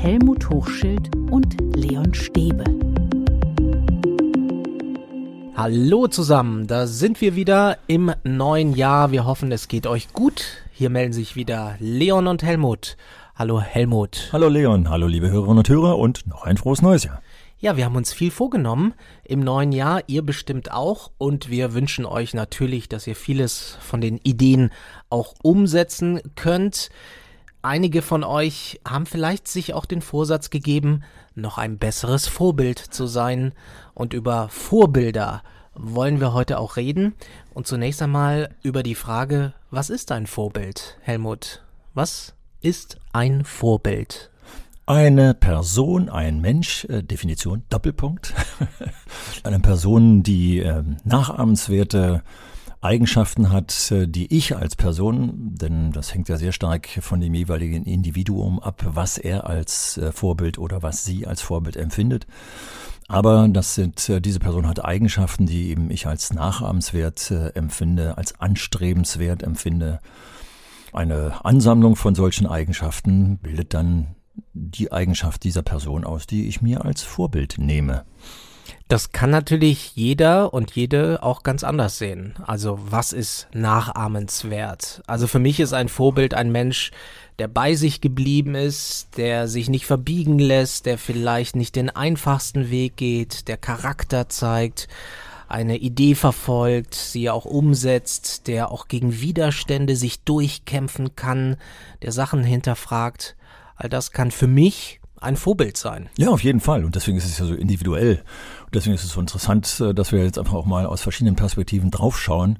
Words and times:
Helmut 0.00 0.48
Hochschild 0.48 1.10
und 1.28 1.56
Leon 1.74 2.14
Stäbe. 2.14 2.62
Hallo 5.56 6.06
zusammen, 6.06 6.68
da 6.68 6.86
sind 6.86 7.20
wir 7.20 7.34
wieder 7.34 7.78
im 7.88 8.12
neuen 8.22 8.74
Jahr. 8.74 9.10
Wir 9.10 9.26
hoffen, 9.26 9.50
es 9.50 9.66
geht 9.66 9.88
euch 9.88 10.12
gut. 10.12 10.62
Hier 10.72 10.88
melden 10.88 11.12
sich 11.12 11.34
wieder 11.34 11.74
Leon 11.80 12.28
und 12.28 12.44
Helmut. 12.44 12.96
Hallo 13.34 13.60
Helmut. 13.60 14.28
Hallo 14.32 14.46
Leon, 14.48 14.88
hallo 14.88 15.08
liebe 15.08 15.30
Hörerinnen 15.30 15.58
und 15.58 15.68
Hörer 15.68 15.98
und 15.98 16.28
noch 16.28 16.44
ein 16.44 16.58
frohes 16.58 16.80
neues 16.80 17.02
Jahr. 17.02 17.20
Ja, 17.58 17.76
wir 17.76 17.84
haben 17.84 17.96
uns 17.96 18.12
viel 18.12 18.30
vorgenommen 18.30 18.94
im 19.24 19.40
neuen 19.40 19.72
Jahr, 19.72 20.02
ihr 20.06 20.22
bestimmt 20.22 20.70
auch 20.70 21.10
und 21.18 21.50
wir 21.50 21.74
wünschen 21.74 22.06
euch 22.06 22.34
natürlich, 22.34 22.88
dass 22.88 23.08
ihr 23.08 23.16
vieles 23.16 23.76
von 23.80 24.00
den 24.00 24.18
Ideen 24.18 24.70
auch 25.10 25.34
umsetzen 25.42 26.20
könnt. 26.36 26.88
Einige 27.62 28.02
von 28.02 28.22
euch 28.22 28.80
haben 28.86 29.04
vielleicht 29.04 29.48
sich 29.48 29.74
auch 29.74 29.84
den 29.84 30.00
Vorsatz 30.00 30.50
gegeben, 30.50 31.02
noch 31.34 31.58
ein 31.58 31.78
besseres 31.78 32.28
Vorbild 32.28 32.78
zu 32.78 33.06
sein. 33.06 33.52
Und 33.94 34.12
über 34.12 34.48
Vorbilder 34.48 35.42
wollen 35.74 36.20
wir 36.20 36.32
heute 36.32 36.58
auch 36.58 36.76
reden. 36.76 37.14
Und 37.54 37.66
zunächst 37.66 38.00
einmal 38.00 38.54
über 38.62 38.84
die 38.84 38.94
Frage, 38.94 39.54
was 39.70 39.90
ist 39.90 40.12
ein 40.12 40.26
Vorbild, 40.26 40.98
Helmut? 41.00 41.64
Was 41.94 42.34
ist 42.60 42.98
ein 43.12 43.44
Vorbild? 43.44 44.30
Eine 44.86 45.34
Person, 45.34 46.08
ein 46.08 46.40
Mensch, 46.40 46.84
äh, 46.84 47.02
Definition, 47.02 47.62
Doppelpunkt. 47.68 48.32
Eine 49.44 49.60
Person, 49.60 50.22
die 50.22 50.60
äh, 50.60 50.82
nachahmenswerte 51.04 52.22
Eigenschaften 52.80 53.50
hat, 53.50 53.90
äh, 53.90 54.06
die 54.06 54.34
ich 54.34 54.56
als 54.56 54.76
Person, 54.76 55.54
denn 55.56 55.90
das 55.90 56.14
hängt 56.14 56.28
ja 56.28 56.36
sehr 56.36 56.52
stark 56.52 56.88
von 57.00 57.20
dem 57.20 57.34
jeweiligen 57.34 57.84
Individuum 57.84 58.60
ab, 58.60 58.84
was 58.86 59.18
er 59.18 59.46
als 59.46 59.98
äh, 59.98 60.12
Vorbild 60.12 60.58
oder 60.58 60.82
was 60.82 61.04
sie 61.04 61.26
als 61.26 61.42
Vorbild 61.42 61.76
empfindet. 61.76 62.26
Aber 63.08 63.48
das 63.48 63.74
sind, 63.74 64.08
äh, 64.08 64.20
diese 64.20 64.38
Person 64.38 64.68
hat 64.68 64.84
Eigenschaften, 64.84 65.46
die 65.46 65.70
eben 65.70 65.90
ich 65.90 66.06
als 66.06 66.32
nachahmenswert 66.32 67.30
empfinde, 67.54 68.16
als 68.16 68.38
anstrebenswert 68.38 69.42
empfinde. 69.42 70.00
Eine 70.92 71.44
Ansammlung 71.44 71.96
von 71.96 72.14
solchen 72.14 72.46
Eigenschaften 72.46 73.38
bildet 73.38 73.74
dann 73.74 74.14
die 74.52 74.92
Eigenschaft 74.92 75.42
dieser 75.44 75.62
Person 75.62 76.04
aus, 76.04 76.26
die 76.26 76.46
ich 76.48 76.62
mir 76.62 76.84
als 76.84 77.02
Vorbild 77.02 77.56
nehme. 77.58 78.04
Das 78.88 79.12
kann 79.12 79.30
natürlich 79.30 79.96
jeder 79.96 80.54
und 80.54 80.72
jede 80.72 81.22
auch 81.22 81.42
ganz 81.42 81.64
anders 81.64 81.98
sehen. 81.98 82.34
Also 82.46 82.78
was 82.82 83.12
ist 83.12 83.48
nachahmenswert? 83.52 85.02
Also 85.06 85.26
für 85.26 85.38
mich 85.38 85.60
ist 85.60 85.72
ein 85.72 85.88
Vorbild 85.88 86.34
ein 86.34 86.50
Mensch, 86.50 86.90
der 87.38 87.48
bei 87.48 87.74
sich 87.74 88.00
geblieben 88.00 88.54
ist, 88.54 89.16
der 89.16 89.46
sich 89.46 89.68
nicht 89.68 89.86
verbiegen 89.86 90.38
lässt, 90.38 90.86
der 90.86 90.98
vielleicht 90.98 91.54
nicht 91.54 91.76
den 91.76 91.90
einfachsten 91.90 92.70
Weg 92.70 92.96
geht, 92.96 93.48
der 93.48 93.56
Charakter 93.56 94.28
zeigt, 94.28 94.88
eine 95.48 95.78
Idee 95.78 96.14
verfolgt, 96.14 96.94
sie 96.94 97.30
auch 97.30 97.46
umsetzt, 97.46 98.48
der 98.48 98.70
auch 98.70 98.88
gegen 98.88 99.20
Widerstände 99.20 99.96
sich 99.96 100.20
durchkämpfen 100.20 101.16
kann, 101.16 101.56
der 102.02 102.12
Sachen 102.12 102.44
hinterfragt. 102.44 103.34
All 103.76 103.88
das 103.88 104.12
kann 104.12 104.30
für 104.30 104.46
mich 104.46 105.00
ein 105.20 105.36
Vorbild 105.36 105.76
sein. 105.76 106.08
Ja, 106.16 106.28
auf 106.28 106.42
jeden 106.42 106.60
Fall. 106.60 106.84
Und 106.84 106.94
deswegen 106.94 107.18
ist 107.18 107.24
es 107.24 107.38
ja 107.38 107.46
so 107.46 107.54
individuell. 107.54 108.22
Deswegen 108.72 108.94
ist 108.94 109.04
es 109.04 109.12
so 109.12 109.20
interessant, 109.20 109.80
äh, 109.80 109.94
dass 109.94 110.12
wir 110.12 110.22
jetzt 110.24 110.38
einfach 110.38 110.54
auch 110.54 110.66
mal 110.66 110.86
aus 110.86 111.00
verschiedenen 111.00 111.36
Perspektiven 111.36 111.90
draufschauen. 111.90 112.58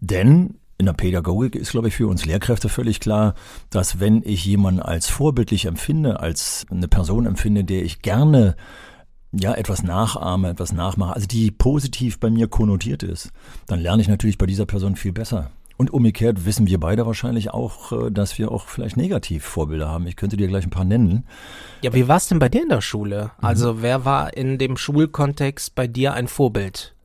Denn 0.00 0.54
in 0.78 0.86
der 0.86 0.92
Pädagogik 0.92 1.56
ist, 1.56 1.72
glaube 1.72 1.88
ich, 1.88 1.96
für 1.96 2.06
uns 2.06 2.24
Lehrkräfte 2.24 2.68
völlig 2.68 3.00
klar, 3.00 3.34
dass 3.70 3.98
wenn 3.98 4.22
ich 4.24 4.44
jemanden 4.44 4.80
als 4.80 5.08
vorbildlich 5.08 5.64
empfinde, 5.64 6.20
als 6.20 6.66
eine 6.70 6.86
Person 6.86 7.26
empfinde, 7.26 7.64
der 7.64 7.82
ich 7.82 8.00
gerne 8.00 8.56
ja, 9.32 9.54
etwas 9.54 9.82
nachahme, 9.82 10.50
etwas 10.50 10.72
nachmache, 10.72 11.14
also 11.14 11.26
die 11.26 11.50
positiv 11.50 12.20
bei 12.20 12.30
mir 12.30 12.48
konnotiert 12.48 13.02
ist, 13.02 13.30
dann 13.66 13.80
lerne 13.80 14.00
ich 14.02 14.08
natürlich 14.08 14.38
bei 14.38 14.46
dieser 14.46 14.66
Person 14.66 14.96
viel 14.96 15.12
besser. 15.12 15.50
Und 15.78 15.92
umgekehrt 15.92 16.44
wissen 16.44 16.66
wir 16.66 16.80
beide 16.80 17.06
wahrscheinlich 17.06 17.50
auch, 17.50 17.92
äh, 17.92 18.10
dass 18.10 18.36
wir 18.36 18.50
auch 18.50 18.66
vielleicht 18.66 18.96
Negativvorbilder 18.96 19.88
haben. 19.88 20.08
Ich 20.08 20.16
könnte 20.16 20.36
dir 20.36 20.48
gleich 20.48 20.66
ein 20.66 20.70
paar 20.70 20.84
nennen. 20.84 21.24
Ja, 21.82 21.94
wie 21.94 22.08
war 22.08 22.16
es 22.16 22.26
denn 22.26 22.40
bei 22.40 22.48
dir 22.48 22.62
in 22.62 22.68
der 22.68 22.80
Schule? 22.80 23.30
Also 23.38 23.74
mhm. 23.74 23.82
wer 23.82 24.04
war 24.04 24.36
in 24.36 24.58
dem 24.58 24.76
Schulkontext 24.76 25.76
bei 25.76 25.86
dir 25.86 26.14
ein 26.14 26.26
Vorbild? 26.26 26.96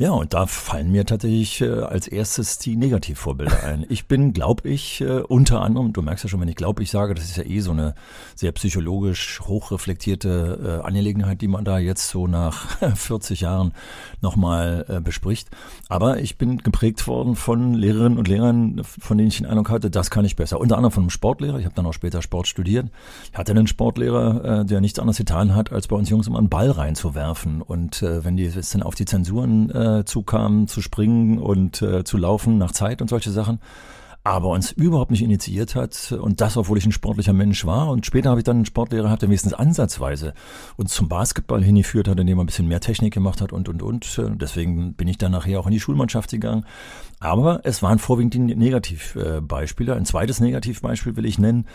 Ja, 0.00 0.12
und 0.12 0.32
da 0.32 0.46
fallen 0.46 0.90
mir 0.90 1.04
tatsächlich 1.04 1.60
äh, 1.60 1.68
als 1.68 2.08
erstes 2.08 2.56
die 2.56 2.74
Negativvorbilder 2.74 3.64
ein. 3.64 3.84
Ich 3.90 4.06
bin, 4.06 4.32
glaube 4.32 4.66
ich, 4.66 5.02
äh, 5.02 5.20
unter 5.20 5.60
anderem, 5.60 5.92
du 5.92 6.00
merkst 6.00 6.24
ja 6.24 6.30
schon, 6.30 6.40
wenn 6.40 6.48
ich 6.48 6.56
glaube, 6.56 6.82
ich 6.82 6.90
sage, 6.90 7.12
das 7.12 7.24
ist 7.24 7.36
ja 7.36 7.44
eh 7.44 7.60
so 7.60 7.72
eine 7.72 7.94
sehr 8.34 8.50
psychologisch 8.52 9.42
hochreflektierte 9.42 10.80
äh, 10.80 10.86
Angelegenheit, 10.86 11.42
die 11.42 11.48
man 11.48 11.66
da 11.66 11.78
jetzt 11.78 12.08
so 12.08 12.26
nach 12.26 12.78
40 12.94 13.42
Jahren 13.42 13.74
nochmal 14.22 14.86
äh, 14.88 15.00
bespricht. 15.02 15.50
Aber 15.90 16.18
ich 16.18 16.38
bin 16.38 16.56
geprägt 16.56 17.06
worden 17.06 17.36
von 17.36 17.74
Lehrerinnen 17.74 18.16
und 18.16 18.26
Lehrern, 18.26 18.80
von 18.82 19.18
denen 19.18 19.28
ich 19.28 19.36
den 19.36 19.44
Eindruck 19.44 19.68
hatte, 19.68 19.90
das 19.90 20.10
kann 20.10 20.24
ich 20.24 20.34
besser. 20.34 20.60
Unter 20.60 20.76
anderem 20.76 20.92
von 20.92 21.02
einem 21.02 21.10
Sportlehrer. 21.10 21.58
Ich 21.58 21.66
habe 21.66 21.74
dann 21.74 21.84
auch 21.84 21.92
später 21.92 22.22
Sport 22.22 22.48
studiert. 22.48 22.88
Ich 23.32 23.38
hatte 23.38 23.52
einen 23.52 23.66
Sportlehrer, 23.66 24.60
äh, 24.60 24.64
der 24.64 24.80
nichts 24.80 24.98
anderes 24.98 25.18
getan 25.18 25.54
hat, 25.54 25.72
als 25.72 25.88
bei 25.88 25.96
uns 25.96 26.08
Jungs 26.08 26.26
immer 26.26 26.38
einen 26.38 26.48
Ball 26.48 26.70
reinzuwerfen. 26.70 27.60
Und 27.60 28.02
äh, 28.02 28.24
wenn 28.24 28.38
die 28.38 28.44
jetzt 28.44 28.74
dann 28.74 28.82
auf 28.82 28.94
die 28.94 29.04
Zensuren 29.04 29.68
äh, 29.68 29.89
äh, 29.98 30.04
zukam, 30.04 30.66
zu 30.66 30.82
springen 30.82 31.38
und 31.38 31.82
äh, 31.82 32.04
zu 32.04 32.16
laufen 32.16 32.58
nach 32.58 32.72
Zeit 32.72 33.02
und 33.02 33.08
solche 33.08 33.30
Sachen 33.30 33.60
aber 34.22 34.48
uns 34.48 34.70
überhaupt 34.70 35.10
nicht 35.10 35.22
initiiert 35.22 35.74
hat 35.74 36.12
und 36.12 36.42
das, 36.42 36.56
obwohl 36.58 36.76
ich 36.76 36.84
ein 36.84 36.92
sportlicher 36.92 37.32
Mensch 37.32 37.64
war. 37.64 37.88
Und 37.88 38.04
später 38.04 38.30
habe 38.30 38.40
ich 38.40 38.44
dann 38.44 38.56
einen 38.56 38.66
Sportlehrer 38.66 39.04
gehabt, 39.04 39.22
der 39.22 39.30
wenigstens 39.30 39.54
ansatzweise 39.54 40.34
uns 40.76 40.92
zum 40.92 41.08
Basketball 41.08 41.62
hingeführt 41.62 42.06
hat, 42.06 42.18
indem 42.18 42.38
er 42.38 42.44
ein 42.44 42.46
bisschen 42.46 42.68
mehr 42.68 42.80
Technik 42.80 43.14
gemacht 43.14 43.40
hat 43.40 43.52
und, 43.52 43.68
und, 43.68 43.82
und. 43.82 44.20
Deswegen 44.34 44.94
bin 44.94 45.08
ich 45.08 45.16
dann 45.16 45.32
nachher 45.32 45.58
auch 45.58 45.66
in 45.66 45.72
die 45.72 45.80
Schulmannschaft 45.80 46.30
gegangen. 46.30 46.66
Aber 47.18 47.60
es 47.64 47.82
waren 47.82 47.98
vorwiegend 47.98 48.34
die 48.34 48.40
Negativbeispiele. 48.40 49.94
Ein 49.94 50.04
zweites 50.04 50.40
Negativbeispiel 50.40 51.16
will 51.16 51.24
ich 51.24 51.38
nennen. 51.38 51.66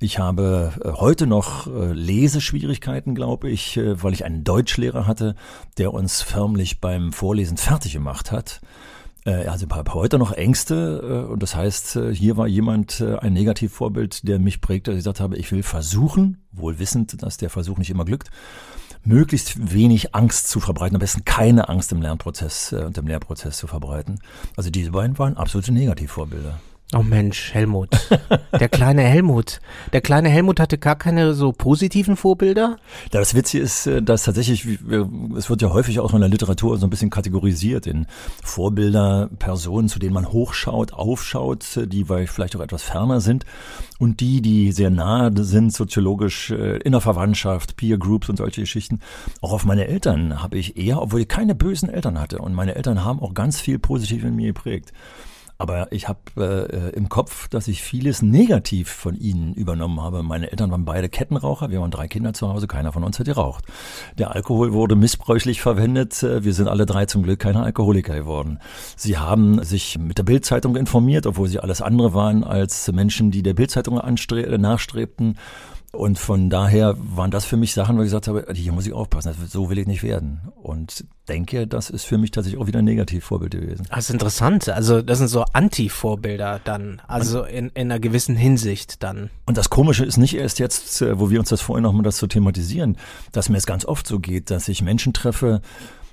Ich 0.00 0.20
habe 0.20 0.72
äh, 0.84 0.92
heute 0.92 1.26
noch 1.26 1.66
äh, 1.66 1.92
Leseschwierigkeiten, 1.92 3.16
glaube 3.16 3.50
ich, 3.50 3.76
äh, 3.76 4.00
weil 4.00 4.12
ich 4.12 4.24
einen 4.24 4.44
Deutschlehrer 4.44 5.08
hatte, 5.08 5.34
der 5.76 5.92
uns 5.92 6.22
förmlich 6.22 6.80
beim 6.80 7.12
Vorlesen 7.12 7.56
fertig 7.56 7.94
gemacht 7.94 8.32
hat. 8.32 8.60
Also 9.24 9.66
ich 9.66 9.76
habe 9.76 9.92
heute 9.92 10.16
noch 10.16 10.32
Ängste 10.32 11.26
und 11.28 11.42
das 11.42 11.54
heißt, 11.54 11.98
hier 12.12 12.38
war 12.38 12.46
jemand 12.46 13.02
ein 13.02 13.34
Negativvorbild, 13.34 14.26
der 14.26 14.38
mich 14.38 14.62
prägte, 14.62 14.90
dass 14.90 14.98
ich 14.98 15.04
gesagt 15.04 15.20
habe, 15.20 15.36
ich 15.36 15.52
will 15.52 15.62
versuchen, 15.62 16.46
wohl 16.50 16.78
wissend, 16.78 17.22
dass 17.22 17.36
der 17.36 17.50
Versuch 17.50 17.76
nicht 17.76 17.90
immer 17.90 18.06
glückt, 18.06 18.30
möglichst 19.04 19.74
wenig 19.74 20.14
Angst 20.14 20.48
zu 20.48 20.60
verbreiten, 20.60 20.96
am 20.96 21.00
besten 21.00 21.26
keine 21.26 21.68
Angst 21.68 21.92
im 21.92 22.00
Lernprozess 22.00 22.72
und 22.72 22.96
im 22.96 23.06
Lehrprozess 23.06 23.58
zu 23.58 23.66
verbreiten. 23.66 24.18
Also 24.56 24.70
diese 24.70 24.92
beiden 24.92 25.18
waren 25.18 25.36
absolute 25.36 25.72
Negativvorbilder. 25.72 26.58
Oh 26.94 27.02
Mensch, 27.02 27.52
Helmut. 27.52 27.90
Der 28.58 28.68
kleine 28.70 29.02
Helmut. 29.02 29.60
Der 29.92 30.00
kleine 30.00 30.30
Helmut 30.30 30.58
hatte 30.58 30.78
gar 30.78 30.96
keine 30.96 31.34
so 31.34 31.52
positiven 31.52 32.16
Vorbilder? 32.16 32.78
Das 33.10 33.34
Witzige 33.34 33.62
ist, 33.62 33.86
äh, 33.86 34.00
dass 34.00 34.22
tatsächlich, 34.22 34.66
es 35.36 35.50
wird 35.50 35.60
ja 35.60 35.70
häufig 35.70 36.00
auch 36.00 36.14
in 36.14 36.20
der 36.20 36.30
Literatur 36.30 36.78
so 36.78 36.86
ein 36.86 36.90
bisschen 36.90 37.10
kategorisiert 37.10 37.86
in 37.86 38.06
Vorbilder, 38.42 39.28
Personen, 39.38 39.90
zu 39.90 39.98
denen 39.98 40.14
man 40.14 40.32
hochschaut, 40.32 40.94
aufschaut, 40.94 41.78
die 41.84 42.06
vielleicht 42.06 42.56
auch 42.56 42.62
etwas 42.62 42.84
ferner 42.84 43.20
sind 43.20 43.44
und 43.98 44.20
die, 44.20 44.40
die 44.40 44.72
sehr 44.72 44.88
nahe 44.88 45.30
sind, 45.44 45.74
soziologisch, 45.74 46.50
äh, 46.52 46.78
in 46.78 46.92
der 46.92 47.02
Verwandtschaft, 47.02 47.76
Peer 47.76 47.98
Groups 47.98 48.30
und 48.30 48.38
solche 48.38 48.62
Geschichten. 48.62 49.00
Auch 49.42 49.52
auf 49.52 49.66
meine 49.66 49.88
Eltern 49.88 50.42
habe 50.42 50.56
ich 50.56 50.78
eher, 50.78 51.02
obwohl 51.02 51.20
ich 51.20 51.28
keine 51.28 51.54
bösen 51.54 51.90
Eltern 51.90 52.18
hatte 52.18 52.38
und 52.38 52.54
meine 52.54 52.76
Eltern 52.76 53.04
haben 53.04 53.20
auch 53.20 53.34
ganz 53.34 53.60
viel 53.60 53.78
positiv 53.78 54.24
in 54.24 54.36
mir 54.36 54.54
geprägt. 54.54 54.94
Aber 55.60 55.90
ich 55.90 56.06
habe 56.06 56.20
äh, 56.72 56.96
im 56.96 57.08
Kopf, 57.08 57.48
dass 57.48 57.66
ich 57.66 57.82
vieles 57.82 58.22
negativ 58.22 58.90
von 58.90 59.16
ihnen 59.16 59.54
übernommen 59.54 60.00
habe. 60.00 60.22
Meine 60.22 60.52
Eltern 60.52 60.70
waren 60.70 60.84
beide 60.84 61.08
Kettenraucher. 61.08 61.68
Wir 61.70 61.80
waren 61.80 61.90
drei 61.90 62.06
Kinder 62.06 62.32
zu 62.32 62.48
Hause. 62.48 62.68
Keiner 62.68 62.92
von 62.92 63.02
uns 63.02 63.18
hat 63.18 63.26
geraucht. 63.26 63.64
Der 64.16 64.36
Alkohol 64.36 64.72
wurde 64.72 64.94
missbräuchlich 64.94 65.60
verwendet. 65.60 66.22
Wir 66.22 66.54
sind 66.54 66.68
alle 66.68 66.86
drei 66.86 67.06
zum 67.06 67.24
Glück 67.24 67.40
keine 67.40 67.64
Alkoholiker 67.64 68.14
geworden. 68.14 68.60
Sie 68.96 69.18
haben 69.18 69.64
sich 69.64 69.98
mit 69.98 70.18
der 70.18 70.22
Bildzeitung 70.22 70.76
informiert, 70.76 71.26
obwohl 71.26 71.48
sie 71.48 71.58
alles 71.58 71.82
andere 71.82 72.14
waren 72.14 72.44
als 72.44 72.90
Menschen, 72.92 73.32
die 73.32 73.42
der 73.42 73.54
Bildzeitung 73.54 73.96
nachstrebten. 73.96 75.38
Und 75.92 76.18
von 76.18 76.50
daher 76.50 76.96
waren 76.98 77.30
das 77.30 77.46
für 77.46 77.56
mich 77.56 77.72
Sachen, 77.72 77.96
wo 77.96 78.02
ich 78.02 78.06
gesagt 78.06 78.28
habe, 78.28 78.46
hier 78.52 78.72
muss 78.72 78.86
ich 78.86 78.92
aufpassen, 78.92 79.34
so 79.48 79.70
will 79.70 79.78
ich 79.78 79.86
nicht 79.86 80.02
werden. 80.02 80.40
Und 80.62 81.06
denke, 81.28 81.66
das 81.66 81.88
ist 81.88 82.04
für 82.04 82.18
mich 82.18 82.30
tatsächlich 82.30 82.60
auch 82.60 82.66
wieder 82.66 82.80
ein 82.80 82.84
Negativvorbild 82.84 83.52
gewesen. 83.52 83.86
Das 83.88 84.04
ist 84.04 84.10
interessant. 84.10 84.68
Also 84.68 85.00
das 85.00 85.18
sind 85.18 85.28
so 85.28 85.44
Anti-Vorbilder 85.52 86.60
dann, 86.62 87.00
also 87.06 87.42
in, 87.42 87.68
in 87.70 87.90
einer 87.90 88.00
gewissen 88.00 88.36
Hinsicht 88.36 89.02
dann. 89.02 89.30
Und 89.46 89.56
das 89.56 89.70
Komische 89.70 90.04
ist 90.04 90.18
nicht 90.18 90.34
erst 90.34 90.58
jetzt, 90.58 91.00
äh, 91.00 91.18
wo 91.18 91.30
wir 91.30 91.40
uns 91.40 91.48
das 91.48 91.62
vorhin 91.62 91.84
nochmal 91.84 92.02
das 92.02 92.18
zu 92.18 92.26
thematisieren, 92.26 92.98
dass 93.32 93.48
mir 93.48 93.56
es 93.56 93.66
ganz 93.66 93.86
oft 93.86 94.06
so 94.06 94.18
geht, 94.18 94.50
dass 94.50 94.68
ich 94.68 94.82
Menschen 94.82 95.14
treffe, 95.14 95.62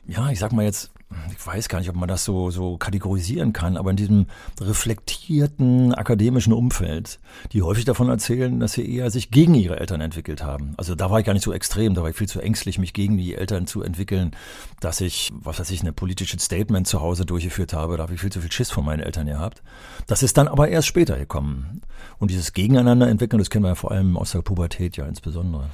ja, 0.07 0.29
ich 0.29 0.39
sag 0.39 0.53
mal 0.53 0.63
jetzt, 0.63 0.91
ich 1.31 1.45
weiß 1.45 1.69
gar 1.69 1.79
nicht, 1.79 1.89
ob 1.89 1.95
man 1.95 2.09
das 2.09 2.25
so, 2.25 2.49
so 2.49 2.77
kategorisieren 2.77 3.53
kann, 3.53 3.77
aber 3.77 3.91
in 3.91 3.95
diesem 3.95 4.25
reflektierten 4.59 5.93
akademischen 5.93 6.51
Umfeld, 6.51 7.19
die 7.51 7.61
häufig 7.61 7.85
davon 7.85 8.09
erzählen, 8.09 8.59
dass 8.59 8.73
sie 8.73 8.89
eher 8.89 9.11
sich 9.11 9.29
gegen 9.29 9.53
ihre 9.53 9.79
Eltern 9.79 10.01
entwickelt 10.01 10.43
haben. 10.43 10.73
Also 10.77 10.95
da 10.95 11.11
war 11.11 11.19
ich 11.19 11.25
gar 11.25 11.33
nicht 11.33 11.43
so 11.43 11.53
extrem, 11.53 11.93
da 11.93 12.01
war 12.01 12.09
ich 12.09 12.15
viel 12.15 12.27
zu 12.27 12.41
ängstlich, 12.41 12.79
mich 12.79 12.93
gegen 12.93 13.17
die 13.17 13.35
Eltern 13.35 13.67
zu 13.67 13.83
entwickeln, 13.83 14.31
dass 14.79 14.99
ich, 14.99 15.31
was 15.35 15.59
weiß 15.59 15.69
ich, 15.71 15.81
eine 15.81 15.93
politische 15.93 16.39
Statement 16.39 16.87
zu 16.87 17.01
Hause 17.01 17.25
durchgeführt 17.25 17.73
habe, 17.73 17.97
da 17.97 18.03
habe 18.03 18.15
ich 18.15 18.21
viel 18.21 18.31
zu 18.31 18.41
viel 18.41 18.51
Schiss 18.51 18.71
von 18.71 18.83
meinen 18.83 19.01
Eltern 19.01 19.27
gehabt. 19.27 19.61
Das 20.07 20.23
ist 20.23 20.37
dann 20.37 20.47
aber 20.47 20.69
erst 20.69 20.87
später 20.87 21.17
gekommen. 21.17 21.81
Und 22.17 22.31
dieses 22.31 22.53
Gegeneinander 22.53 23.07
entwickeln, 23.07 23.39
das 23.39 23.49
kennen 23.49 23.63
wir 23.63 23.69
ja 23.69 23.75
vor 23.75 23.91
allem 23.91 24.17
aus 24.17 24.31
der 24.31 24.41
Pubertät 24.41 24.97
ja 24.97 25.05
insbesondere. 25.05 25.69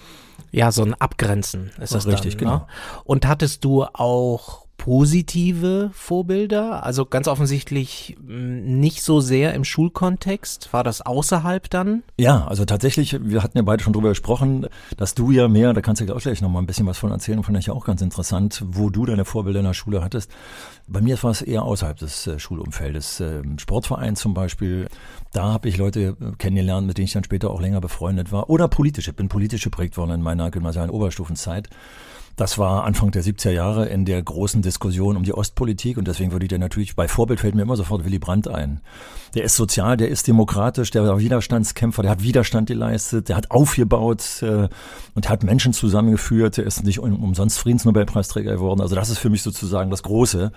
Ja, 0.51 0.71
so 0.71 0.83
ein 0.83 0.93
Abgrenzen 0.95 1.71
ist 1.79 1.93
das 1.93 2.05
Richtig, 2.07 2.35
dann, 2.37 2.47
ne? 2.47 2.53
genau. 2.53 2.67
Und 3.05 3.25
hattest 3.25 3.63
du 3.63 3.83
auch 3.83 4.65
positive 4.81 5.91
Vorbilder? 5.93 6.83
Also 6.83 7.05
ganz 7.05 7.27
offensichtlich 7.27 8.17
mh, 8.19 8.61
nicht 8.65 9.03
so 9.03 9.19
sehr 9.19 9.53
im 9.53 9.63
Schulkontext. 9.63 10.73
War 10.73 10.83
das 10.83 11.01
außerhalb 11.01 11.69
dann? 11.69 12.01
Ja, 12.17 12.47
also 12.47 12.65
tatsächlich, 12.65 13.15
wir 13.21 13.43
hatten 13.43 13.59
ja 13.59 13.61
beide 13.61 13.83
schon 13.83 13.93
drüber 13.93 14.09
gesprochen, 14.09 14.65
dass 14.97 15.13
du 15.13 15.29
ja 15.29 15.47
mehr, 15.47 15.73
da 15.73 15.81
kannst 15.81 16.01
du 16.01 16.07
gleich 16.07 16.41
noch 16.41 16.49
mal 16.49 16.57
ein 16.57 16.65
bisschen 16.65 16.87
was 16.87 16.97
von 16.97 17.11
erzählen, 17.11 17.43
fand 17.43 17.59
ich 17.59 17.69
auch 17.69 17.85
ganz 17.85 18.01
interessant, 18.01 18.63
wo 18.65 18.89
du 18.89 19.05
deine 19.05 19.23
Vorbilder 19.23 19.59
in 19.59 19.67
der 19.67 19.75
Schule 19.75 20.03
hattest. 20.03 20.31
Bei 20.87 20.99
mir 20.99 21.21
war 21.21 21.29
es 21.29 21.43
eher 21.43 21.61
außerhalb 21.61 21.99
des 21.99 22.25
äh, 22.25 22.39
Schulumfeldes. 22.39 23.19
Ähm, 23.19 23.59
Sportverein 23.59 24.15
zum 24.15 24.33
Beispiel, 24.33 24.87
da 25.31 25.43
habe 25.43 25.69
ich 25.69 25.77
Leute 25.77 26.17
äh, 26.19 26.31
kennengelernt, 26.39 26.87
mit 26.87 26.97
denen 26.97 27.05
ich 27.05 27.13
dann 27.13 27.23
später 27.23 27.51
auch 27.51 27.61
länger 27.61 27.81
befreundet 27.81 28.31
war. 28.31 28.49
Oder 28.49 28.67
politisch, 28.67 29.07
ich 29.07 29.15
bin 29.15 29.29
politisch 29.29 29.63
geprägt 29.63 29.95
worden 29.97 30.11
in 30.11 30.21
meiner 30.23 30.49
gymnasialen 30.49 30.89
Oberstufenzeit. 30.89 31.69
Das 32.35 32.57
war 32.57 32.85
Anfang 32.85 33.11
der 33.11 33.23
70er 33.23 33.51
Jahre 33.51 33.87
in 33.87 34.05
der 34.05 34.21
großen 34.21 34.61
Diskussion 34.61 35.17
um 35.17 35.23
die 35.23 35.33
Ostpolitik 35.33 35.97
und 35.97 36.07
deswegen 36.07 36.31
würde 36.31 36.45
ich 36.45 36.49
dir 36.49 36.59
natürlich, 36.59 36.95
bei 36.95 37.07
Vorbild 37.07 37.39
fällt 37.39 37.55
mir 37.55 37.61
immer 37.61 37.75
sofort 37.75 38.05
Willy 38.05 38.19
Brandt 38.19 38.47
ein. 38.47 38.81
Der 39.35 39.43
ist 39.43 39.55
sozial, 39.55 39.97
der 39.97 40.09
ist 40.09 40.27
demokratisch, 40.27 40.91
der 40.91 41.03
war 41.03 41.19
Widerstandskämpfer, 41.19 42.01
der 42.01 42.11
hat 42.11 42.23
Widerstand 42.23 42.67
geleistet, 42.67 43.29
der 43.29 43.35
hat 43.35 43.51
aufgebaut 43.51 44.41
äh, 44.41 44.67
und 45.13 45.29
hat 45.29 45.43
Menschen 45.43 45.73
zusammengeführt, 45.73 46.57
der 46.57 46.65
ist 46.65 46.83
nicht 46.83 46.99
um, 46.99 47.23
umsonst 47.23 47.59
Friedensnobelpreisträger 47.59 48.53
geworden. 48.53 48.81
Also 48.81 48.95
das 48.95 49.09
ist 49.09 49.19
für 49.19 49.29
mich 49.29 49.43
sozusagen 49.43 49.89
das 49.89 50.03
Große 50.03 50.51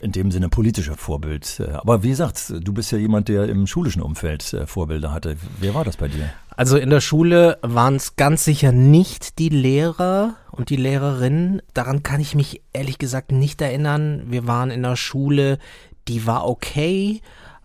in 0.00 0.12
dem 0.12 0.30
Sinne 0.30 0.48
politische 0.48 0.94
Vorbild. 0.94 1.60
Äh, 1.60 1.72
Aber 1.72 2.02
wie 2.02 2.10
gesagt, 2.10 2.52
du 2.60 2.72
bist 2.72 2.92
ja 2.92 2.98
jemand, 2.98 3.28
der 3.28 3.48
im 3.48 3.66
schulischen 3.66 4.02
Umfeld 4.02 4.52
äh, 4.52 4.66
Vorbilder 4.66 5.12
hatte. 5.12 5.36
Wer 5.58 5.74
war 5.74 5.84
das 5.84 5.96
bei 5.96 6.08
dir? 6.08 6.30
Also 6.56 6.76
in 6.76 6.90
der 6.90 7.00
Schule 7.00 7.58
waren 7.62 7.96
es 7.96 8.16
ganz 8.16 8.44
sicher 8.44 8.70
nicht 8.70 9.38
die 9.38 9.48
Lehrer 9.48 10.36
und 10.52 10.70
die 10.70 10.76
Lehrerinnen. 10.76 11.62
Daran 11.72 12.02
kann 12.02 12.20
ich 12.20 12.34
mich 12.34 12.62
ehrlich 12.72 12.98
gesagt 12.98 13.32
nicht 13.32 13.60
erinnern. 13.60 14.24
Wir 14.28 14.46
waren 14.46 14.70
in 14.70 14.82
der 14.82 14.96
Schule, 14.96 15.58
die 16.06 16.26
war 16.26 16.46
okay, 16.46 17.22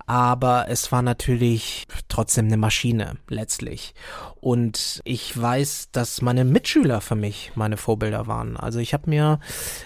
aber 0.09 0.65
es 0.69 0.91
war 0.91 1.03
natürlich 1.03 1.85
trotzdem 2.07 2.47
eine 2.47 2.57
Maschine 2.57 3.17
letztlich. 3.27 3.93
Und 4.41 5.01
ich 5.03 5.39
weiß, 5.39 5.89
dass 5.91 6.23
meine 6.23 6.45
Mitschüler 6.45 6.99
für 6.99 7.15
mich 7.15 7.51
meine 7.53 7.77
Vorbilder 7.77 8.25
waren. 8.25 8.57
Also 8.57 8.79
ich 8.79 8.95
habe 8.95 9.07
mir 9.07 9.39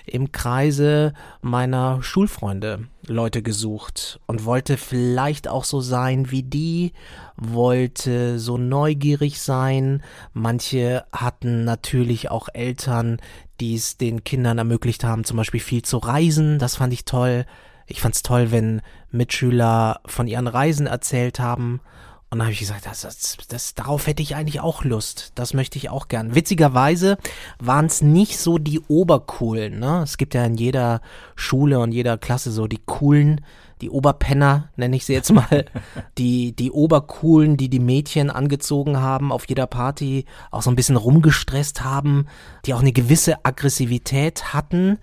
im 0.05 0.31
Kreise 0.31 1.11
meiner 1.41 2.01
Schulfreunde 2.01 2.87
Leute 3.05 3.41
gesucht 3.41 4.21
und 4.25 4.45
wollte 4.45 4.77
vielleicht 4.77 5.49
auch 5.49 5.65
so 5.65 5.81
sein 5.81 6.31
wie 6.31 6.43
die, 6.43 6.93
wollte 7.35 8.39
so 8.39 8.57
neugierig 8.57 9.41
sein. 9.41 10.03
Manche 10.31 11.03
hatten 11.11 11.65
natürlich 11.65 12.31
auch 12.31 12.47
Eltern, 12.53 13.17
die 13.59 13.75
es 13.75 13.97
den 13.97 14.23
Kindern 14.23 14.57
ermöglicht 14.57 15.03
haben, 15.03 15.25
zum 15.25 15.35
Beispiel 15.35 15.59
viel 15.59 15.81
zu 15.81 15.97
reisen. 15.97 16.59
Das 16.59 16.77
fand 16.77 16.93
ich 16.93 17.03
toll. 17.03 17.45
Ich 17.87 18.01
fand's 18.01 18.23
toll, 18.23 18.51
wenn 18.51 18.81
Mitschüler 19.11 20.01
von 20.05 20.27
ihren 20.27 20.47
Reisen 20.47 20.87
erzählt 20.87 21.39
haben. 21.39 21.81
Und 22.29 22.39
dann 22.39 22.47
habe 22.47 22.53
ich 22.53 22.59
gesagt, 22.61 22.87
das, 22.87 23.01
das, 23.01 23.37
das, 23.47 23.75
darauf 23.75 24.07
hätte 24.07 24.23
ich 24.23 24.35
eigentlich 24.35 24.59
auch 24.59 24.83
Lust. 24.83 25.33
Das 25.35 25.53
möchte 25.53 25.77
ich 25.77 25.91
auch 25.91 26.07
gern. 26.07 26.33
Witzigerweise 26.33 27.19
waren 27.59 27.85
es 27.85 28.01
nicht 28.01 28.39
so 28.39 28.57
die 28.57 28.79
Obercoolen. 28.79 29.77
Ne? 29.77 30.01
Es 30.01 30.17
gibt 30.17 30.33
ja 30.33 30.43
in 30.43 30.55
jeder 30.55 31.01
Schule 31.35 31.79
und 31.79 31.91
jeder 31.91 32.17
Klasse 32.17 32.51
so 32.51 32.65
die 32.65 32.81
coolen, 32.83 33.41
die 33.81 33.91
Oberpenner, 33.91 34.69
nenne 34.77 34.95
ich 34.95 35.05
sie 35.05 35.13
jetzt 35.13 35.31
mal. 35.31 35.65
die, 36.17 36.55
die 36.55 36.71
Obercoolen, 36.71 37.55
die 37.55 37.69
die 37.69 37.79
Mädchen 37.79 38.31
angezogen 38.31 38.97
haben 38.97 39.31
auf 39.31 39.47
jeder 39.47 39.67
Party, 39.67 40.25
auch 40.49 40.63
so 40.63 40.71
ein 40.71 40.75
bisschen 40.75 40.95
rumgestresst 40.95 41.83
haben, 41.83 42.25
die 42.65 42.73
auch 42.73 42.81
eine 42.81 42.93
gewisse 42.93 43.45
Aggressivität 43.45 44.55
hatten. 44.55 44.97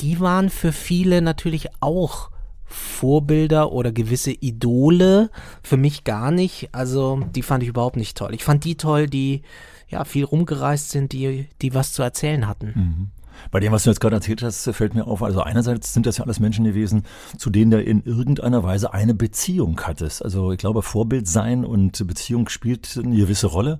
Die 0.00 0.20
waren 0.20 0.50
für 0.50 0.72
viele 0.72 1.22
natürlich 1.22 1.68
auch 1.80 2.30
Vorbilder 2.64 3.72
oder 3.72 3.92
gewisse 3.92 4.30
Idole. 4.30 5.30
Für 5.62 5.76
mich 5.76 6.04
gar 6.04 6.30
nicht. 6.30 6.68
Also 6.72 7.20
die 7.34 7.42
fand 7.42 7.62
ich 7.62 7.70
überhaupt 7.70 7.96
nicht 7.96 8.16
toll. 8.16 8.34
Ich 8.34 8.44
fand 8.44 8.64
die 8.64 8.76
toll, 8.76 9.06
die 9.06 9.42
ja 9.88 10.04
viel 10.04 10.24
rumgereist 10.24 10.90
sind, 10.90 11.12
die, 11.12 11.48
die 11.62 11.74
was 11.74 11.92
zu 11.92 12.02
erzählen 12.02 12.46
hatten. 12.46 12.72
Mhm. 12.74 13.10
Bei 13.50 13.60
dem, 13.60 13.72
was 13.72 13.84
du 13.84 13.90
jetzt 13.90 14.00
gerade 14.00 14.16
erzählt 14.16 14.42
hast, 14.42 14.68
fällt 14.72 14.94
mir 14.94 15.06
auf, 15.06 15.22
also 15.22 15.40
einerseits 15.40 15.92
sind 15.94 16.06
das 16.06 16.18
ja 16.18 16.24
alles 16.24 16.40
Menschen 16.40 16.64
gewesen, 16.64 17.04
zu 17.36 17.50
denen 17.50 17.70
du 17.70 17.80
in 17.80 18.02
irgendeiner 18.02 18.62
Weise 18.64 18.92
eine 18.92 19.14
Beziehung 19.14 19.80
hattest. 19.84 20.24
Also 20.24 20.52
ich 20.52 20.58
glaube, 20.58 20.82
Vorbild 20.82 21.28
sein 21.28 21.64
und 21.64 22.06
Beziehung 22.06 22.48
spielt 22.48 22.98
eine 23.02 23.16
gewisse 23.16 23.46
Rolle. 23.46 23.78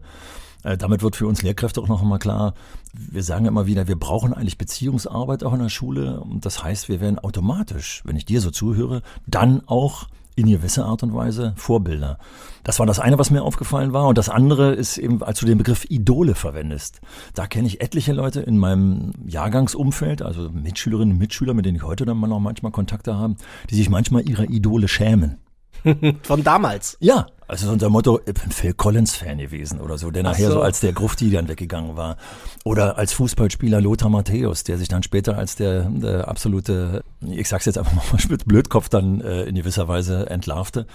Äh, 0.64 0.76
damit 0.76 1.02
wird 1.02 1.16
für 1.16 1.26
uns 1.26 1.42
Lehrkräfte 1.42 1.80
auch 1.80 1.88
noch 1.88 2.02
einmal 2.02 2.18
klar, 2.18 2.54
wir 2.98 3.22
sagen 3.22 3.46
immer 3.46 3.66
wieder, 3.66 3.86
wir 3.86 3.98
brauchen 3.98 4.32
eigentlich 4.32 4.58
Beziehungsarbeit 4.58 5.44
auch 5.44 5.52
in 5.52 5.60
der 5.60 5.68
Schule. 5.68 6.20
Und 6.20 6.44
das 6.44 6.62
heißt, 6.62 6.88
wir 6.88 7.00
werden 7.00 7.18
automatisch, 7.18 8.02
wenn 8.04 8.16
ich 8.16 8.24
dir 8.24 8.40
so 8.40 8.50
zuhöre, 8.50 9.02
dann 9.26 9.62
auch 9.66 10.08
in 10.34 10.48
gewisser 10.48 10.86
Art 10.86 11.02
und 11.02 11.14
Weise 11.14 11.52
Vorbilder. 11.56 12.18
Das 12.62 12.78
war 12.78 12.86
das 12.86 13.00
eine, 13.00 13.18
was 13.18 13.30
mir 13.30 13.42
aufgefallen 13.42 13.92
war. 13.92 14.06
Und 14.06 14.18
das 14.18 14.28
andere 14.28 14.72
ist 14.72 14.98
eben, 14.98 15.22
als 15.22 15.40
du 15.40 15.46
den 15.46 15.58
Begriff 15.58 15.84
Idole 15.88 16.34
verwendest. 16.34 17.00
Da 17.34 17.46
kenne 17.46 17.66
ich 17.66 17.80
etliche 17.80 18.12
Leute 18.12 18.40
in 18.40 18.56
meinem 18.56 19.12
Jahrgangsumfeld, 19.26 20.22
also 20.22 20.50
Mitschülerinnen 20.50 21.14
und 21.14 21.18
Mitschüler, 21.18 21.54
mit 21.54 21.66
denen 21.66 21.76
ich 21.76 21.82
heute 21.82 22.04
dann 22.04 22.18
mal 22.18 22.28
noch 22.28 22.40
manchmal 22.40 22.72
Kontakte 22.72 23.16
habe, 23.16 23.36
die 23.70 23.74
sich 23.74 23.90
manchmal 23.90 24.28
ihrer 24.28 24.44
Idole 24.44 24.86
schämen. 24.86 25.38
Von 26.22 26.44
damals. 26.44 26.96
Ja, 27.00 27.26
also 27.48 27.70
unser 27.72 27.88
Motto, 27.88 28.20
ich 28.26 28.34
bin 28.34 28.52
Phil 28.52 28.74
Collins-Fan 28.74 29.38
gewesen 29.38 29.80
oder 29.80 29.96
so, 29.96 30.10
der 30.10 30.22
Ach 30.24 30.32
nachher 30.32 30.48
so. 30.48 30.54
so 30.54 30.60
als 30.60 30.80
der 30.80 30.92
Grufti 30.92 31.30
dann 31.30 31.48
weggegangen 31.48 31.96
war. 31.96 32.18
Oder 32.62 32.98
als 32.98 33.14
Fußballspieler 33.14 33.80
Lothar 33.80 34.10
Matthäus, 34.10 34.64
der 34.64 34.76
sich 34.76 34.88
dann 34.88 35.02
später 35.02 35.38
als 35.38 35.56
der, 35.56 35.84
der 35.84 36.28
absolute, 36.28 37.02
ich 37.22 37.48
sag's 37.48 37.64
jetzt 37.64 37.78
einfach 37.78 37.94
mal 37.94 38.20
mit 38.28 38.44
Blödkopf 38.44 38.90
dann 38.90 39.22
äh, 39.22 39.44
in 39.44 39.54
gewisser 39.54 39.88
Weise 39.88 40.28
entlarvte. 40.28 40.86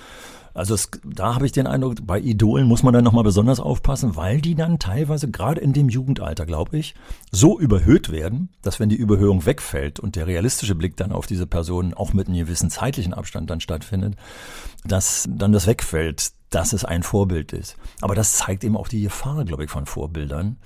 Also 0.53 0.75
es, 0.75 0.91
da 1.03 1.35
habe 1.35 1.45
ich 1.45 1.51
den 1.51 1.65
Eindruck, 1.65 1.95
bei 2.05 2.19
Idolen 2.19 2.67
muss 2.67 2.83
man 2.83 2.93
dann 2.93 3.03
nochmal 3.03 3.23
besonders 3.23 3.59
aufpassen, 3.59 4.15
weil 4.15 4.39
die 4.39 4.55
dann 4.55 4.77
teilweise 4.77 5.29
gerade 5.29 5.59
in 5.59 5.73
dem 5.73 5.89
Jugendalter, 5.89 6.45
glaube 6.45 6.77
ich, 6.77 6.93
so 7.31 7.59
überhöht 7.59 8.11
werden, 8.11 8.49
dass 8.61 8.79
wenn 8.79 8.89
die 8.89 8.95
Überhöhung 8.95 9.45
wegfällt 9.45 9.99
und 9.99 10.15
der 10.15 10.27
realistische 10.27 10.75
Blick 10.75 10.95
dann 10.95 11.11
auf 11.11 11.25
diese 11.25 11.47
Person 11.47 11.93
auch 11.93 12.13
mit 12.13 12.27
einem 12.27 12.37
gewissen 12.37 12.69
zeitlichen 12.69 13.13
Abstand 13.13 13.49
dann 13.49 13.61
stattfindet, 13.61 14.15
dass 14.85 15.27
dann 15.29 15.51
das 15.51 15.65
wegfällt, 15.65 16.31
dass 16.51 16.73
es 16.73 16.85
ein 16.85 17.01
Vorbild 17.01 17.51
ist. 17.51 17.75
Aber 18.01 18.13
das 18.13 18.33
zeigt 18.37 18.63
eben 18.63 18.77
auch 18.77 18.87
die 18.87 19.01
Gefahr, 19.01 19.43
glaube 19.45 19.63
ich, 19.63 19.71
von 19.71 19.87
Vorbildern. 19.87 20.57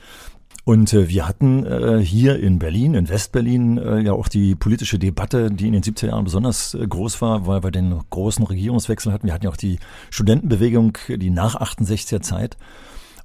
Und 0.67 0.91
äh, 0.91 1.07
wir 1.07 1.25
hatten 1.25 1.65
äh, 1.65 2.03
hier 2.03 2.37
in 2.41 2.59
Berlin, 2.59 2.93
in 2.93 3.07
Westberlin, 3.07 3.77
äh, 3.77 3.99
ja 4.01 4.11
auch 4.11 4.27
die 4.27 4.53
politische 4.53 4.99
Debatte, 4.99 5.49
die 5.49 5.67
in 5.67 5.71
den 5.71 5.81
70er 5.81 6.07
Jahren 6.07 6.25
besonders 6.25 6.73
äh, 6.73 6.85
groß 6.85 7.21
war, 7.21 7.47
weil 7.47 7.63
wir 7.63 7.71
den 7.71 8.01
großen 8.09 8.45
Regierungswechsel 8.45 9.13
hatten. 9.13 9.27
Wir 9.27 9.33
hatten 9.33 9.45
ja 9.45 9.49
auch 9.49 9.55
die 9.55 9.79
Studentenbewegung, 10.09 10.97
die 11.07 11.29
nach 11.29 11.55
68er 11.55 12.19
Zeit. 12.19 12.57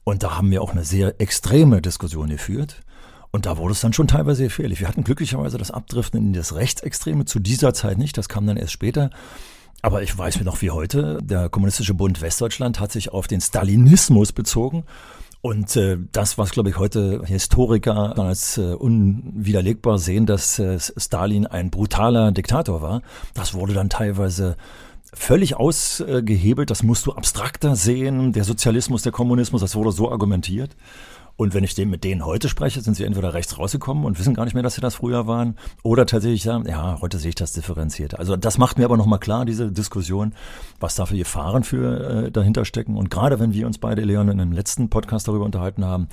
Und 0.04 0.22
da 0.22 0.37
haben 0.37 0.52
wir 0.52 0.62
auch 0.62 0.70
eine 0.70 0.84
sehr 0.84 1.20
extreme 1.20 1.82
Diskussion 1.82 2.28
geführt. 2.28 2.80
Und 3.32 3.44
da 3.44 3.58
wurde 3.58 3.72
es 3.72 3.80
dann 3.80 3.92
schon 3.92 4.06
teilweise 4.06 4.44
gefährlich. 4.44 4.78
Wir 4.78 4.87
hatten 4.87 5.02
glücklicherweise 5.02 5.58
das 5.58 5.72
Abdriften 5.72 6.20
in 6.20 6.32
das 6.34 6.54
Rechtsextreme 6.54 7.25
zu 7.25 7.40
dieser 7.40 7.75
Zeit 7.75 7.99
nicht. 7.99 8.16
Das 8.16 8.28
kam 8.28 8.46
dann 8.46 8.56
erst 8.56 8.72
später. 8.72 9.11
Aber 9.82 10.04
ich 10.04 10.16
weiß 10.16 10.38
mir 10.38 10.44
noch 10.44 10.62
wie 10.62 10.70
heute, 10.70 11.18
der 11.20 11.49
Kommunistische 11.49 11.94
Bund 11.94 12.20
Westdeutschland 12.20 12.78
hat 12.78 12.92
sich 12.92 13.12
auf 13.12 13.26
den 13.26 13.40
Stalinismus 13.40 14.30
bezogen. 14.30 14.84
Und 15.42 15.75
äh, 15.75 15.99
das, 16.12 16.38
was, 16.38 16.52
glaube 16.52 16.70
ich, 16.70 16.78
heute 16.78 17.22
Historiker 17.25 18.16
als 18.16 18.58
äh, 18.58 18.75
unwiderlegbar 18.75 19.99
sehen, 19.99 20.25
dass 20.25 20.61
äh, 20.61 20.78
Stalin 20.78 21.49
ein 21.49 21.68
brutaler 21.68 22.30
Diktator 22.30 22.80
war, 22.80 23.02
das 23.34 23.52
wurde 23.52 23.75
dann 23.75 23.90
teilweise 23.90 24.56
völlig 25.12 25.56
ausgehebelt. 25.56 26.70
Das 26.70 26.84
musst 26.84 27.06
du 27.06 27.12
abstrakter 27.12 27.75
sehen. 27.75 28.32
Der 28.32 28.44
Sozialismus, 28.44 29.02
der 29.02 29.11
Kommunismus, 29.11 29.61
das 29.61 29.75
wurde 29.75 29.90
so 29.90 30.12
argumentiert. 30.12 30.76
Und 31.36 31.54
wenn 31.54 31.64
ich 31.64 31.76
mit 31.76 32.04
denen 32.04 32.24
heute 32.24 32.48
spreche, 32.48 32.80
sind 32.80 32.94
sie 32.94 33.04
entweder 33.04 33.34
rechts 33.34 33.58
rausgekommen 33.58 34.04
und 34.04 34.18
wissen 34.18 34.34
gar 34.34 34.44
nicht 34.44 34.54
mehr, 34.54 34.62
dass 34.62 34.74
sie 34.74 34.80
das 34.80 34.96
früher 34.96 35.26
waren, 35.26 35.56
oder 35.82 36.06
tatsächlich 36.06 36.42
sagen, 36.42 36.66
ja, 36.68 37.00
heute 37.00 37.18
sehe 37.18 37.30
ich 37.30 37.34
das 37.34 37.52
differenziert. 37.52 38.18
Also 38.18 38.36
das 38.36 38.58
macht 38.58 38.78
mir 38.78 38.84
aber 38.84 38.96
nochmal 38.96 39.18
klar, 39.18 39.44
diese 39.44 39.72
Diskussion, 39.72 40.34
was 40.80 40.94
da 40.94 41.06
für 41.06 41.16
Gefahren 41.16 41.64
für 41.64 42.26
äh, 42.26 42.30
dahinter 42.30 42.64
stecken. 42.64 42.96
Und 42.96 43.10
gerade 43.10 43.40
wenn 43.40 43.52
wir 43.52 43.66
uns 43.66 43.78
beide, 43.78 44.02
Leon, 44.02 44.28
in 44.28 44.38
dem 44.38 44.52
letzten 44.52 44.90
Podcast 44.90 45.28
darüber 45.28 45.44
unterhalten 45.44 45.84
haben, 45.84 46.08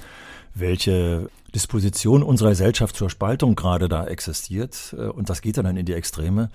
welche 0.56 1.30
Disposition 1.54 2.24
unserer 2.24 2.50
Gesellschaft 2.50 2.96
zur 2.96 3.10
Spaltung 3.10 3.56
gerade 3.56 3.90
da 3.90 4.06
existiert, 4.06 4.96
äh, 4.98 5.08
und 5.08 5.30
das 5.30 5.42
geht 5.42 5.58
dann 5.58 5.78
in 5.78 5.86
die 5.86 5.94
Extreme, 5.94 6.50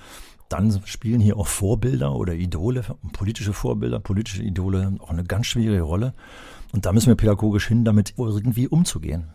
dann 0.49 0.81
spielen 0.85 1.21
hier 1.21 1.37
auch 1.37 1.47
Vorbilder 1.47 2.15
oder 2.15 2.35
Idole, 2.35 2.85
politische 3.13 3.53
Vorbilder, 3.53 3.99
politische 3.99 4.43
Idole 4.43 4.95
auch 5.01 5.11
eine 5.11 5.25
ganz 5.25 5.47
schwierige 5.47 5.83
Rolle. 5.83 6.15
Und 6.75 6.87
da 6.87 6.93
müssen 6.93 7.07
wir 7.07 7.15
pädagogisch 7.15 7.69
hin, 7.69 7.85
damit 7.85 8.15
irgendwie 8.19 8.67
umzugehen. 8.67 9.29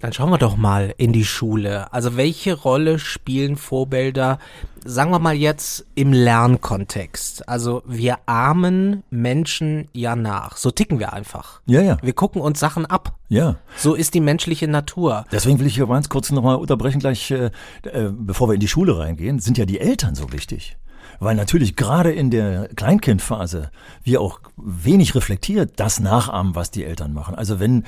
Dann 0.00 0.12
schauen 0.12 0.28
wir 0.28 0.36
doch 0.36 0.58
mal 0.58 0.92
in 0.98 1.14
die 1.14 1.24
Schule. 1.24 1.90
Also 1.90 2.18
welche 2.18 2.52
Rolle 2.52 2.98
spielen 2.98 3.56
Vorbilder, 3.56 4.38
sagen 4.84 5.10
wir 5.10 5.20
mal 5.20 5.34
jetzt 5.34 5.86
im 5.94 6.12
Lernkontext? 6.12 7.48
Also 7.48 7.82
wir 7.86 8.18
ahmen 8.26 9.04
Menschen 9.08 9.88
ja 9.94 10.16
nach. 10.16 10.58
So 10.58 10.70
ticken 10.70 10.98
wir 10.98 11.14
einfach. 11.14 11.62
Ja, 11.64 11.80
ja. 11.80 11.96
Wir 12.02 12.12
gucken 12.12 12.42
uns 12.42 12.60
Sachen 12.60 12.84
ab. 12.84 13.16
Ja. 13.30 13.56
So 13.78 13.94
ist 13.94 14.12
die 14.12 14.20
menschliche 14.20 14.68
Natur. 14.68 15.24
Deswegen 15.32 15.58
will 15.60 15.66
ich 15.66 15.76
hier 15.76 15.86
ganz 15.86 16.10
kurz 16.10 16.30
nochmal 16.30 16.56
unterbrechen, 16.56 16.98
gleich, 16.98 17.30
äh, 17.30 17.50
äh, 17.84 18.10
bevor 18.12 18.50
wir 18.50 18.54
in 18.54 18.60
die 18.60 18.68
Schule 18.68 18.98
reingehen, 18.98 19.38
sind 19.38 19.56
ja 19.56 19.64
die 19.64 19.80
Eltern 19.80 20.14
so 20.14 20.30
wichtig 20.30 20.76
weil 21.20 21.34
natürlich 21.34 21.76
gerade 21.76 22.12
in 22.12 22.30
der 22.30 22.68
Kleinkindphase 22.74 23.70
wir 24.02 24.20
auch 24.20 24.40
wenig 24.56 25.14
reflektiert 25.14 25.72
das 25.76 26.00
nachahmen, 26.00 26.54
was 26.54 26.70
die 26.70 26.84
Eltern 26.84 27.12
machen. 27.12 27.34
Also 27.34 27.60
wenn, 27.60 27.84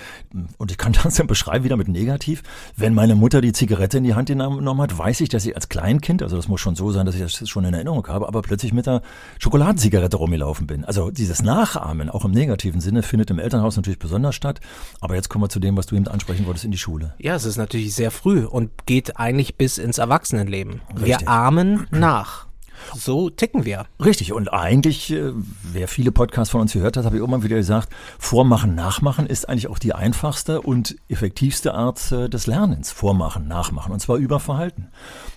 und 0.58 0.70
ich 0.70 0.78
kann 0.78 0.92
das 1.02 1.14
dann 1.14 1.26
beschreiben 1.26 1.64
wieder 1.64 1.76
mit 1.76 1.88
negativ, 1.88 2.42
wenn 2.76 2.94
meine 2.94 3.14
Mutter 3.14 3.40
die 3.40 3.52
Zigarette 3.52 3.99
in 3.99 4.04
die 4.04 4.14
Hand 4.14 4.28
genommen 4.28 4.80
hat, 4.80 4.96
weiß 4.96 5.20
ich, 5.20 5.28
dass 5.28 5.42
sie 5.42 5.54
als 5.54 5.68
Kleinkind, 5.68 6.23
also 6.23 6.37
das 6.37 6.49
muss 6.49 6.61
schon 6.61 6.76
so 6.76 6.92
sein, 6.92 7.06
dass 7.06 7.14
ich 7.14 7.20
das 7.20 7.49
schon 7.49 7.64
in 7.64 7.75
Erinnerung 7.75 8.06
habe, 8.08 8.26
aber 8.26 8.42
plötzlich 8.42 8.73
mit 8.73 8.87
der 8.87 9.02
Schokoladenzigarette 9.38 10.16
rumgelaufen 10.16 10.66
bin. 10.66 10.85
Also 10.85 11.11
dieses 11.11 11.42
Nachahmen, 11.42 12.11
auch 12.11 12.25
im 12.25 12.32
negativen 12.32 12.80
Sinne, 12.80 13.02
findet 13.02 13.30
im 13.30 13.38
Elternhaus 13.38 13.76
natürlich 13.76 13.99
besonders 13.99 14.35
statt. 14.35 14.61
Aber 15.00 15.14
jetzt 15.14 15.28
kommen 15.28 15.44
wir 15.44 15.49
zu 15.49 15.61
dem, 15.61 15.76
was 15.76 15.87
du 15.87 15.96
eben 15.96 16.08
ansprechen 16.08 16.46
wolltest, 16.46 16.64
in 16.64 16.70
die 16.70 16.78
Schule. 16.78 17.14
Ja, 17.18 17.35
es 17.35 17.44
ist 17.44 17.56
natürlich 17.56 17.94
sehr 17.94 18.11
früh 18.11 18.44
und 18.44 18.87
geht 18.87 19.18
eigentlich 19.18 19.56
bis 19.56 19.78
ins 19.78 19.99
Erwachsenenleben. 19.99 20.80
Richtig. 20.90 21.06
Wir 21.06 21.28
ahmen 21.28 21.87
nach. 21.90 22.46
So 22.95 23.30
ticken 23.30 23.64
wir. 23.64 23.87
Richtig. 24.02 24.33
Und 24.33 24.52
eigentlich, 24.52 25.12
äh, 25.12 25.33
wer 25.62 25.88
viele 25.88 26.12
Podcasts 26.12 26.50
von 26.50 26.61
uns 26.61 26.73
gehört 26.73 26.97
hat, 26.97 27.04
habe 27.04 27.16
ich 27.16 27.23
immer 27.23 27.42
wieder 27.42 27.56
gesagt, 27.56 27.90
Vormachen, 28.18 28.75
Nachmachen 28.75 29.26
ist 29.26 29.49
eigentlich 29.49 29.68
auch 29.68 29.78
die 29.78 29.95
einfachste 29.95 30.62
und 30.62 30.97
effektivste 31.09 31.75
Art 31.75 32.12
äh, 32.12 32.28
des 32.28 32.47
Lernens. 32.47 32.90
Vormachen, 32.90 33.49
Nachmachen. 33.49 33.92
Und 33.92 34.00
zwar 34.00 34.16
über 34.16 34.40
Verhalten. 34.40 34.88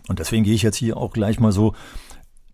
Und 0.07 0.19
deswegen 0.19 0.43
gehe 0.43 0.53
ich 0.53 0.63
jetzt 0.63 0.77
hier 0.77 0.97
auch 0.97 1.11
gleich 1.11 1.39
mal 1.39 1.51
so 1.51 1.73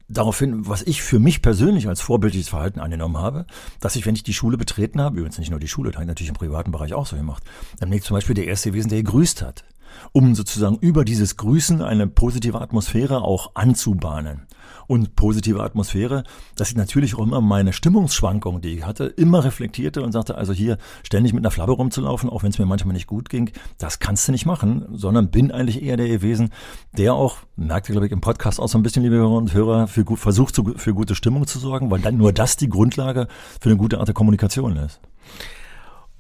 darauf 0.08 0.38
hin, 0.38 0.68
was 0.68 0.84
ich 0.84 1.02
für 1.02 1.20
mich 1.20 1.42
persönlich 1.42 1.88
als 1.88 2.02
vorbildliches 2.02 2.50
Verhalten 2.50 2.80
angenommen 2.80 3.18
habe, 3.18 3.48
dass 3.80 3.96
ich, 3.96 4.06
wenn 4.06 4.16
ich 4.16 4.24
die 4.24 4.36
Schule 4.36 4.58
betreten 4.58 5.02
habe, 5.02 5.18
übrigens 5.18 5.40
nicht 5.40 5.50
nur 5.50 5.60
die 5.60 5.68
Schule, 5.68 5.90
das 5.90 5.96
habe 5.96 6.04
ich 6.04 6.10
natürlich 6.10 6.30
im 6.30 6.36
privaten 6.36 6.72
Bereich 6.72 6.94
auch 6.94 7.08
so 7.08 7.16
gemacht, 7.16 7.44
dann 7.80 7.90
bin 7.90 7.98
ich 7.98 8.06
zum 8.06 8.16
Beispiel 8.16 8.36
der 8.36 8.46
Erste 8.46 8.70
gewesen, 8.70 8.90
der 8.90 9.02
gegrüßt 9.02 9.42
hat 9.42 9.66
um 10.12 10.36
sozusagen 10.36 10.78
über 10.78 11.06
dieses 11.06 11.38
Grüßen 11.38 11.82
eine 11.82 12.08
positive 12.08 12.62
Atmosphäre 12.62 13.22
auch 13.22 13.52
anzubahnen. 13.56 14.48
Und 14.88 15.16
positive 15.16 15.64
Atmosphäre, 15.64 16.24
dass 16.56 16.70
ich 16.70 16.76
natürlich 16.76 17.16
auch 17.16 17.24
immer 17.24 17.42
meine 17.42 17.74
Stimmungsschwankungen, 17.74 18.62
die 18.62 18.70
ich 18.70 18.86
hatte, 18.86 19.06
immer 19.06 19.44
reflektierte 19.44 20.02
und 20.02 20.12
sagte, 20.12 20.36
also 20.36 20.54
hier 20.54 20.78
ständig 21.04 21.34
mit 21.34 21.44
einer 21.44 21.52
Flabbe 21.52 21.74
rumzulaufen, 21.74 22.30
auch 22.30 22.44
wenn 22.44 22.52
es 22.52 22.60
mir 22.60 22.66
manchmal 22.66 22.94
nicht 22.94 23.08
gut 23.08 23.30
ging, 23.30 23.52
das 23.78 24.00
kannst 24.00 24.28
du 24.28 24.32
nicht 24.32 24.46
machen, 24.46 24.86
sondern 24.94 25.32
bin 25.32 25.52
eigentlich 25.52 25.82
eher 25.82 25.98
der 25.98 26.08
gewesen, 26.08 26.50
der 26.98 27.14
auch, 27.14 27.38
merkt 27.56 27.90
ihr 27.90 27.94
glaube 27.94 28.08
ich 28.08 28.12
im 28.12 28.22
Podcast 28.22 28.60
auch 28.60 28.68
so 28.68 28.78
ein 28.78 28.84
bisschen, 28.84 29.04
liebe 29.04 29.16
Hörer 29.16 29.38
und 29.38 29.54
Hörer, 29.54 29.88
für 29.88 30.04
gut, 30.04 30.20
versucht 30.20 30.56
zu, 30.56 30.74
für 30.76 30.94
gute 30.94 31.16
Stimmung 31.16 31.48
zu 31.48 31.60
sorgen, 31.60 31.92
weil 31.92 32.00
dann 32.00 32.18
nur 32.18 32.34
das 32.34 32.58
die 32.58 32.70
Grundlage 32.70 33.28
für 33.60 33.70
eine 33.70 33.78
gute 33.78 34.00
Art 34.00 34.08
der 34.08 34.16
Kommunikation 34.16 34.78
ist. 34.78 35.00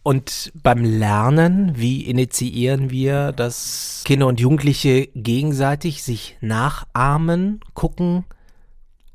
Und 0.07 0.51
beim 0.53 0.83
Lernen, 0.83 1.71
wie 1.75 2.05
initiieren 2.05 2.91
wir, 2.91 3.31
dass 3.31 4.03
Kinder 4.05 4.27
und 4.27 4.39
Jugendliche 4.39 5.07
gegenseitig 5.15 6.03
sich 6.03 6.37
nachahmen, 6.41 7.59
gucken, 7.73 8.23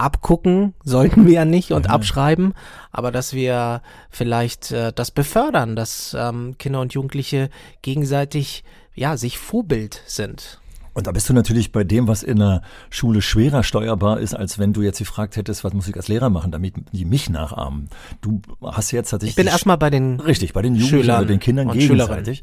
abgucken, 0.01 0.75
sollten 0.85 1.27
wir 1.27 1.35
ja 1.35 1.45
nicht 1.45 1.73
und 1.73 1.87
mhm. 1.87 1.91
abschreiben, 1.91 2.55
aber 2.91 3.13
dass 3.13 3.33
wir 3.33 3.83
vielleicht 4.11 4.73
äh, 4.73 4.93
das 4.93 5.11
befördern, 5.11 5.77
dass 5.77 6.17
ähm, 6.19 6.57
Kinder 6.59 6.81
und 6.81 6.95
Jugendliche 6.95 7.51
gegenseitig 7.83 8.65
ja 8.95 9.17
sich 9.17 9.39
Vorbild 9.39 10.03
sind. 10.07 10.61
Und 10.93 11.07
da 11.07 11.13
bist 11.13 11.29
du 11.29 11.33
natürlich 11.33 11.71
bei 11.71 11.85
dem, 11.85 12.09
was 12.09 12.23
in 12.23 12.39
der 12.39 12.63
Schule 12.91 13.23
schwerer 13.23 13.63
steuerbar 13.63 14.19
ist, 14.19 14.35
als 14.35 14.59
wenn 14.59 14.73
du 14.73 14.83
jetzt 14.83 14.99
gefragt 14.99 15.37
hättest, 15.37 15.63
was 15.63 15.73
muss 15.73 15.87
ich 15.87 15.97
als 15.97 16.09
Lehrer 16.09 16.31
machen, 16.31 16.51
damit 16.51 16.75
die 16.93 17.05
mich 17.05 17.31
nachahmen. 17.31 17.89
Du 18.21 18.43
hast 18.63 18.91
jetzt 18.91 19.11
tatsächlich. 19.11 19.33
Ich 19.33 19.37
bin 19.37 19.47
erstmal 19.47 19.79
bei 19.79 19.91
den 19.91 20.19
Richtig, 20.19 20.53
bei 20.53 20.63
den 20.63 20.75
Jugendlichen, 20.75 21.07
bei 21.07 21.25
den 21.25 21.39
Kindern 21.39 21.71
gegenseitig. 21.71 22.43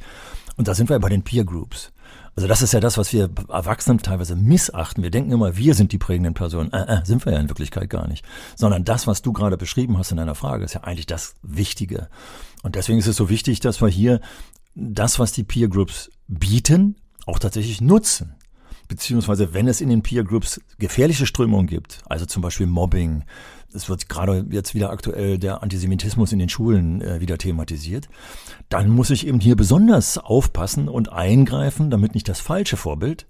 Und 0.58 0.68
da 0.68 0.74
sind 0.74 0.90
wir 0.90 1.00
bei 1.00 1.10
den 1.10 1.24
Peer 1.24 1.46
Groups. 1.46 1.94
Also 2.36 2.48
das 2.48 2.62
ist 2.62 2.74
ja 2.74 2.80
das, 2.80 2.98
was 2.98 3.14
wir 3.14 3.30
Erwachsenen 3.50 4.00
teilweise 4.00 4.36
missachten. 4.36 5.02
Wir 5.02 5.10
denken 5.10 5.32
immer, 5.32 5.58
wir 5.58 5.74
sind 5.74 5.92
die 5.92 5.98
prägenden 5.98 6.34
Personen. 6.34 6.72
Äh, 6.72 7.00
äh, 7.00 7.06
sind 7.06 7.26
wir 7.26 7.34
ja 7.34 7.40
in 7.40 7.50
Wirklichkeit 7.50 7.90
gar 7.90 8.08
nicht. 8.08 8.26
Sondern 8.56 8.84
das, 8.84 9.08
was 9.08 9.22
du 9.22 9.34
gerade 9.34 9.58
beschrieben 9.58 9.98
hast 9.98 10.12
in 10.12 10.18
deiner 10.18 10.36
Frage, 10.36 10.66
ist 10.66 10.74
ja 10.74 10.84
eigentlich 10.84 11.08
das 11.08 11.36
Wichtige. 11.42 12.10
Und 12.62 12.76
deswegen 12.76 13.00
ist 13.00 13.08
es 13.08 13.16
so 13.16 13.30
wichtig, 13.30 13.60
dass 13.60 13.82
wir 13.82 13.88
hier 13.88 14.20
das, 14.76 15.18
was 15.18 15.32
die 15.32 15.44
Peer 15.44 15.68
Groups 15.68 16.12
bieten, 16.28 16.98
auch 17.26 17.40
tatsächlich 17.40 17.82
nutzen 17.82 18.37
beziehungsweise 18.88 19.54
wenn 19.54 19.68
es 19.68 19.82
in 19.82 19.90
den 19.90 20.02
Peer 20.02 20.24
Groups 20.24 20.62
gefährliche 20.80 21.26
Strömungen 21.26 21.68
gibt, 21.68 22.02
also 22.06 22.26
zum 22.26 22.42
Beispiel 22.42 22.68
Mobbing, 22.68 23.24
es 23.74 23.90
wird 23.90 24.10
gerade 24.10 24.46
jetzt 24.50 24.76
wieder 24.76 24.90
aktuell 24.90 25.38
der 25.38 25.62
Antisemitismus 25.62 26.32
in 26.32 26.40
den 26.40 26.50
Schulen 26.50 27.02
äh, 27.02 27.20
wieder 27.20 27.38
thematisiert, 27.38 28.08
dann 28.70 28.90
muss 28.90 29.10
ich 29.10 29.28
eben 29.28 29.40
hier 29.40 29.56
besonders 29.56 30.18
aufpassen 30.18 30.88
und 30.88 31.12
eingreifen, 31.12 31.90
damit 31.90 32.14
nicht 32.14 32.30
das 32.30 32.40
falsche 32.40 32.78
Vorbild 32.78 33.28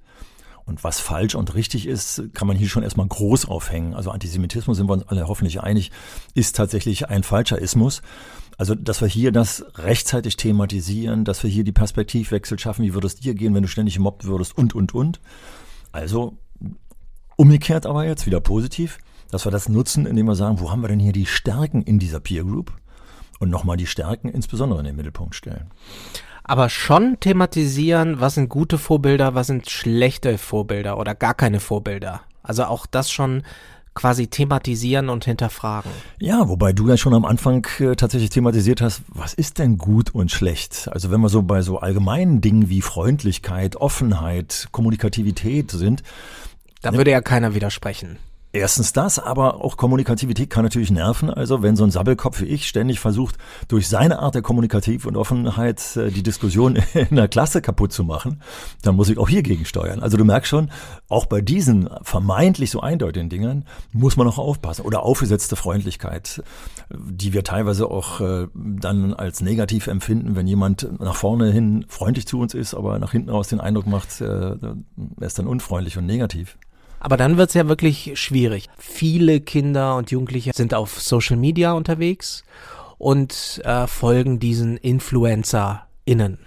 und 0.67 0.83
was 0.83 0.99
falsch 0.99 1.33
und 1.33 1.55
richtig 1.55 1.87
ist, 1.87 2.23
kann 2.33 2.47
man 2.47 2.57
hier 2.57 2.67
schon 2.67 2.83
erstmal 2.83 3.07
groß 3.07 3.47
aufhängen. 3.47 3.93
Also 3.93 4.11
Antisemitismus 4.11 4.77
sind 4.77 4.87
wir 4.87 4.93
uns 4.93 5.07
alle 5.07 5.27
hoffentlich 5.27 5.61
einig, 5.61 5.91
ist 6.33 6.55
tatsächlich 6.55 7.09
ein 7.09 7.23
falscher 7.23 7.59
Ismus. 7.59 8.01
Also, 8.57 8.75
dass 8.75 9.01
wir 9.01 9.07
hier 9.07 9.31
das 9.31 9.63
rechtzeitig 9.75 10.35
thematisieren, 10.35 11.25
dass 11.25 11.43
wir 11.43 11.49
hier 11.49 11.63
die 11.63 11.71
Perspektivwechsel 11.71 12.57
schaffen, 12.59 12.83
wie 12.83 12.93
würde 12.93 13.07
es 13.07 13.15
dir 13.15 13.33
gehen, 13.33 13.53
wenn 13.53 13.61
du 13.61 13.69
ständig 13.69 13.95
gemobbt 13.95 14.25
würdest 14.25 14.57
und, 14.57 14.73
und, 14.75 14.93
und. 14.93 15.21
Also, 15.91 16.37
umgekehrt 17.35 17.85
aber 17.85 18.05
jetzt 18.05 18.25
wieder 18.25 18.39
positiv, 18.41 18.97
dass 19.29 19.45
wir 19.45 19.51
das 19.51 19.69
nutzen, 19.69 20.05
indem 20.05 20.25
wir 20.25 20.35
sagen, 20.35 20.59
wo 20.59 20.71
haben 20.71 20.81
wir 20.81 20.87
denn 20.87 20.99
hier 20.99 21.13
die 21.13 21.27
Stärken 21.27 21.83
in 21.83 21.99
dieser 21.99 22.19
Peer 22.19 22.43
Group? 22.43 22.73
Und 23.39 23.51
nochmal 23.51 23.77
die 23.77 23.85
Stärken 23.85 24.29
insbesondere 24.29 24.79
in 24.79 24.85
den 24.85 24.95
Mittelpunkt 24.95 25.35
stellen. 25.35 25.69
Aber 26.47 26.69
schon 26.69 27.19
thematisieren, 27.19 28.21
was 28.21 28.35
sind 28.35 28.47
gute 28.47 28.77
Vorbilder, 28.77 29.35
was 29.35 29.47
sind 29.47 29.69
schlechte 29.69 30.37
Vorbilder 30.37 30.97
oder 30.97 31.13
gar 31.13 31.33
keine 31.33 31.59
Vorbilder. 31.59 32.21
Also 32.41 32.63
auch 32.63 32.85
das 32.85 33.11
schon 33.11 33.43
quasi 33.93 34.27
thematisieren 34.27 35.09
und 35.09 35.25
hinterfragen. 35.25 35.91
Ja, 36.19 36.47
wobei 36.47 36.71
du 36.71 36.87
ja 36.87 36.97
schon 36.97 37.15
am 37.15 37.25
Anfang 37.25 37.67
äh, 37.79 37.95
tatsächlich 37.95 38.29
thematisiert 38.29 38.79
hast, 38.79 39.01
was 39.07 39.33
ist 39.33 39.57
denn 39.57 39.77
gut 39.77 40.13
und 40.13 40.31
schlecht? 40.31 40.87
Also 40.91 41.11
wenn 41.11 41.19
wir 41.19 41.29
so 41.29 41.41
bei 41.41 41.61
so 41.63 41.79
allgemeinen 41.79 42.39
Dingen 42.39 42.69
wie 42.69 42.81
Freundlichkeit, 42.81 43.75
Offenheit, 43.75 44.67
Kommunikativität 44.71 45.71
sind. 45.71 46.03
Da 46.81 46.93
würde 46.93 47.11
ja 47.11 47.21
keiner 47.21 47.55
widersprechen. 47.55 48.19
Erstens 48.57 48.91
das, 48.91 49.19
aber 49.19 49.63
auch 49.63 49.77
Kommunikativität 49.77 50.49
kann 50.49 50.63
natürlich 50.63 50.89
nerven. 50.89 51.29
Also 51.29 51.61
wenn 51.61 51.75
so 51.75 51.83
ein 51.83 51.91
Sabbelkopf 51.91 52.41
wie 52.41 52.45
ich 52.45 52.67
ständig 52.67 52.99
versucht, 52.99 53.37
durch 53.67 53.87
seine 53.87 54.17
Art 54.17 54.33
der 54.33 54.41
Kommunikativ 54.41 55.05
und 55.05 55.15
Offenheit 55.15 55.95
äh, 55.95 56.09
die 56.09 56.23
Diskussion 56.23 56.75
in 56.95 57.15
der 57.15 57.27
Klasse 57.27 57.61
kaputt 57.61 57.93
zu 57.93 58.03
machen, 58.03 58.41
dann 58.81 58.95
muss 58.95 59.09
ich 59.09 59.19
auch 59.19 59.29
hier 59.29 59.43
gegensteuern. 59.43 59.99
Also 60.01 60.17
du 60.17 60.25
merkst 60.25 60.49
schon, 60.49 60.71
auch 61.07 61.27
bei 61.27 61.39
diesen 61.39 61.87
vermeintlich 62.01 62.71
so 62.71 62.81
eindeutigen 62.81 63.29
Dingen 63.29 63.65
muss 63.91 64.17
man 64.17 64.27
auch 64.27 64.39
aufpassen. 64.39 64.81
Oder 64.81 65.03
aufgesetzte 65.03 65.55
Freundlichkeit, 65.55 66.41
die 66.89 67.33
wir 67.33 67.43
teilweise 67.43 67.91
auch 67.91 68.21
äh, 68.21 68.47
dann 68.55 69.13
als 69.13 69.41
negativ 69.41 69.85
empfinden, 69.85 70.35
wenn 70.35 70.47
jemand 70.47 70.99
nach 70.99 71.15
vorne 71.15 71.51
hin 71.51 71.85
freundlich 71.89 72.25
zu 72.25 72.39
uns 72.39 72.55
ist, 72.55 72.73
aber 72.73 72.97
nach 72.97 73.11
hinten 73.11 73.29
raus 73.29 73.49
den 73.49 73.59
Eindruck 73.59 73.85
macht, 73.85 74.19
äh, 74.19 74.25
er 74.25 74.77
ist 75.19 75.37
dann 75.37 75.45
unfreundlich 75.45 75.99
und 75.99 76.07
negativ. 76.07 76.57
Aber 76.99 77.17
dann 77.17 77.37
wird's 77.37 77.53
ja 77.53 77.67
wirklich 77.67 78.11
schwierig. 78.15 78.67
Viele 78.77 79.41
Kinder 79.41 79.95
und 79.95 80.11
Jugendliche 80.11 80.51
sind 80.53 80.73
auf 80.73 80.99
Social 80.99 81.37
Media 81.37 81.73
unterwegs 81.73 82.43
und 82.97 83.61
äh, 83.63 83.87
folgen 83.87 84.39
diesen 84.39 84.77
InfluencerInnen. 84.77 86.39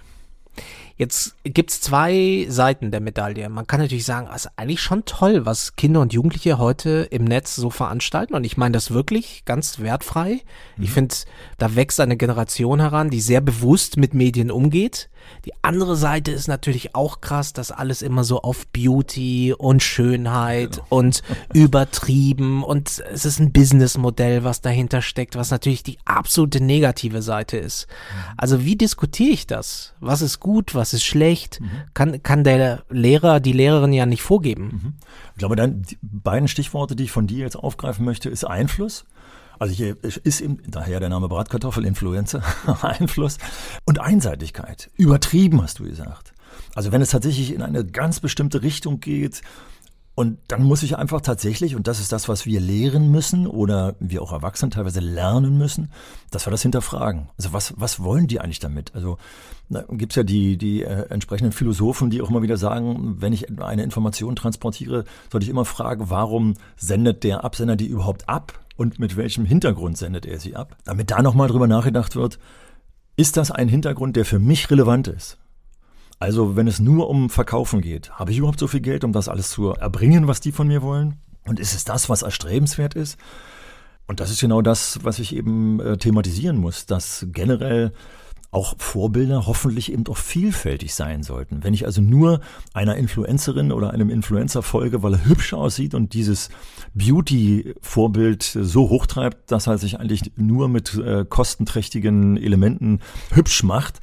Jetzt 1.01 1.35
gibt's 1.43 1.81
zwei 1.81 2.45
Seiten 2.47 2.91
der 2.91 2.99
Medaille. 2.99 3.49
Man 3.49 3.65
kann 3.65 3.79
natürlich 3.79 4.05
sagen, 4.05 4.29
es 4.35 4.45
ist 4.45 4.51
eigentlich 4.55 4.81
schon 4.81 5.03
toll, 5.05 5.47
was 5.47 5.75
Kinder 5.75 5.99
und 5.99 6.13
Jugendliche 6.13 6.59
heute 6.59 7.07
im 7.09 7.23
Netz 7.23 7.55
so 7.55 7.71
veranstalten. 7.71 8.35
Und 8.35 8.43
ich 8.43 8.55
meine 8.55 8.73
das 8.73 8.91
wirklich 8.91 9.43
ganz 9.45 9.79
wertfrei. 9.79 10.41
Mhm. 10.77 10.83
Ich 10.83 10.91
finde, 10.91 11.15
da 11.57 11.75
wächst 11.75 11.99
eine 11.99 12.17
Generation 12.17 12.79
heran, 12.79 13.09
die 13.09 13.21
sehr 13.21 13.41
bewusst 13.41 13.97
mit 13.97 14.13
Medien 14.13 14.51
umgeht. 14.51 15.09
Die 15.45 15.53
andere 15.61 15.95
Seite 15.95 16.31
ist 16.31 16.47
natürlich 16.47 16.95
auch 16.95 17.21
krass, 17.21 17.53
dass 17.53 17.71
alles 17.71 18.01
immer 18.01 18.23
so 18.23 18.41
auf 18.41 18.67
Beauty 18.67 19.53
und 19.57 19.81
Schönheit 19.81 20.73
genau. 20.73 20.85
und 20.89 21.23
übertrieben 21.53 22.63
und 22.63 23.03
es 23.11 23.25
ist 23.25 23.39
ein 23.39 23.51
Businessmodell, 23.51 24.43
was 24.43 24.61
dahinter 24.61 25.01
steckt, 25.01 25.35
was 25.35 25.51
natürlich 25.51 25.83
die 25.83 25.97
absolute 26.05 26.63
negative 26.63 27.21
Seite 27.21 27.57
ist. 27.57 27.87
Mhm. 27.87 28.33
Also 28.37 28.65
wie 28.65 28.75
diskutiere 28.75 29.31
ich 29.31 29.47
das? 29.47 29.93
Was 29.99 30.21
ist 30.21 30.39
gut, 30.39 30.75
was 30.75 30.93
ist 30.93 31.03
schlecht? 31.03 31.59
Mhm. 31.61 31.69
Kann, 31.93 32.23
kann 32.23 32.43
der 32.43 32.83
Lehrer, 32.89 33.39
die 33.39 33.53
Lehrerin 33.53 33.93
ja 33.93 34.05
nicht 34.05 34.21
vorgeben. 34.21 34.63
Mhm. 34.63 34.93
Ich 35.33 35.39
glaube, 35.39 35.55
dann 35.55 35.81
die 35.81 35.97
beiden 36.01 36.47
Stichworte, 36.47 36.95
die 36.95 37.05
ich 37.05 37.11
von 37.11 37.27
dir 37.27 37.39
jetzt 37.39 37.55
aufgreifen 37.55 38.05
möchte, 38.05 38.29
ist 38.29 38.43
Einfluss. 38.43 39.05
Also 39.61 39.75
hier 39.75 39.95
ist 40.01 40.41
eben, 40.41 40.57
daher 40.65 40.99
der 40.99 41.09
Name 41.09 41.29
Bratkartoffel, 41.29 41.85
Influencer, 41.85 42.41
Einfluss 42.81 43.37
und 43.85 43.99
Einseitigkeit. 43.99 44.89
Übertrieben, 44.97 45.61
hast 45.61 45.77
du 45.77 45.83
gesagt. 45.83 46.33
Also 46.73 46.91
wenn 46.91 47.03
es 47.03 47.11
tatsächlich 47.11 47.53
in 47.53 47.61
eine 47.61 47.85
ganz 47.85 48.19
bestimmte 48.19 48.63
Richtung 48.63 49.01
geht, 49.01 49.43
und 50.15 50.39
dann 50.47 50.63
muss 50.63 50.81
ich 50.81 50.97
einfach 50.97 51.21
tatsächlich, 51.21 51.75
und 51.75 51.87
das 51.87 51.99
ist 51.99 52.11
das, 52.11 52.27
was 52.27 52.47
wir 52.47 52.59
lehren 52.59 53.11
müssen 53.11 53.45
oder 53.45 53.95
wir 53.99 54.23
auch 54.23 54.31
Erwachsene 54.31 54.71
teilweise 54.71 54.99
lernen 54.99 55.59
müssen, 55.59 55.91
dass 56.31 56.47
wir 56.47 56.51
das 56.51 56.63
hinterfragen. 56.63 57.29
Also 57.37 57.53
was, 57.53 57.75
was 57.77 58.01
wollen 58.03 58.25
die 58.25 58.41
eigentlich 58.41 58.59
damit? 58.59 58.95
Also 58.95 59.19
gibt 59.91 60.13
es 60.13 60.15
ja 60.15 60.23
die, 60.23 60.57
die 60.57 60.81
äh, 60.81 61.07
entsprechenden 61.09 61.51
Philosophen, 61.51 62.09
die 62.09 62.23
auch 62.23 62.31
immer 62.31 62.41
wieder 62.41 62.57
sagen, 62.57 63.17
wenn 63.21 63.31
ich 63.31 63.47
eine 63.61 63.83
Information 63.83 64.35
transportiere, 64.35 65.05
sollte 65.31 65.43
ich 65.43 65.51
immer 65.51 65.65
fragen, 65.65 66.09
warum 66.09 66.55
sendet 66.77 67.23
der 67.23 67.43
Absender 67.43 67.75
die 67.75 67.85
überhaupt 67.85 68.27
ab? 68.27 68.60
Und 68.75 68.99
mit 68.99 69.17
welchem 69.17 69.45
Hintergrund 69.45 69.97
sendet 69.97 70.25
er 70.25 70.39
sie 70.39 70.55
ab. 70.55 70.77
Damit 70.85 71.11
da 71.11 71.21
nochmal 71.21 71.47
drüber 71.47 71.67
nachgedacht 71.67 72.15
wird, 72.15 72.39
ist 73.15 73.37
das 73.37 73.51
ein 73.51 73.67
Hintergrund, 73.67 74.15
der 74.15 74.25
für 74.25 74.39
mich 74.39 74.69
relevant 74.71 75.07
ist? 75.07 75.37
Also 76.19 76.55
wenn 76.55 76.67
es 76.67 76.79
nur 76.79 77.09
um 77.09 77.29
Verkaufen 77.29 77.81
geht, 77.81 78.11
habe 78.11 78.31
ich 78.31 78.37
überhaupt 78.37 78.59
so 78.59 78.67
viel 78.67 78.81
Geld, 78.81 79.03
um 79.03 79.11
das 79.11 79.27
alles 79.27 79.49
zu 79.49 79.69
erbringen, 79.69 80.27
was 80.27 80.39
die 80.39 80.51
von 80.51 80.67
mir 80.67 80.81
wollen? 80.81 81.17
Und 81.45 81.59
ist 81.59 81.73
es 81.73 81.83
das, 81.83 82.09
was 82.09 82.21
erstrebenswert 82.21 82.93
ist? 82.93 83.17
Und 84.07 84.19
das 84.19 84.29
ist 84.29 84.41
genau 84.41 84.61
das, 84.61 84.99
was 85.03 85.19
ich 85.19 85.35
eben 85.35 85.79
äh, 85.79 85.97
thematisieren 85.97 86.57
muss, 86.57 86.85
dass 86.85 87.25
generell 87.31 87.93
auch 88.51 88.75
Vorbilder 88.77 89.47
hoffentlich 89.47 89.91
eben 89.91 90.05
auch 90.07 90.17
vielfältig 90.17 90.93
sein 90.93 91.23
sollten. 91.23 91.63
Wenn 91.63 91.73
ich 91.73 91.85
also 91.85 92.01
nur 92.01 92.41
einer 92.73 92.97
Influencerin 92.97 93.71
oder 93.71 93.91
einem 93.91 94.09
Influencer 94.09 94.61
folge, 94.61 95.01
weil 95.01 95.13
er 95.13 95.25
hübsch 95.25 95.53
aussieht 95.53 95.95
und 95.95 96.13
dieses 96.13 96.49
Beauty-Vorbild 96.93 98.43
so 98.43 98.89
hochtreibt, 98.89 99.51
dass 99.51 99.67
er 99.67 99.77
sich 99.77 99.99
eigentlich 99.99 100.33
nur 100.35 100.67
mit 100.67 100.95
äh, 100.95 101.25
kostenträchtigen 101.27 102.35
Elementen 102.35 102.99
hübsch 103.31 103.63
macht, 103.63 104.01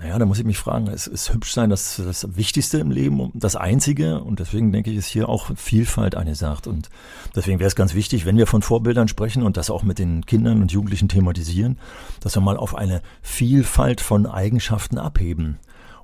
naja, 0.00 0.18
da 0.18 0.24
muss 0.24 0.38
ich 0.38 0.46
mich 0.46 0.56
fragen, 0.56 0.86
ist, 0.86 1.06
ist 1.06 1.34
hübsch 1.34 1.52
sein 1.52 1.68
das, 1.68 2.00
das 2.02 2.34
Wichtigste 2.34 2.78
im 2.78 2.90
Leben, 2.90 3.30
das 3.34 3.54
Einzige? 3.54 4.22
Und 4.22 4.40
deswegen 4.40 4.72
denke 4.72 4.90
ich, 4.90 4.96
ist 4.96 5.08
hier 5.08 5.28
auch 5.28 5.50
Vielfalt 5.56 6.14
angesagt. 6.14 6.66
Und 6.66 6.88
deswegen 7.36 7.58
wäre 7.58 7.68
es 7.68 7.76
ganz 7.76 7.92
wichtig, 7.92 8.24
wenn 8.24 8.38
wir 8.38 8.46
von 8.46 8.62
Vorbildern 8.62 9.08
sprechen 9.08 9.42
und 9.42 9.58
das 9.58 9.68
auch 9.68 9.82
mit 9.82 9.98
den 9.98 10.24
Kindern 10.24 10.62
und 10.62 10.72
Jugendlichen 10.72 11.10
thematisieren, 11.10 11.78
dass 12.20 12.34
wir 12.34 12.40
mal 12.40 12.56
auf 12.56 12.74
eine 12.74 13.02
Vielfalt 13.20 14.00
von 14.00 14.24
Eigenschaften 14.24 14.96
abheben. 14.96 15.58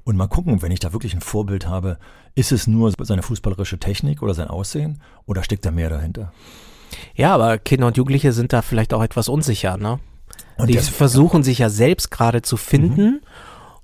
Und 0.04 0.16
mal 0.16 0.28
gucken, 0.28 0.60
wenn 0.60 0.72
ich 0.72 0.80
da 0.80 0.92
wirklich 0.92 1.14
ein 1.14 1.22
Vorbild 1.22 1.66
habe, 1.66 1.96
ist 2.34 2.52
es 2.52 2.66
nur 2.66 2.92
seine 2.98 3.22
fußballerische 3.22 3.78
Technik 3.78 4.20
oder 4.22 4.34
sein 4.34 4.48
Aussehen 4.48 5.00
oder 5.24 5.42
steckt 5.42 5.64
da 5.64 5.70
mehr 5.70 5.88
dahinter? 5.88 6.34
Ja, 7.14 7.34
aber 7.34 7.56
Kinder 7.56 7.86
und 7.86 7.96
Jugendliche 7.96 8.34
sind 8.34 8.52
da 8.52 8.60
vielleicht 8.60 8.92
auch 8.92 9.02
etwas 9.02 9.28
unsicher, 9.28 9.78
ne? 9.78 10.00
Und 10.58 10.68
die 10.68 10.76
versuchen 10.78 11.42
sich 11.42 11.58
ja 11.58 11.70
selbst 11.70 12.10
gerade 12.10 12.42
zu 12.42 12.58
finden. 12.58 13.04
Mhm 13.04 13.20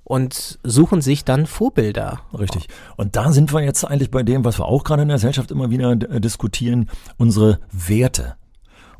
und 0.03 0.59
suchen 0.63 1.01
sich 1.01 1.23
dann 1.23 1.45
Vorbilder. 1.45 2.21
Richtig. 2.37 2.67
Und 2.97 3.15
da 3.15 3.31
sind 3.31 3.53
wir 3.53 3.61
jetzt 3.61 3.83
eigentlich 3.85 4.11
bei 4.11 4.23
dem, 4.23 4.43
was 4.43 4.59
wir 4.59 4.65
auch 4.65 4.83
gerade 4.83 5.03
in 5.03 5.07
der 5.07 5.17
Gesellschaft 5.17 5.51
immer 5.51 5.69
wieder 5.69 5.91
äh, 5.91 6.19
diskutieren, 6.19 6.89
unsere 7.17 7.59
Werte, 7.71 8.35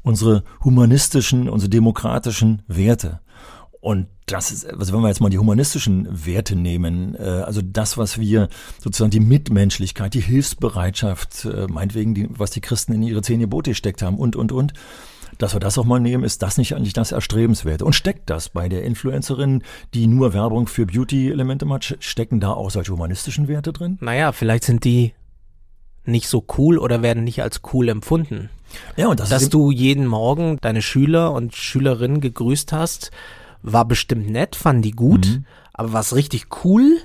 unsere 0.01 0.43
humanistischen, 0.63 1.49
unsere 1.49 1.69
demokratischen 1.69 2.61
Werte. 2.67 3.19
Und 3.81 4.07
das 4.27 4.51
ist, 4.53 4.65
also 4.65 4.93
wenn 4.93 5.01
wir 5.01 5.09
jetzt 5.09 5.19
mal 5.19 5.29
die 5.29 5.39
humanistischen 5.39 6.07
Werte 6.25 6.55
nehmen, 6.55 7.15
äh, 7.15 7.23
also 7.23 7.61
das, 7.61 7.97
was 7.97 8.17
wir 8.17 8.47
sozusagen 8.79 9.11
die 9.11 9.19
Mitmenschlichkeit, 9.19 10.13
die 10.13 10.21
Hilfsbereitschaft, 10.21 11.43
äh, 11.43 11.67
meinetwegen, 11.67 12.15
die, 12.15 12.29
was 12.29 12.51
die 12.51 12.61
Christen 12.61 12.93
in 12.93 13.03
ihre 13.03 13.21
zehn 13.21 13.41
Gebote 13.41 13.71
gesteckt 13.71 14.01
haben 14.01 14.17
und, 14.17 14.37
und, 14.37 14.53
und, 14.53 14.71
dass 15.43 15.53
wir 15.53 15.59
das 15.59 15.77
auch 15.77 15.83
mal 15.83 15.99
nehmen, 15.99 16.23
ist 16.23 16.41
das 16.41 16.57
nicht 16.57 16.73
eigentlich 16.73 16.93
das 16.93 17.11
Erstrebenswerte? 17.11 17.83
Und 17.83 17.93
steckt 17.93 18.29
das 18.29 18.47
bei 18.47 18.69
der 18.69 18.83
Influencerin, 18.83 19.61
die 19.93 20.07
nur 20.07 20.33
Werbung 20.33 20.67
für 20.67 20.85
Beauty-Elemente 20.85 21.65
macht, 21.65 21.97
stecken 21.99 22.39
da 22.39 22.51
auch 22.51 22.71
solche 22.71 22.93
humanistischen 22.93 23.49
Werte 23.49 23.73
drin? 23.73 23.97
Naja, 23.99 24.31
vielleicht 24.31 24.63
sind 24.63 24.85
die 24.85 25.13
nicht 26.05 26.29
so 26.29 26.45
cool 26.57 26.77
oder 26.77 27.01
werden 27.01 27.25
nicht 27.25 27.43
als 27.43 27.61
cool 27.73 27.89
empfunden. 27.89 28.49
Ja, 28.95 29.07
und 29.07 29.19
das 29.19 29.29
Dass 29.29 29.49
du 29.49 29.69
jeden 29.69 30.07
Morgen 30.07 30.57
deine 30.61 30.81
Schüler 30.81 31.33
und 31.33 31.55
Schülerinnen 31.55 32.21
gegrüßt 32.21 32.71
hast, 32.71 33.11
war 33.61 33.85
bestimmt 33.85 34.29
nett, 34.29 34.55
fanden 34.55 34.81
die 34.81 34.91
gut, 34.91 35.27
mhm. 35.27 35.45
aber 35.73 35.91
was 35.91 36.15
richtig 36.15 36.47
cool 36.63 36.99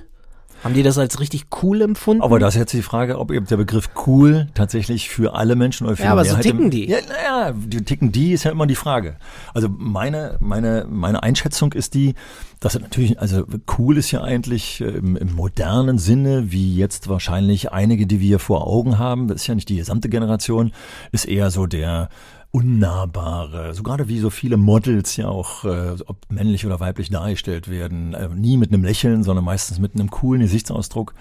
haben 0.63 0.73
die 0.73 0.83
das 0.83 0.97
als 0.97 1.19
richtig 1.19 1.45
cool 1.63 1.81
empfunden? 1.81 2.21
Aber 2.21 2.39
das 2.39 2.55
ist 2.55 2.59
jetzt 2.59 2.73
die 2.73 2.81
Frage, 2.81 3.19
ob 3.19 3.31
eben 3.31 3.45
der 3.45 3.57
Begriff 3.57 3.89
cool 4.05 4.47
tatsächlich 4.53 5.09
für 5.09 5.33
alle 5.33 5.55
Menschen 5.55 5.87
oder 5.87 5.95
für 5.95 6.03
Ja, 6.03 6.11
aber 6.11 6.25
so 6.25 6.35
ticken 6.37 6.65
im, 6.65 6.71
die. 6.71 6.89
Ja, 6.89 6.97
naja, 7.07 7.53
die 7.55 7.83
ticken 7.83 8.11
die 8.11 8.33
ist 8.33 8.43
ja 8.43 8.51
immer 8.51 8.67
die 8.67 8.75
Frage. 8.75 9.15
Also 9.53 9.69
meine, 9.69 10.37
meine, 10.39 10.85
meine 10.89 11.23
Einschätzung 11.23 11.73
ist 11.73 11.93
die, 11.93 12.15
dass 12.59 12.77
natürlich, 12.77 13.19
also 13.19 13.45
cool 13.77 13.97
ist 13.97 14.11
ja 14.11 14.21
eigentlich 14.21 14.81
im, 14.81 15.15
im 15.15 15.33
modernen 15.33 15.97
Sinne, 15.97 16.51
wie 16.51 16.75
jetzt 16.75 17.07
wahrscheinlich 17.07 17.71
einige, 17.71 18.05
die 18.05 18.19
wir 18.19 18.39
vor 18.39 18.67
Augen 18.67 18.99
haben, 18.99 19.27
das 19.27 19.41
ist 19.41 19.47
ja 19.47 19.55
nicht 19.55 19.69
die 19.69 19.77
gesamte 19.77 20.09
Generation, 20.09 20.71
ist 21.11 21.25
eher 21.25 21.51
so 21.51 21.67
der 21.67 22.09
unnahbare, 22.51 23.73
so 23.75 23.83
gerade 23.83 24.07
wie 24.07 24.19
so 24.19 24.29
viele 24.29 24.57
Models 24.57 25.15
ja 25.17 25.27
auch, 25.27 25.65
äh, 25.65 25.95
ob 26.07 26.17
männlich 26.29 26.65
oder 26.65 26.79
weiblich 26.79 27.09
dargestellt 27.09 27.69
werden, 27.69 28.13
äh, 28.13 28.27
nie 28.29 28.57
mit 28.57 28.73
einem 28.73 28.83
Lächeln, 28.83 29.23
sondern 29.23 29.45
meistens 29.45 29.79
mit 29.79 29.93
einem 29.93 30.09
coolen 30.09 30.41
Gesichtsausdruck, 30.41 31.13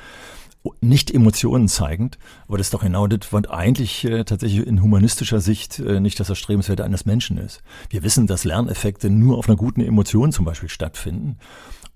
nicht 0.80 1.14
Emotionen 1.14 1.68
zeigend, 1.68 2.18
aber 2.46 2.58
das 2.58 2.68
ist 2.68 2.74
doch 2.74 2.82
genau 2.82 3.06
das, 3.06 3.32
was 3.32 3.46
eigentlich 3.46 4.04
äh, 4.04 4.24
tatsächlich 4.24 4.66
in 4.66 4.82
humanistischer 4.82 5.40
Sicht 5.40 5.78
äh, 5.78 6.00
nicht 6.00 6.18
das 6.18 6.30
Erstrebenswerte 6.30 6.84
eines 6.84 7.06
Menschen 7.06 7.38
ist. 7.38 7.62
Wir 7.90 8.02
wissen, 8.02 8.26
dass 8.26 8.44
Lerneffekte 8.44 9.10
nur 9.10 9.38
auf 9.38 9.48
einer 9.48 9.56
guten 9.56 9.80
Emotion 9.80 10.32
zum 10.32 10.44
Beispiel 10.44 10.68
stattfinden. 10.68 11.36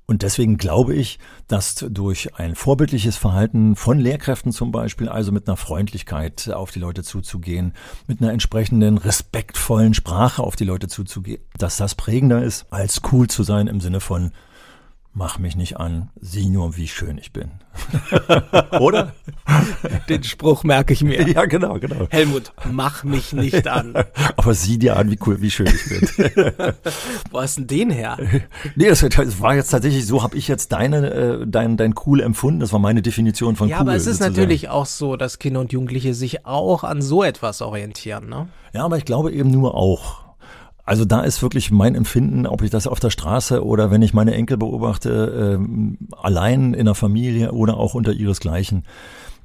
Und 0.07 0.23
deswegen 0.23 0.59
glaube 0.59 0.95
ich, 0.95 1.19
dass 1.47 1.75
durch 1.89 2.35
ein 2.35 2.55
vorbildliches 2.55 3.17
Verhalten 3.17 3.77
von 3.77 3.99
Lehrkräften 3.99 4.53
zum 4.53 4.73
Beispiel, 4.73 5.09
also 5.09 5.33
mit 5.33 5.49
einer 5.49 5.57
Freundlichkeit 5.57 6.51
auf 6.51 6.71
die 6.71 6.81
Leute 6.81 7.03
zuzugehen, 7.03 7.73
mit 8.07 8.21
einer 8.21 8.33
entsprechenden 8.33 8.99
respektvollen 8.99 9.95
Sprache 9.95 10.43
auf 10.43 10.57
die 10.57 10.65
Leute 10.65 10.89
zuzugehen, 10.89 11.41
dass 11.57 11.77
das 11.77 11.95
prägender 11.95 12.43
ist, 12.43 12.67
als 12.71 13.01
cool 13.13 13.29
zu 13.29 13.43
sein 13.43 13.69
im 13.69 13.81
Sinne 13.81 14.01
von 14.01 14.33
Mach 15.15 15.39
mich 15.39 15.57
nicht 15.57 15.77
an, 15.77 16.09
sieh 16.23 16.49
nur, 16.49 16.79
wie 16.79 16.89
schön 16.89 17.19
ich 17.19 17.35
bin. 17.35 17.51
Oder? 18.81 19.13
Den 20.09 20.25
Spruch 20.25 20.65
merke 20.65 20.95
ich 20.95 21.05
mir. 21.05 21.29
Ja, 21.29 21.45
genau, 21.45 21.79
genau. 21.79 22.07
Helmut, 22.09 22.53
mach 22.71 23.05
mich 23.05 23.35
nicht 23.35 23.69
an. 23.69 23.93
Aber 24.39 24.55
sieh 24.55 24.79
dir 24.79 24.97
an, 24.97 25.11
wie 25.11 25.19
cool, 25.27 25.43
wie 25.43 25.51
schön 25.51 25.67
ich 25.67 25.85
bin. 25.87 26.33
Wo 27.31 27.43
hast 27.43 27.59
denn 27.59 27.67
den 27.67 27.91
her? 27.91 28.17
Nee, 28.75 28.89
das, 28.89 29.01
das 29.01 29.39
war 29.39 29.55
jetzt 29.55 29.69
tatsächlich, 29.69 30.07
so 30.07 30.23
habe 30.23 30.35
ich 30.39 30.49
jetzt 30.49 30.73
deine, 30.73 31.11
äh, 31.11 31.47
dein, 31.47 31.77
dein 31.77 31.95
cool 32.07 32.23
empfunden. 32.23 32.61
Das 32.61 32.73
war 32.73 32.81
meine 32.81 33.03
Definition 33.03 33.55
von 33.55 33.69
ja, 33.69 33.77
cool. 33.77 33.79
Ja, 33.79 33.81
aber 33.83 33.95
es 33.95 34.07
ist 34.07 34.19
sozusagen. 34.19 34.33
natürlich 34.35 34.71
auch 34.71 34.87
so, 34.87 35.17
dass 35.17 35.39
Kinder 35.39 35.61
und 35.61 35.73
Jugendliche 35.73 36.15
sich 36.15 36.47
auch 36.47 36.85
an 36.85 37.03
so 37.03 37.23
etwas 37.23 37.61
orientieren, 37.61 38.31
ne? 38.31 38.49
Ja, 38.73 38.87
aber 38.87 38.97
ich 38.97 39.05
glaube 39.05 39.31
eben 39.33 39.51
nur 39.51 39.75
auch. 39.75 40.22
Also 40.85 41.05
da 41.05 41.23
ist 41.23 41.43
wirklich 41.43 41.71
mein 41.71 41.95
Empfinden, 41.95 42.47
ob 42.47 42.63
ich 42.63 42.71
das 42.71 42.87
auf 42.87 42.99
der 42.99 43.11
Straße 43.11 43.65
oder 43.65 43.91
wenn 43.91 44.03
ich 44.03 44.15
meine 44.15 44.35
Enkel 44.35 44.57
beobachte, 44.57 45.59
äh, 45.61 46.17
allein 46.17 46.75
in 46.75 46.87
der 46.87 46.95
Familie 46.95 47.53
oder 47.53 47.77
auch 47.77 47.95
unter 47.95 48.13
ihresgleichen, 48.13 48.85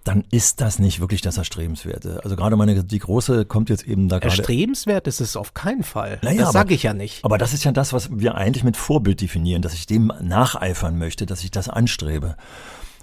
dann 0.07 0.23
ist 0.31 0.61
das 0.61 0.79
nicht 0.79 0.99
wirklich 0.99 1.21
das 1.21 1.37
Erstrebenswerte. 1.37 2.21
Also 2.23 2.35
gerade 2.35 2.55
meine, 2.55 2.83
die 2.83 2.99
große 2.99 3.45
kommt 3.45 3.69
jetzt 3.69 3.85
eben 3.85 4.07
da 4.07 4.19
gerade. 4.19 4.37
Erstrebenswert 4.37 5.05
ist 5.05 5.19
es 5.19 5.35
auf 5.35 5.53
keinen 5.53 5.83
Fall. 5.83 6.19
Naja, 6.23 6.43
das 6.43 6.53
sage 6.53 6.73
ich 6.73 6.83
ja 6.83 6.93
nicht. 6.93 7.25
Aber 7.25 7.37
das 7.37 7.53
ist 7.53 7.65
ja 7.65 7.71
das, 7.71 7.93
was 7.93 8.09
wir 8.11 8.35
eigentlich 8.35 8.63
mit 8.63 8.77
Vorbild 8.77 9.19
definieren, 9.19 9.61
dass 9.61 9.73
ich 9.73 9.85
dem 9.85 10.11
nacheifern 10.21 10.97
möchte, 10.97 11.25
dass 11.25 11.43
ich 11.43 11.51
das 11.51 11.67
anstrebe. 11.67 12.37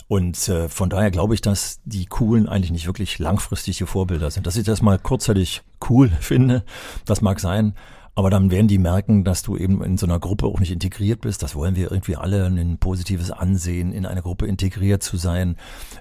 Und 0.09 0.49
äh, 0.49 0.69
von 0.69 0.91
daher 0.91 1.11
glaube 1.11 1.35
ich, 1.35 1.41
dass 1.41 1.81
die 1.85 2.07
Coolen 2.07 2.49
eigentlich 2.49 2.73
nicht 2.73 2.87
wirklich 2.87 3.19
langfristige 3.19 3.87
Vorbilder 3.87 4.31
sind. 4.31 4.47
Dass 4.47 4.57
ich 4.57 4.65
das 4.65 4.83
mal 4.83 4.99
kurzzeitig 4.99 5.63
cool 5.89 6.09
finde, 6.21 6.65
das 7.05 7.21
mag 7.21 7.39
sein, 7.39 7.75
aber 8.15 8.31
dann 8.31 8.51
werden 8.51 8.69
die 8.69 8.79
merken, 8.79 9.25
dass 9.25 9.43
du 9.43 9.57
eben 9.57 9.83
in 9.83 9.99
so 9.99 10.07
einer 10.07 10.21
Gruppe 10.21 10.47
auch 10.47 10.61
nicht 10.61 10.71
integriert 10.71 11.21
bist. 11.21 11.43
Das 11.43 11.55
wollen 11.57 11.75
wir 11.75 11.91
irgendwie 11.91 12.17
alle, 12.17 12.47
ein 12.47 12.79
positives 12.79 13.31
Ansehen, 13.31 13.93
in 13.93 14.07
einer 14.07 14.23
Gruppe 14.23 14.47
integriert 14.47 15.03
zu 15.03 15.17
sein, 15.17 15.57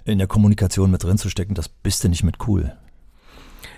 in 0.06 0.20
der 0.20 0.28
Kommunikation 0.28 0.92
mit 0.92 1.04
drin 1.04 1.18
zu 1.18 1.30
stecken. 1.30 1.56
Das 1.56 1.70
bist 1.70 2.04
du 2.04 2.10
nicht 2.10 2.24
mit 2.24 2.48
cool. 2.48 2.76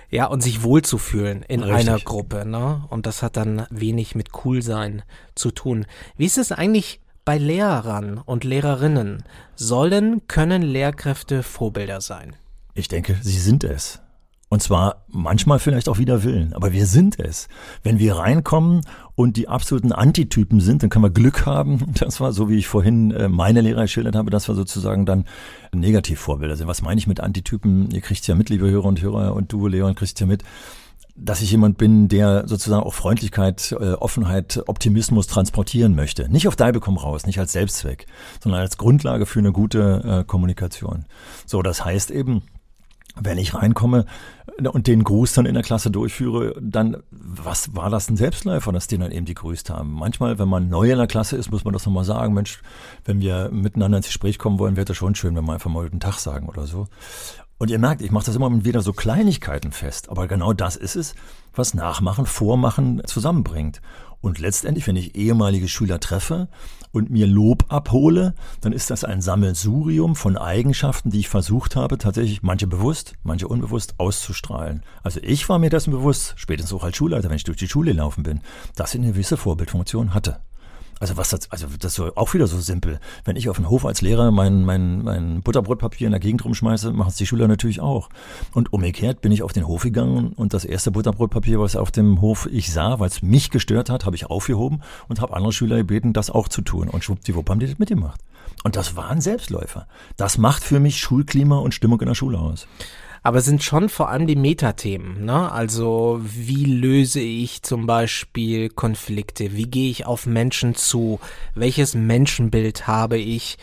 Ja, 0.10 0.28
und 0.28 0.42
sich 0.42 0.64
wohlzufühlen 0.64 1.44
in 1.44 1.64
Richtig. 1.64 1.90
einer 1.90 2.00
Gruppe, 2.00 2.46
ne? 2.46 2.86
Und 2.90 3.06
das 3.06 3.24
hat 3.24 3.38
dann 3.38 3.66
wenig 3.70 4.16
mit 4.16 4.30
cool 4.44 4.62
sein 4.62 5.04
zu 5.34 5.52
tun. 5.52 5.86
Wie 6.18 6.26
ist 6.26 6.38
es 6.38 6.52
eigentlich 6.52 7.02
bei 7.24 7.38
Lehrern 7.38 8.20
und 8.20 8.44
Lehrerinnen 8.44 9.24
sollen, 9.56 10.28
können 10.28 10.62
Lehrkräfte 10.62 11.42
Vorbilder 11.42 12.02
sein? 12.02 12.36
Ich 12.76 12.88
denke, 12.88 13.18
sie 13.22 13.40
sind 13.40 13.64
es. 13.64 14.02
Und 14.56 14.62
zwar 14.62 15.04
manchmal 15.10 15.60
vielleicht 15.60 15.90
auch 15.90 15.98
wieder 15.98 16.24
Willen, 16.24 16.54
aber 16.54 16.72
wir 16.72 16.86
sind 16.86 17.20
es. 17.20 17.50
Wenn 17.84 18.00
wir 18.00 18.16
reinkommen 18.16 18.80
und 19.14 19.36
die 19.36 19.50
absoluten 19.50 19.92
Antitypen 19.92 20.62
sind, 20.62 20.82
dann 20.82 20.90
können 20.90 21.04
wir 21.04 21.10
Glück 21.10 21.46
haben. 21.46 21.94
Das 22.00 22.22
war 22.22 22.32
so, 22.32 22.48
wie 22.48 22.56
ich 22.56 22.66
vorhin 22.66 23.12
äh, 23.12 23.28
meine 23.28 23.60
Lehrer 23.60 23.82
geschildert 23.82 24.16
habe, 24.16 24.30
dass 24.30 24.48
wir 24.48 24.56
sozusagen 24.56 25.06
dann 25.06 25.26
Negativvorbilder 25.74 26.56
sind. 26.56 26.70
Was 26.70 26.82
meine 26.82 26.98
ich 26.98 27.06
mit 27.06 27.20
Antitypen? 27.20 27.92
Ihr 27.92 28.00
kriegt 28.00 28.26
ja 28.28 28.36
mit, 28.36 28.50
liebe 28.50 28.70
Hörer 28.70 28.86
und 28.86 29.02
Hörer, 29.02 29.36
und 29.36 29.52
du, 29.52 29.68
Leon, 29.68 29.94
kriegst 29.94 30.22
ja 30.22 30.26
mit, 30.26 30.46
dass 31.18 31.42
ich 31.42 31.52
jemand 31.52 31.78
bin, 31.78 32.08
der 32.08 32.48
sozusagen 32.48 32.84
auch 32.84 32.94
Freundlichkeit, 32.94 33.76
äh, 33.78 33.92
Offenheit, 33.96 34.64
Optimismus 34.68 35.28
transportieren 35.28 35.96
möchte. 35.96 36.30
Nicht 36.32 36.48
auf 36.48 36.56
Deibe 36.56 36.80
komm 36.80 36.96
raus, 36.96 37.26
nicht 37.26 37.40
als 37.40 37.52
Selbstzweck, 37.52 38.06
sondern 38.42 38.62
als 38.62 38.78
Grundlage 38.78 39.26
für 39.26 39.40
eine 39.40 39.52
gute 39.52 40.22
äh, 40.22 40.24
Kommunikation. 40.24 41.04
So, 41.46 41.62
das 41.62 41.84
heißt 41.84 42.10
eben, 42.10 42.42
wenn 43.20 43.38
ich 43.38 43.54
reinkomme 43.54 44.06
und 44.72 44.88
den 44.88 45.04
Gruß 45.04 45.34
dann 45.34 45.46
in 45.46 45.54
der 45.54 45.64
Klasse 45.64 45.92
durchführe, 45.92 46.56
dann, 46.62 46.98
was 47.12 47.76
war 47.76 47.90
das 47.90 48.10
ein 48.10 48.18
Selbstläufer, 48.18 48.72
dass 48.72 48.88
die 48.88 48.98
dann 48.98 49.12
eben 49.12 49.26
die 49.26 49.34
grüßt 49.34 49.70
haben? 49.70 49.92
Manchmal, 49.92 50.40
wenn 50.40 50.48
man 50.48 50.70
neu 50.70 50.92
in 50.92 50.98
der 50.98 51.08
Klasse 51.08 51.36
ist, 51.36 51.52
muss 51.52 51.64
man 51.64 51.74
das 51.74 51.86
nochmal 51.86 52.06
sagen, 52.06 52.34
Mensch, 52.34 52.62
wenn 53.04 53.20
wir 53.20 53.50
miteinander 53.52 53.98
ins 53.98 54.08
Gespräch 54.08 54.38
kommen 54.38 54.60
wollen, 54.60 54.76
wäre 54.76 54.86
das 54.86 54.98
schon 54.98 55.16
schön, 55.16 55.36
wenn 55.36 55.46
wir 55.46 55.54
einfach 55.54 55.70
mal 55.70 55.84
guten 55.84 56.00
Tag 56.00 56.20
sagen 56.20 56.48
oder 56.48 56.68
so. 56.68 56.88
Und 57.58 57.70
ihr 57.70 57.80
merkt, 57.80 58.02
ich 58.02 58.12
mache 58.12 58.26
das 58.26 58.36
immer 58.36 58.66
wieder 58.66 58.82
so 58.82 58.92
Kleinigkeiten 58.92 59.72
fest, 59.72 60.10
aber 60.10 60.28
genau 60.28 60.52
das 60.52 60.76
ist 60.76 60.96
es, 60.96 61.16
was 61.54 61.74
Nachmachen, 61.74 62.26
Vormachen 62.26 63.02
zusammenbringt. 63.06 63.82
Und 64.20 64.40
letztendlich, 64.40 64.88
wenn 64.88 64.96
ich 64.98 65.16
ehemalige 65.16 65.68
Schüler 65.68 66.00
treffe 66.00 66.50
und 66.96 67.10
mir 67.10 67.28
Lob 67.28 67.66
abhole, 67.68 68.34
dann 68.62 68.72
ist 68.72 68.90
das 68.90 69.04
ein 69.04 69.22
Sammelsurium 69.22 70.16
von 70.16 70.38
Eigenschaften, 70.38 71.10
die 71.12 71.20
ich 71.20 71.30
versucht 71.30 71.76
habe, 71.76 71.98
tatsächlich 71.98 72.42
manche 72.42 72.68
bewusst, 72.68 73.14
manche 73.24 73.48
unbewusst 73.50 73.96
auszustrahlen. 73.98 74.82
Also 75.04 75.20
ich 75.22 75.48
war 75.50 75.60
mir 75.60 75.70
dessen 75.70 75.92
bewusst, 75.92 76.34
spätestens 76.38 76.74
auch 76.74 76.86
als 76.86 76.96
Schulleiter, 76.96 77.30
wenn 77.30 77.36
ich 77.36 77.44
durch 77.44 77.58
die 77.58 77.68
Schule 77.68 77.92
gelaufen 77.92 78.24
bin, 78.24 78.40
dass 78.76 78.96
ich 78.96 79.02
eine 79.02 79.12
gewisse 79.12 79.36
Vorbildfunktion 79.36 80.14
hatte. 80.14 80.40
Also 81.00 81.18
was 81.18 81.30
das, 81.30 81.52
also 81.52 81.68
das 81.80 81.98
ist 81.98 82.18
auch 82.18 82.34
wieder 82.34 82.48
so 82.48 82.60
simpel. 82.60 83.00
Wenn 83.26 83.36
ich 83.36 83.50
auf 83.50 83.58
dem 83.58 83.70
Hof 83.70 83.86
als 83.86 84.02
Lehrer 84.02 84.32
mein, 84.32 84.64
mein, 84.64 85.04
mein 85.04 85.42
Butterbrotpapier 85.42 86.08
in 86.08 86.12
der 86.12 86.20
Gegend 86.20 86.46
rumschmeiße, 86.46 86.94
machen 86.94 87.10
es 87.10 87.16
die 87.16 87.28
Schüler 87.28 87.48
natürlich 87.48 87.82
auch. 87.82 88.10
Und 88.54 88.72
umgekehrt 88.72 89.22
bin 89.22 89.32
ich 89.32 89.44
auf 89.44 89.52
den 89.52 89.68
Hof 89.68 89.84
gegangen 89.84 90.34
und 90.34 90.54
das 90.54 90.64
erste 90.64 90.92
Butterbrotpapier, 90.92 91.60
was 91.60 91.76
auf 91.76 91.92
dem 91.92 92.22
Hof 92.22 92.48
ich 92.52 92.72
sah, 92.72 93.00
weil 93.00 93.10
es 93.10 93.22
mich 93.22 93.52
gestört 93.52 93.90
hat, 93.90 94.06
habe 94.06 94.16
ich 94.16 94.28
aufgehoben 94.28 94.82
und 95.08 95.20
habe 95.20 95.36
andere 95.36 95.52
Schüler 95.52 95.78
gebeten, 95.78 96.14
das 96.14 96.30
auch 96.30 96.48
zu 96.48 96.62
tun. 96.62 96.88
Und 96.88 97.04
schwuppdiwupp 97.04 97.50
haben 97.50 97.60
die 97.60 97.68
das 97.68 97.80
mitgemacht. 97.80 98.22
Und 98.64 98.76
das 98.76 98.96
waren 98.96 99.22
Selbstläufer. 99.22 99.88
Das 100.18 100.38
macht 100.38 100.64
für 100.64 100.80
mich 100.80 100.98
Schulklima 100.98 101.58
und 101.58 101.74
Stimmung 101.74 102.00
in 102.02 102.08
der 102.08 102.16
Schule 102.16 102.40
aus 102.40 102.68
aber 103.26 103.40
es 103.40 103.46
sind 103.46 103.64
schon 103.64 103.90
vor 103.90 104.10
allem 104.10 104.28
die 104.28 104.36
Metathemen. 104.36 105.26
Ne? 105.26 105.52
Also 105.52 106.22
wie 106.22 106.66
löse 106.66 107.22
ich 107.22 107.64
zum 107.64 107.88
Beispiel 107.88 108.70
Konflikte? 108.70 109.54
Wie 109.54 109.66
gehe 109.66 109.90
ich 109.90 110.06
auf 110.06 110.28
Menschen 110.28 110.76
zu? 110.76 111.20
Welches 111.56 111.96
Menschenbild 111.96 112.86
habe 112.86 113.18
ich? 113.18 113.58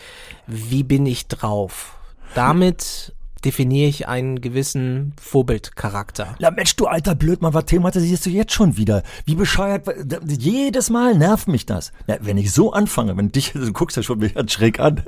Wie 0.47 0.83
bin 0.83 1.05
ich 1.05 1.27
drauf? 1.27 1.95
Damit 2.35 3.13
definiere 3.45 3.89
ich 3.89 4.07
einen 4.07 4.41
gewissen 4.41 5.13
Vorbildcharakter. 5.21 6.35
Ja, 6.39 6.51
Mensch, 6.51 6.75
du 6.75 6.87
alter 6.87 7.15
Blödmann, 7.15 7.53
was 7.53 7.65
thematisierst 7.65 8.25
du 8.25 8.29
jetzt 8.29 8.53
schon 8.53 8.77
wieder? 8.77 9.03
Wie 9.25 9.35
bescheuert, 9.35 9.87
jedes 10.27 10.89
Mal 10.89 11.15
nervt 11.15 11.47
mich 11.47 11.65
das. 11.65 11.91
Ja, 12.07 12.17
wenn 12.21 12.37
ich 12.37 12.51
so 12.51 12.73
anfange, 12.73 13.17
wenn 13.17 13.31
dich, 13.31 13.51
du 13.53 13.71
guckst 13.73 13.97
ja 13.97 14.03
schon 14.03 14.19
mich 14.19 14.33
schräg 14.47 14.79
an, 14.79 15.01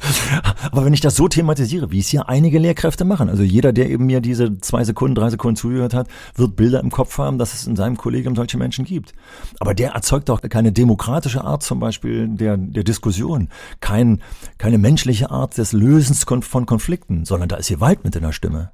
aber 0.70 0.84
wenn 0.84 0.94
ich 0.94 1.00
das 1.00 1.16
so 1.16 1.28
thematisiere, 1.28 1.90
wie 1.90 1.98
es 1.98 2.12
ja 2.12 2.22
einige 2.22 2.58
Lehrkräfte 2.58 3.04
machen, 3.04 3.28
also 3.28 3.42
jeder, 3.42 3.72
der 3.72 3.90
eben 3.90 4.06
mir 4.06 4.20
diese 4.20 4.58
zwei 4.60 4.84
Sekunden, 4.84 5.14
drei 5.14 5.30
Sekunden 5.30 5.56
zugehört 5.56 5.94
hat, 5.94 6.08
wird 6.34 6.56
Bilder 6.56 6.80
im 6.80 6.90
Kopf 6.90 7.18
haben, 7.18 7.38
dass 7.38 7.54
es 7.54 7.66
in 7.66 7.76
seinem 7.76 7.96
Kollegium 7.96 8.36
solche 8.36 8.58
Menschen 8.58 8.84
gibt. 8.84 9.14
Aber 9.60 9.74
der 9.74 9.90
erzeugt 9.92 10.30
auch 10.30 10.40
keine 10.40 10.72
demokratische 10.72 11.44
Art 11.44 11.62
zum 11.62 11.80
Beispiel 11.80 12.28
der, 12.28 12.56
der 12.56 12.84
Diskussion, 12.84 13.48
kein, 13.80 14.22
keine 14.58 14.78
menschliche 14.78 15.30
Art 15.30 15.58
des 15.58 15.72
Lösens 15.72 16.24
von 16.24 16.66
Konflikten, 16.66 17.24
sondern 17.24 17.48
da 17.48 17.56
ist 17.56 17.65
ist 17.66 17.78
Gewalt 17.78 18.04
mit 18.04 18.14
in 18.16 18.32
Stimme. 18.32 18.70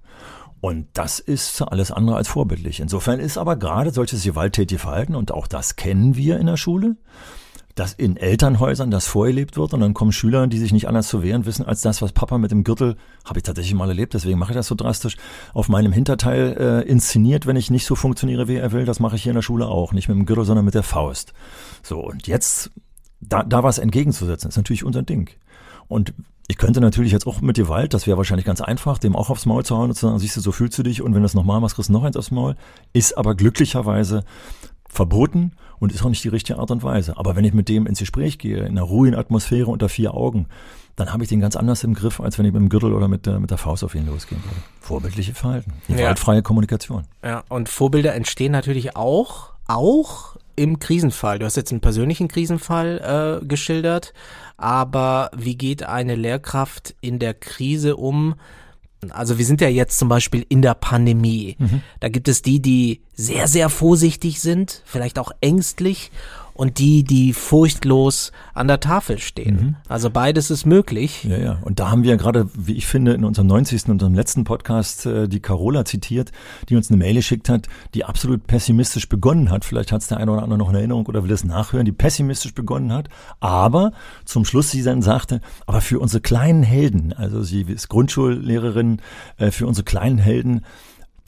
Und 0.61 0.87
das 0.93 1.19
ist 1.19 1.61
alles 1.63 1.91
andere 1.91 2.17
als 2.17 2.29
vorbildlich. 2.29 2.79
Insofern 2.79 3.19
ist 3.19 3.37
aber 3.37 3.57
gerade 3.57 3.91
solches 3.91 4.23
gewalttätige 4.23 4.79
Verhalten, 4.79 5.17
und 5.17 5.33
auch 5.33 5.49
das 5.49 5.75
kennen 5.75 6.15
wir 6.15 6.39
in 6.39 6.47
der 6.47 6.57
Schule, 6.57 6.97
dass 7.75 7.95
in 7.95 8.19
Elternhäusern 8.19 8.91
das 8.91 9.07
vorgelebt 9.07 9.57
wird 9.57 9.73
und 9.73 9.81
dann 9.81 9.95
kommen 9.95 10.13
Schüler, 10.13 10.47
die 10.47 10.59
sich 10.59 10.73
nicht 10.73 10.87
anders 10.87 11.09
zu 11.09 11.23
wehren 11.23 11.47
wissen, 11.47 11.65
als 11.65 11.81
das, 11.81 12.03
was 12.03 12.13
Papa 12.13 12.37
mit 12.37 12.51
dem 12.51 12.65
Gürtel, 12.65 12.97
habe 13.25 13.39
ich 13.39 13.45
tatsächlich 13.45 13.75
mal 13.75 13.89
erlebt, 13.89 14.13
deswegen 14.13 14.39
mache 14.39 14.53
ich 14.53 14.57
das 14.57 14.67
so 14.67 14.75
drastisch, 14.75 15.17
auf 15.55 15.71
meinem 15.71 15.91
Hinterteil 15.91 16.57
äh, 16.59 16.89
inszeniert, 16.89 17.47
wenn 17.47 17.57
ich 17.57 17.71
nicht 17.71 17.87
so 17.87 17.95
funktioniere, 17.95 18.47
wie 18.47 18.57
er 18.57 18.73
will. 18.73 18.85
Das 18.85 19.01
mache 19.01 19.17
ich 19.17 19.23
hier 19.23 19.31
in 19.31 19.37
der 19.37 19.43
Schule 19.43 19.67
auch. 19.67 19.93
Nicht 19.95 20.09
mit 20.09 20.19
dem 20.19 20.27
Gürtel, 20.27 20.45
sondern 20.45 20.67
mit 20.67 20.75
der 20.75 20.83
Faust. 20.83 21.33
So, 21.83 21.99
und 22.01 22.27
jetzt 22.27 22.71
da, 23.21 23.43
da 23.43 23.63
was 23.63 23.79
entgegenzusetzen, 23.79 24.51
ist 24.51 24.57
natürlich 24.59 24.85
unser 24.85 25.03
Ding. 25.03 25.31
Und 25.89 26.13
ich 26.53 26.59
könnte 26.59 26.83
natürlich 26.83 27.13
jetzt 27.13 27.27
auch 27.27 27.41
mit 27.41 27.57
Gewalt, 27.57 27.95
das 27.95 28.07
wäre 28.07 28.19
wahrscheinlich 28.19 28.45
ganz 28.45 28.61
einfach, 28.61 28.99
dem 28.99 29.17
auch 29.17 29.31
aufs 29.31 29.47
Maul 29.47 29.65
zu 29.65 29.75
hauen 29.75 29.89
und 29.89 29.95
zu 29.95 30.05
sagen, 30.05 30.19
siehst 30.19 30.37
du, 30.37 30.43
so 30.43 30.53
fühlst 30.53 30.77
du 30.77 30.83
dich 30.83 31.01
und 31.01 31.15
wenn 31.15 31.23
du 31.23 31.25
das 31.25 31.33
nochmal 31.33 31.63
machst, 31.63 31.77
kriegst 31.77 31.89
du 31.89 31.95
noch 31.95 32.05
eins 32.05 32.15
aufs 32.15 32.31
Maul. 32.31 32.57
Ist 32.93 33.17
aber 33.17 33.35
glücklicherweise 33.35 34.23
verboten 34.87 35.53
und 35.79 35.93
ist 35.93 36.05
auch 36.05 36.11
nicht 36.11 36.23
die 36.23 36.29
richtige 36.29 36.59
Art 36.59 36.71
und 36.71 36.83
Weise. 36.83 37.17
Aber 37.17 37.37
wenn 37.37 37.45
ich 37.47 37.55
mit 37.55 37.71
dem 37.71 37.87
ins 37.87 38.01
Gespräch 38.01 38.39
gehe, 38.39 38.59
in 38.59 38.73
einer 38.73 38.83
ruhigen 38.83 39.17
Atmosphäre 39.17 39.71
unter 39.71 39.89
vier 39.89 40.13
Augen, 40.13 40.45
dann 40.95 41.11
habe 41.11 41.23
ich 41.23 41.31
den 41.31 41.41
ganz 41.41 41.57
anders 41.57 41.85
im 41.85 41.95
Griff, 41.95 42.21
als 42.21 42.39
wenn 42.39 42.45
ich 42.45 42.53
mit 42.53 42.61
dem 42.61 42.69
Gürtel 42.69 42.93
oder 42.93 43.09
mit 43.09 43.25
der, 43.25 43.41
mit 43.41 43.51
der 43.51 43.57
Faust 43.57 43.83
auf 43.83 43.95
ihn 43.95 44.07
losgehen 44.07 44.45
würde. 44.45 44.57
Vorbildliche 44.79 45.33
Verhalten, 45.33 45.73
gewaltfreie 45.89 46.37
ja. 46.37 46.43
Kommunikation. 46.43 47.05
Ja, 47.25 47.45
und 47.49 47.71
Vorbilder 47.71 48.15
entstehen 48.15 48.53
natürlich 48.53 48.95
auch, 48.95 49.55
auch 49.67 50.37
im 50.57 50.79
Krisenfall. 50.79 51.39
Du 51.39 51.47
hast 51.47 51.57
jetzt 51.57 51.73
einen 51.73 51.81
persönlichen 51.81 52.29
Krisenfall 52.29 53.41
äh, 53.43 53.47
geschildert, 53.47 54.13
aber 54.57 55.31
wie 55.37 55.57
geht 55.57 55.83
eine 55.83 56.15
Lehrkraft 56.15 56.95
in 57.01 57.19
der 57.19 57.35
Krise 57.35 57.97
um? 57.97 58.35
Also 59.11 59.39
wir 59.39 59.45
sind 59.45 59.61
ja 59.61 59.69
jetzt 59.69 59.99
zum 59.99 60.09
Beispiel 60.09 60.47
in 60.49 60.63
der 60.63 60.75
Pandemie. 60.75 61.57
Mhm. 61.59 61.83
Da 62.01 62.09
gibt 62.09 62.29
es 62.29 62.43
die, 62.43 62.61
die 62.61 63.03
sehr, 63.15 63.49
sehr 63.49 63.69
vorsichtig 63.69 64.41
sind, 64.41 64.83
vielleicht 64.85 65.19
auch 65.19 65.33
ängstlich 65.41 66.13
und 66.55 66.79
die, 66.79 67.05
die 67.05 67.33
furchtlos 67.33 68.33
an 68.55 68.69
der 68.69 68.81
Tafel 68.81 69.19
stehen. 69.19 69.55
Mhm. 69.55 69.77
Also 69.89 70.11
beides 70.11 70.51
ist 70.51 70.67
möglich. 70.67 71.25
Ja, 71.25 71.39
ja. 71.39 71.59
Und 71.63 71.81
da 71.81 71.91
haben 71.91 72.03
wir 72.03 72.17
gerade, 72.17 72.49
wie 72.55 72.75
ich 72.75 72.87
finde, 72.87 73.13
in 73.13 73.25
unserem 73.25 73.47
90. 73.47 73.85
und 73.85 73.93
unserem 73.93 74.15
letzten 74.15 74.45
Podcast 74.45 75.07
äh, 75.07 75.29
die 75.29 75.41
Carola 75.41 75.85
zitiert, 75.85 76.33
die 76.69 76.77
uns 76.77 76.91
eine 76.91 76.99
Mail 76.99 77.15
geschickt 77.15 77.49
hat, 77.49 77.69
die 77.95 78.05
absolut 78.05 78.47
pessimistisch 78.47 79.09
begonnen 79.09 79.51
hat. 79.51 79.65
Vielleicht 79.65 79.93
hat 79.93 80.03
es 80.03 80.09
der 80.09 80.19
eine 80.19 80.33
oder 80.33 80.43
andere 80.43 80.59
noch 80.59 80.69
in 80.69 80.75
Erinnerung 80.75 81.07
oder 81.07 81.25
will 81.25 81.33
es 81.33 81.45
nachhören, 81.45 81.85
die 81.85 81.93
pessimistisch 81.93 82.55
begonnen 82.55 82.93
hat. 82.93 83.09
Aber 83.41 83.93
zum 84.25 84.45
Schluss 84.45 84.71
sie 84.71 84.83
dann 84.83 85.03
sagte, 85.03 85.41
aber 85.67 85.81
für 85.81 86.01
unsere 86.01 86.21
kleinen 86.21 86.63
Helden, 86.63 87.13
also 87.13 87.43
sie 87.43 87.63
ist 87.63 87.89
Grundschullehrerin, 87.89 89.01
äh, 89.39 89.51
für 89.51 89.67
unsere 89.67 89.85
kleinen 89.85 90.19
Helden, 90.19 90.63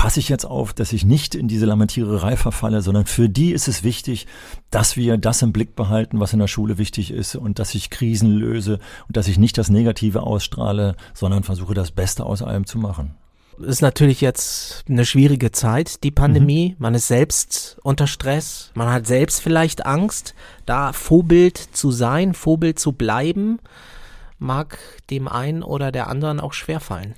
passe 0.05 0.21
ich 0.21 0.29
jetzt 0.29 0.45
auf, 0.45 0.75
dass 0.75 0.93
ich 0.93 1.07
nicht 1.07 1.35
in 1.35 1.49
diese 1.49 1.65
Lamentiererei 1.65 2.37
verfalle, 2.37 2.83
sondern 2.83 3.07
für 3.07 3.31
die 3.31 3.53
ist 3.53 3.69
es 3.69 3.85
wichtig, 3.85 4.27
dass 4.69 4.99
wir 4.99 5.17
das 5.17 5.41
im 5.41 5.51
Blick 5.51 5.75
behalten, 5.75 6.21
was 6.21 6.35
in 6.35 6.41
der 6.41 6.47
Schule 6.47 6.77
wichtig 6.77 7.11
ist 7.11 7.37
und 7.37 7.59
dass 7.59 7.75
ich 7.75 7.89
Krisen 7.89 8.31
löse 8.31 8.81
und 9.09 9.17
dass 9.17 9.29
ich 9.29 9.39
nicht 9.39 9.57
das 9.57 9.71
Negative 9.71 10.23
ausstrahle, 10.23 10.97
sondern 11.15 11.43
versuche 11.43 11.73
das 11.73 11.91
Beste 11.91 12.27
aus 12.27 12.43
allem 12.43 12.67
zu 12.67 12.77
machen. 12.77 13.15
Ist 13.59 13.81
natürlich 13.81 14.21
jetzt 14.21 14.85
eine 14.91 15.07
schwierige 15.07 15.53
Zeit, 15.53 16.05
die 16.05 16.11
Pandemie. 16.11 16.73
Mhm. 16.73 16.77
Man 16.81 16.95
ist 16.95 17.09
selbst 17.09 17.79
unter 17.83 18.07
Stress. 18.07 18.73
Man 18.75 18.91
hat 18.91 19.07
selbst 19.07 19.41
vielleicht 19.41 19.87
Angst, 19.87 20.35
da 20.67 20.93
Vorbild 20.93 21.57
zu 21.57 21.91
sein, 21.91 22.35
Vorbild 22.35 22.79
zu 22.79 22.93
bleiben, 22.93 23.59
mag 24.39 24.77
dem 25.09 25.29
einen 25.29 25.63
oder 25.63 25.93
der 25.93 26.09
anderen 26.09 26.41
auch 26.41 26.53
schwerfallen. 26.53 27.15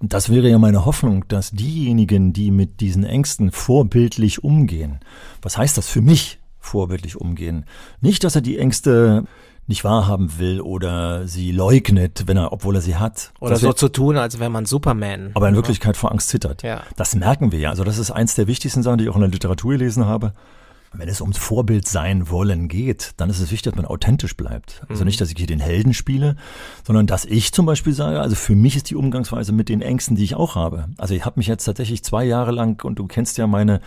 Und 0.00 0.12
das 0.12 0.30
wäre 0.30 0.48
ja 0.48 0.58
meine 0.58 0.84
Hoffnung, 0.84 1.26
dass 1.28 1.50
diejenigen, 1.50 2.32
die 2.32 2.50
mit 2.50 2.80
diesen 2.80 3.04
Ängsten 3.04 3.50
vorbildlich 3.50 4.44
umgehen, 4.44 5.00
was 5.42 5.58
heißt 5.58 5.76
das 5.76 5.88
für 5.88 6.02
mich, 6.02 6.38
vorbildlich 6.58 7.16
umgehen? 7.16 7.64
Nicht, 8.00 8.24
dass 8.24 8.34
er 8.34 8.42
die 8.42 8.58
Ängste 8.58 9.24
nicht 9.68 9.82
wahrhaben 9.82 10.38
will 10.38 10.60
oder 10.60 11.26
sie 11.26 11.50
leugnet, 11.50 12.24
wenn 12.26 12.36
er, 12.36 12.52
obwohl 12.52 12.76
er 12.76 12.80
sie 12.80 12.96
hat. 12.96 13.32
Oder 13.40 13.56
so 13.56 13.72
zu 13.72 13.88
tun, 13.88 14.16
als 14.16 14.38
wäre 14.38 14.50
man 14.50 14.64
Superman. 14.64 15.32
Aber 15.34 15.48
in 15.48 15.56
Wirklichkeit 15.56 15.96
vor 15.96 16.12
Angst 16.12 16.28
zittert. 16.28 16.62
Ja. 16.62 16.82
Das 16.96 17.16
merken 17.16 17.50
wir 17.50 17.58
ja. 17.58 17.70
Also 17.70 17.82
das 17.82 17.98
ist 17.98 18.10
eins 18.10 18.36
der 18.36 18.46
wichtigsten 18.46 18.82
Sachen, 18.82 18.98
die 18.98 19.04
ich 19.04 19.10
auch 19.10 19.16
in 19.16 19.22
der 19.22 19.30
Literatur 19.30 19.72
gelesen 19.72 20.06
habe. 20.06 20.32
Wenn 20.98 21.08
es 21.08 21.20
ums 21.20 21.38
Vorbild 21.38 21.86
sein 21.88 22.30
wollen 22.30 22.68
geht, 22.68 23.12
dann 23.16 23.30
ist 23.30 23.40
es 23.40 23.50
wichtig, 23.50 23.72
dass 23.72 23.76
man 23.76 23.84
authentisch 23.84 24.36
bleibt. 24.36 24.82
Also 24.88 25.02
mhm. 25.02 25.06
nicht, 25.06 25.20
dass 25.20 25.30
ich 25.30 25.36
hier 25.36 25.46
den 25.46 25.60
Helden 25.60 25.94
spiele, 25.94 26.36
sondern 26.84 27.06
dass 27.06 27.24
ich 27.24 27.52
zum 27.52 27.66
Beispiel 27.66 27.92
sage, 27.92 28.20
also 28.20 28.36
für 28.36 28.54
mich 28.54 28.76
ist 28.76 28.90
die 28.90 28.96
Umgangsweise 28.96 29.52
mit 29.52 29.68
den 29.68 29.82
Ängsten, 29.82 30.16
die 30.16 30.24
ich 30.24 30.34
auch 30.34 30.54
habe. 30.54 30.88
Also 30.98 31.14
ich 31.14 31.24
habe 31.24 31.38
mich 31.38 31.46
jetzt 31.46 31.64
tatsächlich 31.64 32.02
zwei 32.04 32.24
Jahre 32.24 32.52
lang, 32.52 32.84
und 32.84 32.98
du 32.98 33.06
kennst 33.06 33.38
ja 33.38 33.46
meine 33.46 33.80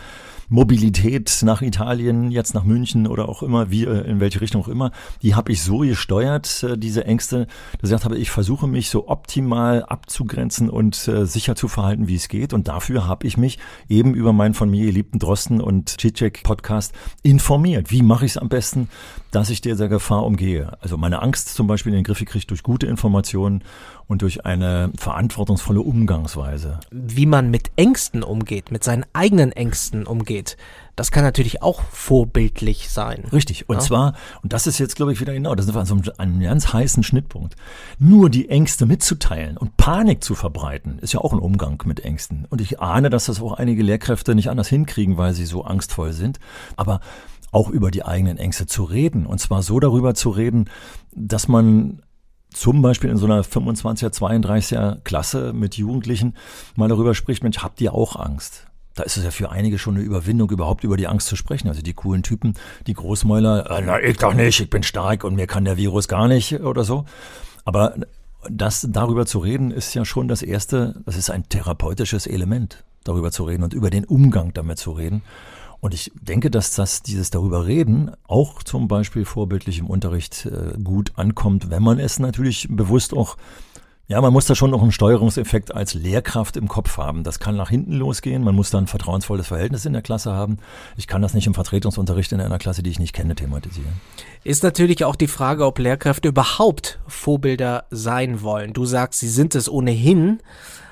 Mobilität 0.50 1.40
nach 1.42 1.62
Italien, 1.62 2.32
jetzt 2.32 2.54
nach 2.54 2.64
München 2.64 3.06
oder 3.06 3.28
auch 3.28 3.42
immer, 3.42 3.70
wie 3.70 3.84
äh, 3.84 4.00
in 4.00 4.18
welche 4.18 4.40
Richtung 4.40 4.62
auch 4.62 4.68
immer, 4.68 4.90
die 5.22 5.36
habe 5.36 5.52
ich 5.52 5.62
so 5.62 5.78
gesteuert, 5.78 6.64
äh, 6.64 6.76
diese 6.76 7.04
Ängste, 7.04 7.46
dass 7.46 7.74
ich 7.74 7.80
gesagt 7.82 8.04
habe, 8.04 8.18
ich 8.18 8.30
versuche 8.30 8.66
mich 8.66 8.90
so 8.90 9.08
optimal 9.08 9.84
abzugrenzen 9.84 10.68
und 10.68 11.06
äh, 11.06 11.24
sicher 11.24 11.54
zu 11.54 11.68
verhalten, 11.68 12.08
wie 12.08 12.16
es 12.16 12.28
geht. 12.28 12.52
Und 12.52 12.66
dafür 12.66 13.06
habe 13.06 13.28
ich 13.28 13.36
mich 13.36 13.58
eben 13.88 14.12
über 14.14 14.32
meinen 14.32 14.54
von 14.54 14.68
mir 14.68 14.86
geliebten 14.86 15.20
Drosten 15.20 15.60
und 15.60 16.00
Cicek 16.00 16.42
Podcast 16.42 16.94
informiert. 17.22 17.90
Wie 17.90 18.02
mache 18.02 18.24
ich 18.24 18.32
es 18.32 18.38
am 18.38 18.48
besten, 18.48 18.88
dass 19.30 19.50
ich 19.50 19.60
dieser 19.60 19.88
Gefahr 19.88 20.24
umgehe? 20.24 20.76
Also 20.80 20.96
meine 20.96 21.22
Angst 21.22 21.54
zum 21.54 21.66
Beispiel 21.66 21.92
in 21.92 21.98
den 21.98 22.04
Griff 22.04 22.18
gekriegt 22.18 22.50
durch 22.50 22.62
gute 22.62 22.86
Informationen 22.86 23.62
und 24.10 24.22
durch 24.22 24.44
eine 24.44 24.90
verantwortungsvolle 24.96 25.80
Umgangsweise. 25.80 26.80
Wie 26.90 27.26
man 27.26 27.48
mit 27.48 27.70
Ängsten 27.76 28.24
umgeht, 28.24 28.72
mit 28.72 28.82
seinen 28.82 29.06
eigenen 29.12 29.52
Ängsten 29.52 30.04
umgeht, 30.04 30.56
das 30.96 31.12
kann 31.12 31.22
natürlich 31.22 31.62
auch 31.62 31.80
vorbildlich 31.92 32.90
sein. 32.90 33.22
Richtig. 33.32 33.68
Und 33.68 33.76
ja? 33.76 33.80
zwar, 33.80 34.14
und 34.42 34.52
das 34.52 34.66
ist 34.66 34.80
jetzt, 34.80 34.96
glaube 34.96 35.12
ich, 35.12 35.20
wieder 35.20 35.32
genau, 35.32 35.54
das 35.54 35.66
ist 35.66 35.86
so 35.86 35.94
ein, 35.94 36.02
ein 36.18 36.40
ganz 36.40 36.72
heißen 36.72 37.04
Schnittpunkt. 37.04 37.54
Nur 38.00 38.30
die 38.30 38.48
Ängste 38.48 38.84
mitzuteilen 38.84 39.56
und 39.56 39.76
Panik 39.76 40.24
zu 40.24 40.34
verbreiten, 40.34 40.98
ist 40.98 41.12
ja 41.12 41.20
auch 41.20 41.32
ein 41.32 41.38
Umgang 41.38 41.80
mit 41.86 42.00
Ängsten. 42.00 42.48
Und 42.50 42.60
ich 42.60 42.80
ahne, 42.80 43.10
dass 43.10 43.26
das 43.26 43.40
auch 43.40 43.52
einige 43.52 43.84
Lehrkräfte 43.84 44.34
nicht 44.34 44.50
anders 44.50 44.66
hinkriegen, 44.66 45.18
weil 45.18 45.34
sie 45.34 45.46
so 45.46 45.62
angstvoll 45.62 46.12
sind. 46.12 46.40
Aber 46.76 46.98
auch 47.52 47.70
über 47.70 47.92
die 47.92 48.04
eigenen 48.04 48.38
Ängste 48.38 48.66
zu 48.66 48.82
reden. 48.82 49.24
Und 49.24 49.38
zwar 49.38 49.62
so 49.62 49.78
darüber 49.78 50.14
zu 50.14 50.30
reden, 50.30 50.68
dass 51.12 51.46
man 51.46 52.02
zum 52.52 52.82
Beispiel 52.82 53.10
in 53.10 53.16
so 53.16 53.26
einer 53.26 53.42
25er, 53.42 54.12
32er 54.12 55.00
Klasse 55.04 55.52
mit 55.52 55.76
Jugendlichen 55.76 56.34
mal 56.76 56.88
darüber 56.88 57.14
spricht, 57.14 57.42
Mensch, 57.42 57.58
habt 57.58 57.80
ihr 57.80 57.94
auch 57.94 58.16
Angst? 58.16 58.66
Da 58.94 59.04
ist 59.04 59.16
es 59.16 59.24
ja 59.24 59.30
für 59.30 59.50
einige 59.50 59.78
schon 59.78 59.94
eine 59.94 60.04
Überwindung, 60.04 60.50
überhaupt 60.50 60.84
über 60.84 60.96
die 60.96 61.06
Angst 61.06 61.28
zu 61.28 61.36
sprechen. 61.36 61.68
Also 61.68 61.80
die 61.80 61.94
coolen 61.94 62.22
Typen, 62.22 62.54
die 62.86 62.94
Großmäuler, 62.94 63.70
äh, 63.70 63.82
na, 63.84 64.02
ich 64.02 64.16
doch 64.16 64.34
nicht, 64.34 64.60
ich 64.60 64.68
bin 64.68 64.82
stark 64.82 65.24
und 65.24 65.36
mir 65.36 65.46
kann 65.46 65.64
der 65.64 65.76
Virus 65.76 66.08
gar 66.08 66.28
nicht 66.28 66.60
oder 66.60 66.84
so. 66.84 67.04
Aber 67.64 67.94
das 68.48 68.86
darüber 68.90 69.26
zu 69.26 69.38
reden, 69.38 69.70
ist 69.70 69.94
ja 69.94 70.04
schon 70.04 70.28
das 70.28 70.42
erste, 70.42 71.00
das 71.06 71.16
ist 71.16 71.30
ein 71.30 71.48
therapeutisches 71.48 72.26
Element, 72.26 72.84
darüber 73.04 73.30
zu 73.30 73.44
reden 73.44 73.62
und 73.62 73.74
über 73.74 73.90
den 73.90 74.04
Umgang 74.04 74.52
damit 74.52 74.78
zu 74.78 74.92
reden. 74.92 75.22
Und 75.80 75.94
ich 75.94 76.12
denke, 76.14 76.50
dass 76.50 76.74
das 76.74 77.02
dieses 77.02 77.30
darüber 77.30 77.66
reden 77.66 78.10
auch 78.28 78.62
zum 78.62 78.86
Beispiel 78.86 79.24
vorbildlich 79.24 79.78
im 79.78 79.86
Unterricht 79.86 80.46
äh, 80.46 80.78
gut 80.78 81.12
ankommt, 81.16 81.70
wenn 81.70 81.82
man 81.82 81.98
es 81.98 82.18
natürlich 82.18 82.68
bewusst 82.70 83.14
auch 83.14 83.36
ja, 84.10 84.20
man 84.20 84.32
muss 84.32 84.46
da 84.46 84.56
schon 84.56 84.72
noch 84.72 84.82
einen 84.82 84.90
Steuerungseffekt 84.90 85.72
als 85.72 85.94
Lehrkraft 85.94 86.56
im 86.56 86.66
Kopf 86.66 86.98
haben. 86.98 87.22
Das 87.22 87.38
kann 87.38 87.56
nach 87.56 87.70
hinten 87.70 87.92
losgehen. 87.92 88.42
Man 88.42 88.56
muss 88.56 88.70
dann 88.70 88.84
ein 88.84 88.86
vertrauensvolles 88.88 89.46
Verhältnis 89.46 89.84
in 89.84 89.92
der 89.92 90.02
Klasse 90.02 90.32
haben. 90.32 90.58
Ich 90.96 91.06
kann 91.06 91.22
das 91.22 91.32
nicht 91.32 91.46
im 91.46 91.54
Vertretungsunterricht 91.54 92.32
in 92.32 92.40
einer 92.40 92.58
Klasse, 92.58 92.82
die 92.82 92.90
ich 92.90 92.98
nicht 92.98 93.12
kenne, 93.12 93.36
thematisieren. 93.36 93.92
Ist 94.42 94.64
natürlich 94.64 95.04
auch 95.04 95.14
die 95.14 95.28
Frage, 95.28 95.64
ob 95.64 95.78
Lehrkräfte 95.78 96.26
überhaupt 96.26 96.98
Vorbilder 97.06 97.84
sein 97.90 98.42
wollen. 98.42 98.72
Du 98.72 98.84
sagst, 98.84 99.20
sie 99.20 99.28
sind 99.28 99.54
es 99.54 99.70
ohnehin 99.70 100.40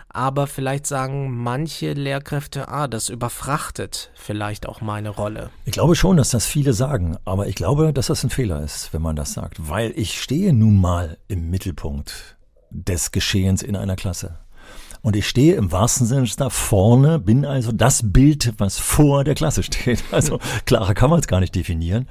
aber 0.08 0.46
vielleicht 0.46 0.86
sagen 0.86 1.30
manche 1.30 1.92
Lehrkräfte, 1.92 2.68
ah, 2.68 2.88
das 2.88 3.08
überfrachtet 3.08 4.10
vielleicht 4.14 4.66
auch 4.66 4.80
meine 4.80 5.10
Rolle. 5.10 5.50
Ich 5.64 5.72
glaube 5.72 5.94
schon, 5.94 6.16
dass 6.16 6.30
das 6.30 6.46
viele 6.46 6.72
sagen, 6.72 7.16
aber 7.24 7.46
ich 7.46 7.54
glaube, 7.54 7.92
dass 7.92 8.06
das 8.06 8.24
ein 8.24 8.30
Fehler 8.30 8.62
ist, 8.62 8.92
wenn 8.92 9.02
man 9.02 9.16
das 9.16 9.34
sagt, 9.34 9.68
weil 9.68 9.92
ich 9.96 10.20
stehe 10.20 10.52
nun 10.52 10.80
mal 10.80 11.18
im 11.28 11.50
Mittelpunkt 11.50 12.36
des 12.70 13.12
Geschehens 13.12 13.62
in 13.62 13.76
einer 13.76 13.96
Klasse. 13.96 14.38
Und 15.08 15.16
ich 15.16 15.26
stehe 15.26 15.54
im 15.54 15.72
wahrsten 15.72 16.06
Sinne 16.06 16.28
da 16.36 16.50
vorne, 16.50 17.18
bin 17.18 17.46
also 17.46 17.72
das 17.72 18.12
Bild, 18.12 18.52
was 18.58 18.78
vor 18.78 19.24
der 19.24 19.34
Klasse 19.34 19.62
steht. 19.62 20.04
Also 20.12 20.38
klarer 20.66 20.92
kann 20.92 21.08
man 21.08 21.18
es 21.18 21.26
gar 21.26 21.40
nicht 21.40 21.54
definieren. 21.54 22.06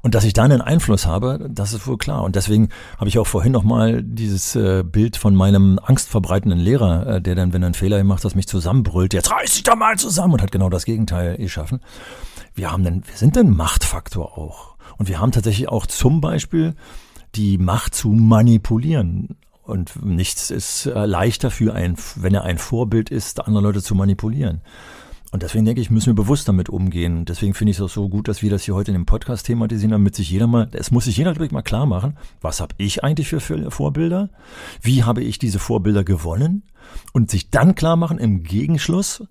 Und 0.00 0.14
dass 0.14 0.22
ich 0.22 0.32
da 0.32 0.44
einen 0.44 0.60
Einfluss 0.60 1.06
habe, 1.06 1.48
das 1.50 1.72
ist 1.72 1.88
wohl 1.88 1.98
klar. 1.98 2.22
Und 2.22 2.36
deswegen 2.36 2.68
habe 2.98 3.08
ich 3.08 3.18
auch 3.18 3.26
vorhin 3.26 3.50
nochmal 3.50 4.00
dieses 4.00 4.54
äh, 4.54 4.84
Bild 4.84 5.16
von 5.16 5.34
meinem 5.34 5.80
angstverbreitenden 5.82 6.60
Lehrer, 6.60 7.16
äh, 7.16 7.20
der 7.20 7.34
dann, 7.34 7.52
wenn 7.52 7.64
er 7.64 7.66
einen 7.66 7.74
Fehler 7.74 8.04
macht, 8.04 8.24
das 8.24 8.36
mich 8.36 8.46
zusammenbrüllt, 8.46 9.12
jetzt 9.12 9.32
reiß 9.32 9.54
dich 9.54 9.64
doch 9.64 9.74
mal 9.74 9.98
zusammen 9.98 10.34
und 10.34 10.42
hat 10.42 10.52
genau 10.52 10.70
das 10.70 10.84
Gegenteil 10.84 11.38
geschaffen. 11.38 11.80
Wir 12.54 12.70
haben 12.70 12.84
dann, 12.84 13.02
wir 13.04 13.16
sind 13.16 13.36
ein 13.36 13.50
Machtfaktor 13.50 14.38
auch. 14.38 14.76
Und 14.98 15.08
wir 15.08 15.18
haben 15.18 15.32
tatsächlich 15.32 15.68
auch 15.68 15.86
zum 15.86 16.20
Beispiel 16.20 16.76
die 17.34 17.58
Macht 17.58 17.96
zu 17.96 18.10
manipulieren. 18.10 19.36
Und 19.66 20.04
nichts 20.04 20.52
ist 20.52 20.86
äh, 20.86 21.06
leichter 21.06 21.50
für 21.50 21.74
ein, 21.74 21.96
wenn 22.14 22.34
er 22.34 22.44
ein 22.44 22.56
Vorbild 22.56 23.10
ist, 23.10 23.44
andere 23.44 23.64
Leute 23.64 23.82
zu 23.82 23.96
manipulieren. 23.96 24.60
Und 25.32 25.42
deswegen 25.42 25.64
denke 25.64 25.80
ich, 25.80 25.90
müssen 25.90 26.06
wir 26.06 26.14
bewusst 26.14 26.46
damit 26.46 26.68
umgehen. 26.68 27.24
Deswegen 27.24 27.52
finde 27.52 27.72
ich 27.72 27.78
es 27.78 27.82
auch 27.82 27.90
so 27.90 28.08
gut, 28.08 28.28
dass 28.28 28.42
wir 28.42 28.50
das 28.50 28.62
hier 28.62 28.76
heute 28.76 28.92
in 28.92 28.96
dem 28.96 29.06
Podcast 29.06 29.46
thematisieren, 29.46 29.90
damit 29.90 30.14
sich 30.14 30.30
jeder 30.30 30.46
mal, 30.46 30.68
es 30.72 30.92
muss 30.92 31.06
sich 31.06 31.16
jeder 31.16 31.30
natürlich 31.30 31.50
mal 31.50 31.62
klar 31.62 31.84
machen, 31.84 32.16
was 32.40 32.60
habe 32.60 32.76
ich 32.78 33.02
eigentlich 33.02 33.28
für 33.28 33.40
Vorbilder? 33.40 34.30
Wie 34.82 35.02
habe 35.02 35.24
ich 35.24 35.40
diese 35.40 35.58
Vorbilder 35.58 36.04
gewonnen? 36.04 36.62
Und 37.12 37.28
sich 37.30 37.50
dann 37.50 37.74
klar 37.74 37.96
machen, 37.96 38.18
im 38.18 38.44
Gegenschluss 38.44 39.24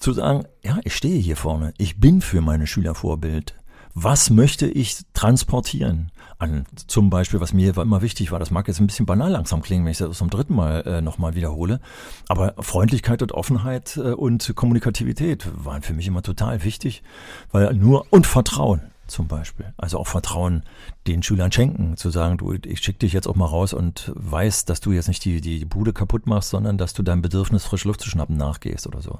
zu 0.00 0.12
sagen, 0.12 0.44
ja, 0.64 0.80
ich 0.82 0.96
stehe 0.96 1.20
hier 1.20 1.36
vorne, 1.36 1.72
ich 1.78 2.00
bin 2.00 2.20
für 2.20 2.40
meine 2.40 2.66
Schüler 2.66 2.96
Vorbild. 2.96 3.54
Was 3.94 4.30
möchte 4.30 4.66
ich 4.66 4.98
transportieren? 5.14 6.10
An 6.38 6.66
zum 6.86 7.10
Beispiel, 7.10 7.40
was 7.40 7.52
mir 7.52 7.76
immer 7.76 8.00
wichtig 8.00 8.30
war, 8.30 8.38
das 8.38 8.50
mag 8.50 8.68
jetzt 8.68 8.80
ein 8.80 8.86
bisschen 8.86 9.06
banal 9.06 9.30
langsam 9.30 9.60
klingen, 9.60 9.84
wenn 9.84 9.92
ich 9.92 9.98
das 9.98 10.18
zum 10.18 10.30
dritten 10.30 10.54
Mal 10.54 10.82
äh, 10.82 11.00
nochmal 11.00 11.34
wiederhole, 11.34 11.80
aber 12.28 12.54
Freundlichkeit 12.60 13.22
und 13.22 13.32
Offenheit 13.32 13.96
äh, 13.96 14.12
und 14.12 14.54
Kommunikativität 14.54 15.48
waren 15.52 15.82
für 15.82 15.94
mich 15.94 16.06
immer 16.06 16.22
total 16.22 16.62
wichtig, 16.62 17.02
weil 17.50 17.74
nur 17.74 18.06
und 18.10 18.26
Vertrauen 18.26 18.82
zum 19.08 19.26
Beispiel. 19.26 19.72
Also 19.76 19.98
auch 19.98 20.06
Vertrauen 20.06 20.62
den 21.06 21.22
Schülern 21.22 21.50
schenken, 21.50 21.96
zu 21.96 22.10
sagen, 22.10 22.38
du, 22.38 22.52
ich 22.52 22.80
schicke 22.80 23.00
dich 23.00 23.12
jetzt 23.12 23.26
auch 23.26 23.34
mal 23.34 23.46
raus 23.46 23.72
und 23.72 24.12
weiß, 24.14 24.66
dass 24.66 24.80
du 24.80 24.92
jetzt 24.92 25.08
nicht 25.08 25.24
die, 25.24 25.40
die 25.40 25.64
Bude 25.64 25.92
kaputt 25.92 26.26
machst, 26.26 26.50
sondern 26.50 26.78
dass 26.78 26.92
du 26.92 27.02
deinem 27.02 27.22
Bedürfnis, 27.22 27.64
frische 27.64 27.88
Luft 27.88 28.00
zu 28.00 28.08
schnappen, 28.08 28.36
nachgehst 28.36 28.86
oder 28.86 29.00
so. 29.00 29.18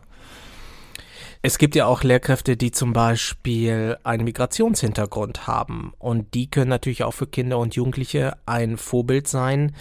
Es 1.40 1.58
gibt 1.58 1.76
ja 1.76 1.86
auch 1.86 2.02
Lehrkräfte, 2.02 2.56
die 2.56 2.72
zum 2.72 2.92
Beispiel 2.92 3.96
einen 4.02 4.24
Migrationshintergrund 4.24 5.46
haben. 5.46 5.92
Und 5.98 6.34
die 6.34 6.50
können 6.50 6.70
natürlich 6.70 7.04
auch 7.04 7.14
für 7.14 7.28
Kinder 7.28 7.58
und 7.58 7.76
Jugendliche 7.76 8.36
ein 8.44 8.76
Vorbild 8.76 9.28
sein, 9.28 9.74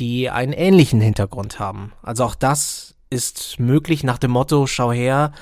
die 0.00 0.28
einen 0.28 0.52
ähnlichen 0.52 1.00
Hintergrund 1.00 1.60
haben. 1.60 1.92
Also 2.02 2.24
auch 2.24 2.34
das 2.34 2.96
ist 3.10 3.60
möglich 3.60 4.02
nach 4.02 4.18
dem 4.18 4.32
Motto, 4.32 4.66
schau 4.66 4.92
her, 4.92 5.32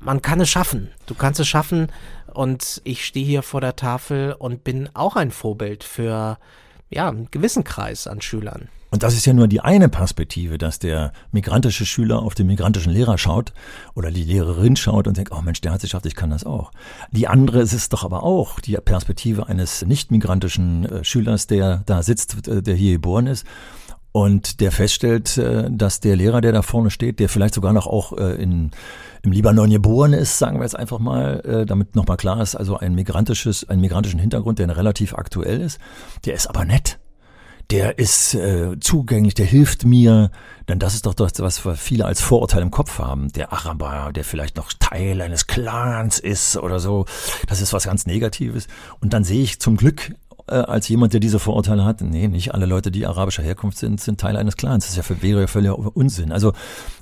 man 0.00 0.20
kann 0.20 0.40
es 0.40 0.50
schaffen. 0.50 0.90
Du 1.06 1.14
kannst 1.14 1.40
es 1.40 1.48
schaffen. 1.48 1.90
Und 2.32 2.82
ich 2.84 3.04
stehe 3.04 3.26
hier 3.26 3.42
vor 3.42 3.60
der 3.60 3.76
Tafel 3.76 4.34
und 4.38 4.64
bin 4.64 4.90
auch 4.94 5.16
ein 5.16 5.30
Vorbild 5.30 5.82
für 5.82 6.38
ja, 6.90 7.08
einen 7.08 7.30
gewissen 7.30 7.64
Kreis 7.64 8.06
an 8.06 8.20
Schülern. 8.20 8.68
Und 8.90 9.04
das 9.04 9.14
ist 9.14 9.24
ja 9.24 9.32
nur 9.32 9.46
die 9.46 9.60
eine 9.60 9.88
Perspektive, 9.88 10.58
dass 10.58 10.80
der 10.80 11.12
migrantische 11.30 11.86
Schüler 11.86 12.22
auf 12.22 12.34
den 12.34 12.48
migrantischen 12.48 12.92
Lehrer 12.92 13.18
schaut 13.18 13.52
oder 13.94 14.10
die 14.10 14.24
Lehrerin 14.24 14.76
schaut 14.76 15.06
und 15.06 15.16
denkt, 15.16 15.32
oh 15.32 15.42
Mensch, 15.42 15.60
der 15.60 15.72
hat 15.72 15.78
es 15.78 15.82
geschafft, 15.82 16.06
ich 16.06 16.16
kann 16.16 16.30
das 16.30 16.44
auch. 16.44 16.72
Die 17.12 17.28
andere 17.28 17.60
ist 17.60 17.72
es 17.72 17.88
doch 17.88 18.04
aber 18.04 18.24
auch, 18.24 18.58
die 18.58 18.76
Perspektive 18.76 19.48
eines 19.48 19.82
nicht 19.86 20.10
migrantischen 20.10 20.84
äh, 20.86 21.04
Schülers, 21.04 21.46
der 21.46 21.82
da 21.86 22.02
sitzt, 22.02 22.48
äh, 22.48 22.62
der 22.62 22.74
hier 22.74 22.94
geboren 22.94 23.28
ist 23.28 23.46
und 24.12 24.60
der 24.60 24.72
feststellt, 24.72 25.38
äh, 25.38 25.68
dass 25.70 26.00
der 26.00 26.16
Lehrer, 26.16 26.40
der 26.40 26.50
da 26.50 26.62
vorne 26.62 26.90
steht, 26.90 27.20
der 27.20 27.28
vielleicht 27.28 27.54
sogar 27.54 27.72
noch 27.72 27.86
auch 27.86 28.12
in, 28.12 28.72
im 29.22 29.32
Libanon 29.32 29.70
geboren 29.70 30.14
ist, 30.14 30.38
sagen 30.38 30.58
wir 30.58 30.64
jetzt 30.64 30.76
einfach 30.76 30.98
mal, 30.98 31.64
damit 31.66 31.94
nochmal 31.94 32.16
klar 32.16 32.40
ist, 32.42 32.56
also 32.56 32.76
ein 32.76 32.94
migrantisches, 32.94 33.68
einen 33.68 33.80
migrantischen 33.80 34.18
Hintergrund, 34.18 34.58
der 34.58 34.76
relativ 34.76 35.14
aktuell 35.14 35.60
ist, 35.60 35.78
der 36.24 36.34
ist 36.34 36.48
aber 36.48 36.64
nett 36.64 36.99
der 37.70 37.98
ist 37.98 38.34
äh, 38.34 38.78
zugänglich, 38.80 39.34
der 39.34 39.46
hilft 39.46 39.84
mir. 39.84 40.30
Denn 40.68 40.78
das 40.78 40.94
ist 40.94 41.06
doch 41.06 41.14
das, 41.14 41.32
was 41.38 41.62
viele 41.76 42.04
als 42.04 42.20
Vorurteil 42.20 42.62
im 42.62 42.70
Kopf 42.70 42.98
haben. 42.98 43.32
Der 43.32 43.52
Araber, 43.52 44.12
der 44.12 44.24
vielleicht 44.24 44.56
noch 44.56 44.72
Teil 44.72 45.20
eines 45.20 45.46
Clans 45.46 46.18
ist 46.18 46.56
oder 46.56 46.80
so. 46.80 47.06
Das 47.48 47.60
ist 47.60 47.72
was 47.72 47.84
ganz 47.84 48.06
Negatives. 48.06 48.66
Und 49.00 49.12
dann 49.12 49.24
sehe 49.24 49.42
ich 49.42 49.60
zum 49.60 49.76
Glück 49.76 50.12
äh, 50.50 50.54
als 50.54 50.88
jemand, 50.88 51.12
der 51.12 51.20
diese 51.20 51.38
Vorurteile 51.38 51.84
hat. 51.84 52.00
Nee, 52.00 52.28
nicht 52.28 52.54
alle 52.54 52.66
Leute, 52.66 52.90
die 52.90 53.06
arabischer 53.06 53.42
Herkunft 53.42 53.78
sind, 53.78 54.00
sind 54.00 54.20
Teil 54.20 54.36
eines 54.36 54.56
Clans. 54.56 54.84
Das 54.84 54.90
ist 54.90 54.96
ja 54.96 55.02
für, 55.02 55.22
wäre 55.22 55.40
ja 55.40 55.46
völliger 55.46 55.96
Unsinn. 55.96 56.32
Also 56.32 56.52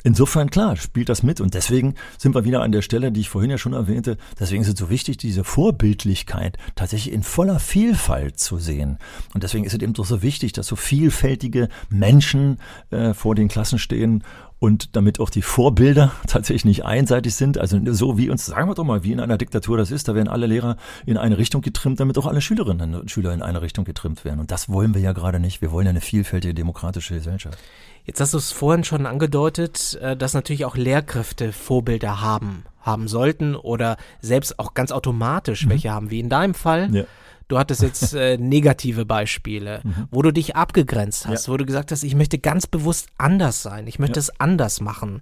insofern, 0.05 0.51
klar, 0.51 0.77
spielt 0.77 1.09
das 1.09 1.23
mit. 1.23 1.41
Und 1.41 1.55
deswegen 1.55 1.95
sind 2.19 2.35
wir 2.35 2.45
wieder 2.45 2.63
an 2.63 2.73
der 2.73 2.83
Stelle, 2.83 3.13
die 3.13 3.21
ich 3.21 3.29
vorhin 3.29 3.51
ja 3.51 3.59
schon 3.59 3.73
erwähnte. 3.73 4.19
Deswegen 4.39 4.63
ist 4.63 4.69
es 4.69 4.79
so 4.79 4.91
wichtig, 4.91 5.17
diese 5.17 5.45
Vorbildlichkeit 5.45 6.59
tatsächlich 6.77 7.15
in 7.15 7.23
voller 7.23 7.59
Vielfalt 7.59 8.39
zu 8.39 8.59
sehen. 8.59 8.99
Und 9.35 9.43
deswegen 9.43 9.65
ist 9.65 9.75
es 9.75 9.81
eben 9.81 9.95
doch 9.95 10.07
so 10.07 10.23
wichtig, 10.23 10.53
dass 10.53 10.67
so 10.67 10.77
vielfältige 10.77 11.69
Menschen 11.89 12.59
äh, 12.91 13.15
vor 13.15 13.35
den 13.35 13.49
Klassen 13.49 13.79
stehen 13.79 14.25
und 14.59 14.97
damit 14.97 15.21
auch 15.21 15.31
die 15.31 15.43
Vorbilder 15.43 16.13
tatsächlich 16.27 16.65
nicht 16.65 16.85
einseitig 16.85 17.35
sind. 17.35 17.59
Also 17.59 17.79
so 17.93 18.19
wie 18.19 18.31
uns, 18.31 18.47
sagen 18.47 18.69
wir 18.69 18.75
doch 18.75 18.85
mal, 18.85 19.05
wie 19.05 19.13
in 19.13 19.21
einer 19.21 19.39
Diktatur 19.39 19.77
das 19.79 19.91
ist, 19.91 20.09
da 20.09 20.15
werden 20.15 20.29
alle 20.29 20.47
Lehrer 20.47 20.77
in 21.07 21.17
eine 21.17 21.39
Richtung 21.39 21.63
getrimmt, 21.63 22.01
damit 22.01 22.19
auch 22.19 22.27
alle 22.27 22.41
Schülerinnen 22.41 22.95
und 22.95 23.11
Schüler 23.11 23.33
in 23.33 23.43
eine 23.43 23.63
Richtung 23.63 23.85
getrimmt 23.85 24.25
werden. 24.25 24.41
Und 24.41 24.51
das 24.51 24.69
wollen 24.69 24.95
wir 24.95 25.01
ja 25.01 25.13
gerade 25.13 25.41
nicht. 25.41 25.61
Wir 25.63 25.71
wollen 25.71 25.87
ja 25.87 25.91
eine 25.91 26.01
vielfältige 26.01 26.55
demokratische 26.55 27.15
Gesellschaft. 27.15 27.59
Jetzt 28.05 28.21
hast 28.21 28.33
du 28.33 28.39
es 28.39 28.53
vorhin 28.53 28.85
schon 28.85 29.07
angedeutet, 29.07 29.99
äh, 30.01 30.17
dass 30.17 30.35
natürlich 30.35 30.65
auch 30.65 30.77
Lehrkräfte 30.77 31.53
Vorbilder 31.53 32.21
haben, 32.21 32.65
haben 32.81 33.07
sollten 33.07 33.55
oder 33.55 33.97
selbst 34.21 34.59
auch 34.59 34.75
ganz 34.75 34.93
automatisch 34.93 35.67
mhm. 35.67 35.71
welche 35.71 35.91
haben, 35.91 36.11
wie 36.11 36.21
in 36.21 36.31
deinem 36.31 36.55
Fall. 36.55 36.89
Ja. 36.95 37.05
Du 37.49 37.59
hattest 37.59 37.83
jetzt 37.83 38.15
äh, 38.15 38.37
negative 38.39 39.05
Beispiele, 39.05 39.81
mhm. 39.83 40.09
wo 40.11 40.23
du 40.23 40.33
dich 40.33 40.57
abgegrenzt 40.57 41.27
hast, 41.27 41.47
ja. 41.47 41.53
wo 41.53 41.57
du 41.57 41.67
gesagt 41.67 41.91
hast, 41.91 42.05
ich 42.05 42.15
möchte 42.15 42.39
ganz 42.39 42.67
bewusst 42.67 43.09
anders 43.19 43.63
sein, 43.63 43.87
ich 43.87 43.99
möchte 43.99 44.21
ja. 44.21 44.21
es 44.21 44.41
anders 44.41 44.81
machen. 44.81 45.21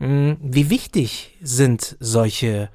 Hm, 0.00 0.38
wie 0.42 0.70
wichtig 0.70 1.36
sind 1.40 1.96
solche 2.00 2.70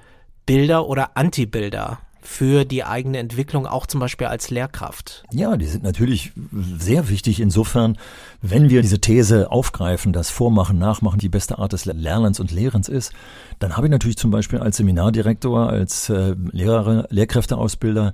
Bilder 0.45 0.87
oder 0.87 1.17
Antibilder 1.17 1.99
für 2.27 2.65
die 2.65 2.83
eigene 2.83 3.19
Entwicklung, 3.19 3.65
auch 3.65 3.85
zum 3.85 4.01
Beispiel 4.01 4.27
als 4.27 4.49
Lehrkraft? 4.49 5.23
Ja, 5.31 5.55
die 5.55 5.65
sind 5.65 5.83
natürlich 5.83 6.33
sehr 6.77 7.07
wichtig 7.09 7.39
insofern, 7.39 7.97
wenn 8.41 8.69
wir 8.69 8.81
diese 8.81 8.99
These 8.99 9.49
aufgreifen, 9.49 10.11
dass 10.11 10.29
Vormachen, 10.29 10.77
Nachmachen 10.77 11.19
die 11.19 11.29
beste 11.29 11.57
Art 11.57 11.71
des 11.71 11.85
Lernens 11.85 12.41
und 12.41 12.51
Lehrens 12.51 12.89
ist, 12.89 13.13
dann 13.59 13.77
habe 13.77 13.87
ich 13.87 13.91
natürlich 13.91 14.17
zum 14.17 14.29
Beispiel 14.29 14.59
als 14.59 14.77
Seminardirektor, 14.77 15.69
als 15.69 16.09
äh, 16.09 16.35
Lehrer, 16.51 17.07
Lehrkräfteausbilder 17.09 18.13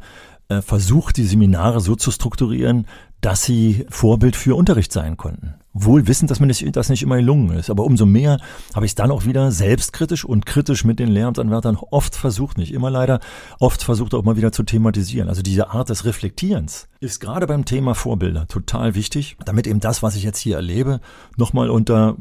äh, 0.49 0.61
versucht, 0.61 1.17
die 1.17 1.25
Seminare 1.25 1.79
so 1.79 1.95
zu 1.95 2.11
strukturieren, 2.11 2.85
dass 3.21 3.43
sie 3.43 3.85
Vorbild 3.89 4.35
für 4.35 4.55
Unterricht 4.55 4.91
sein 4.91 5.15
konnten. 5.15 5.55
Wohl 5.71 6.07
wissend, 6.07 6.29
dass 6.29 6.39
mir 6.39 6.47
das 6.47 6.89
nicht 6.89 7.01
immer 7.01 7.15
gelungen 7.15 7.57
ist. 7.57 7.69
Aber 7.69 7.85
umso 7.85 8.05
mehr 8.05 8.37
habe 8.75 8.85
ich 8.85 8.91
es 8.91 8.95
dann 8.95 9.11
auch 9.11 9.25
wieder 9.25 9.51
selbstkritisch 9.51 10.25
und 10.25 10.45
kritisch 10.45 10.83
mit 10.83 10.99
den 10.99 11.07
Lehramtsanwärtern 11.07 11.77
oft 11.77 12.15
versucht, 12.15 12.57
nicht 12.57 12.73
immer 12.73 12.91
leider, 12.91 13.21
oft 13.59 13.81
versucht 13.81 14.13
auch 14.13 14.23
mal 14.23 14.35
wieder 14.35 14.51
zu 14.51 14.63
thematisieren. 14.63 15.29
Also 15.29 15.41
diese 15.41 15.69
Art 15.71 15.89
des 15.89 16.05
Reflektierens 16.05 16.89
ist 16.99 17.21
gerade 17.21 17.47
beim 17.47 17.65
Thema 17.65 17.95
Vorbilder 17.95 18.47
total 18.47 18.93
wichtig, 18.93 19.37
damit 19.45 19.65
eben 19.65 19.79
das, 19.79 20.03
was 20.03 20.15
ich 20.15 20.23
jetzt 20.23 20.39
hier 20.39 20.57
erlebe, 20.57 20.99
nochmal 21.37 21.69
unter 21.69 22.17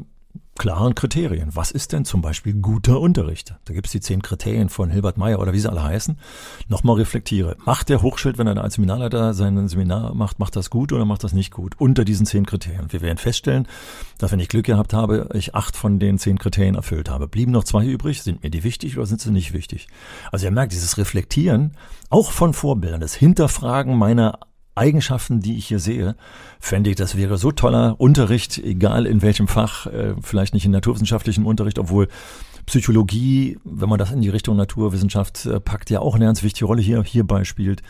klaren 0.57 0.93
Kriterien. 0.93 1.49
Was 1.53 1.71
ist 1.71 1.93
denn 1.93 2.05
zum 2.05 2.21
Beispiel 2.21 2.53
guter 2.53 2.99
Unterricht? 2.99 3.55
Da 3.65 3.73
gibt 3.73 3.87
es 3.87 3.91
die 3.91 3.99
zehn 3.99 4.21
Kriterien 4.21 4.69
von 4.69 4.89
Hilbert 4.89 5.17
Meyer 5.17 5.39
oder 5.39 5.53
wie 5.53 5.59
sie 5.59 5.69
alle 5.69 5.83
heißen. 5.83 6.17
Nochmal 6.67 6.97
reflektiere. 6.97 7.57
Macht 7.65 7.89
der 7.89 8.01
Hochschild, 8.01 8.37
wenn 8.37 8.47
er 8.47 8.61
als 8.61 8.75
Seminarleiter 8.75 9.33
sein 9.33 9.67
Seminar 9.67 10.13
macht, 10.13 10.39
macht 10.39 10.55
das 10.55 10.69
gut 10.69 10.93
oder 10.93 11.05
macht 11.05 11.23
das 11.23 11.33
nicht 11.33 11.51
gut? 11.51 11.75
Unter 11.79 12.05
diesen 12.05 12.25
zehn 12.25 12.45
Kriterien. 12.45 12.91
Wir 12.91 13.01
werden 13.01 13.17
feststellen, 13.17 13.67
dass 14.19 14.31
wenn 14.31 14.39
ich 14.39 14.49
Glück 14.49 14.65
gehabt 14.65 14.93
habe, 14.93 15.29
ich 15.33 15.55
acht 15.55 15.75
von 15.75 15.99
den 15.99 16.19
zehn 16.19 16.37
Kriterien 16.37 16.75
erfüllt 16.75 17.09
habe. 17.09 17.27
Blieben 17.27 17.51
noch 17.51 17.63
zwei 17.63 17.85
übrig. 17.85 18.21
Sind 18.21 18.43
mir 18.43 18.51
die 18.51 18.63
wichtig 18.63 18.97
oder 18.97 19.07
sind 19.07 19.21
sie 19.21 19.31
nicht 19.31 19.53
wichtig? 19.53 19.87
Also 20.31 20.45
ihr 20.45 20.51
merkt, 20.51 20.73
dieses 20.73 20.97
Reflektieren, 20.97 21.71
auch 22.09 22.31
von 22.31 22.53
Vorbildern, 22.53 23.01
das 23.01 23.15
Hinterfragen 23.15 23.97
meiner 23.97 24.39
Eigenschaften, 24.75 25.39
die 25.39 25.57
ich 25.57 25.67
hier 25.67 25.79
sehe, 25.79 26.15
fände 26.59 26.89
ich, 26.89 26.95
das 26.95 27.15
wäre 27.15 27.37
so 27.37 27.51
toller 27.51 27.99
Unterricht, 27.99 28.57
egal 28.57 29.05
in 29.05 29.21
welchem 29.21 29.47
Fach, 29.47 29.85
äh, 29.87 30.15
vielleicht 30.21 30.53
nicht 30.53 30.65
in 30.65 30.71
naturwissenschaftlichem 30.71 31.45
Unterricht, 31.45 31.79
obwohl 31.79 32.07
Psychologie, 32.65 33.59
wenn 33.65 33.89
man 33.89 33.99
das 33.99 34.11
in 34.11 34.21
die 34.21 34.29
Richtung 34.29 34.55
Naturwissenschaft 34.55 35.45
äh, 35.45 35.59
packt, 35.59 35.89
ja 35.89 35.99
auch 35.99 36.15
eine 36.15 36.25
ganz 36.25 36.43
wichtige 36.43 36.65
Rolle 36.65 36.81
hier 36.81 37.03
hierbei 37.03 37.43
spielt. 37.43 37.81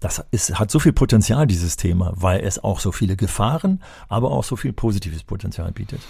Das 0.00 0.24
ist, 0.30 0.58
hat 0.58 0.70
so 0.70 0.78
viel 0.78 0.92
Potenzial, 0.92 1.46
dieses 1.46 1.76
Thema, 1.76 2.12
weil 2.16 2.40
es 2.40 2.62
auch 2.62 2.80
so 2.80 2.92
viele 2.92 3.16
Gefahren, 3.16 3.82
aber 4.08 4.30
auch 4.30 4.44
so 4.44 4.56
viel 4.56 4.72
positives 4.72 5.22
Potenzial 5.22 5.70
bietet. 5.72 6.00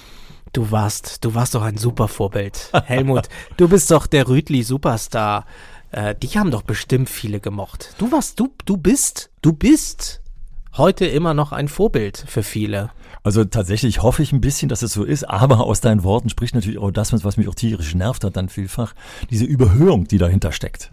Du 0.53 0.71
warst, 0.71 1.25
du 1.25 1.35
warst 1.35 1.55
doch 1.55 1.63
ein 1.63 1.79
super 1.79 2.09
Vorbild. 2.09 2.71
Helmut, 2.85 3.29
du 3.57 3.69
bist 3.69 3.91
doch 3.91 4.07
der 4.07 4.29
Rüdli 4.29 4.63
Superstar. 4.63 5.47
Äh, 5.91 6.15
dich 6.15 6.37
haben 6.37 6.51
doch 6.51 6.63
bestimmt 6.63 7.11
viele 7.11 7.41
gemocht. 7.41 7.95
Du 7.99 8.13
warst, 8.13 8.39
du, 8.39 8.55
du 8.65 8.77
bist, 8.77 9.31
du 9.43 9.53
bist 9.53 10.22
heute 10.77 11.07
immer 11.07 11.35
noch 11.35 11.53
ein 11.53 11.69
Vorbild 11.69 12.25
für 12.27 12.43
viele. 12.43 12.91
Also 13.23 13.45
tatsächlich 13.45 14.03
hoffe 14.03 14.23
ich 14.23 14.33
ein 14.33 14.41
bisschen, 14.41 14.69
dass 14.69 14.83
es 14.83 14.93
so 14.93 15.05
ist, 15.05 15.25
aber 15.25 15.61
aus 15.61 15.81
deinen 15.81 16.03
Worten 16.03 16.29
spricht 16.29 16.55
natürlich 16.55 16.79
auch 16.79 16.91
das, 16.91 17.13
was 17.13 17.37
mich 17.37 17.49
auch 17.49 17.55
tierisch 17.55 17.95
nervt 17.95 18.25
hat, 18.25 18.37
dann 18.37 18.49
vielfach 18.49 18.95
diese 19.31 19.45
Überhöhung, 19.45 20.09
die 20.09 20.19
dahinter 20.19 20.51
steckt. 20.51 20.91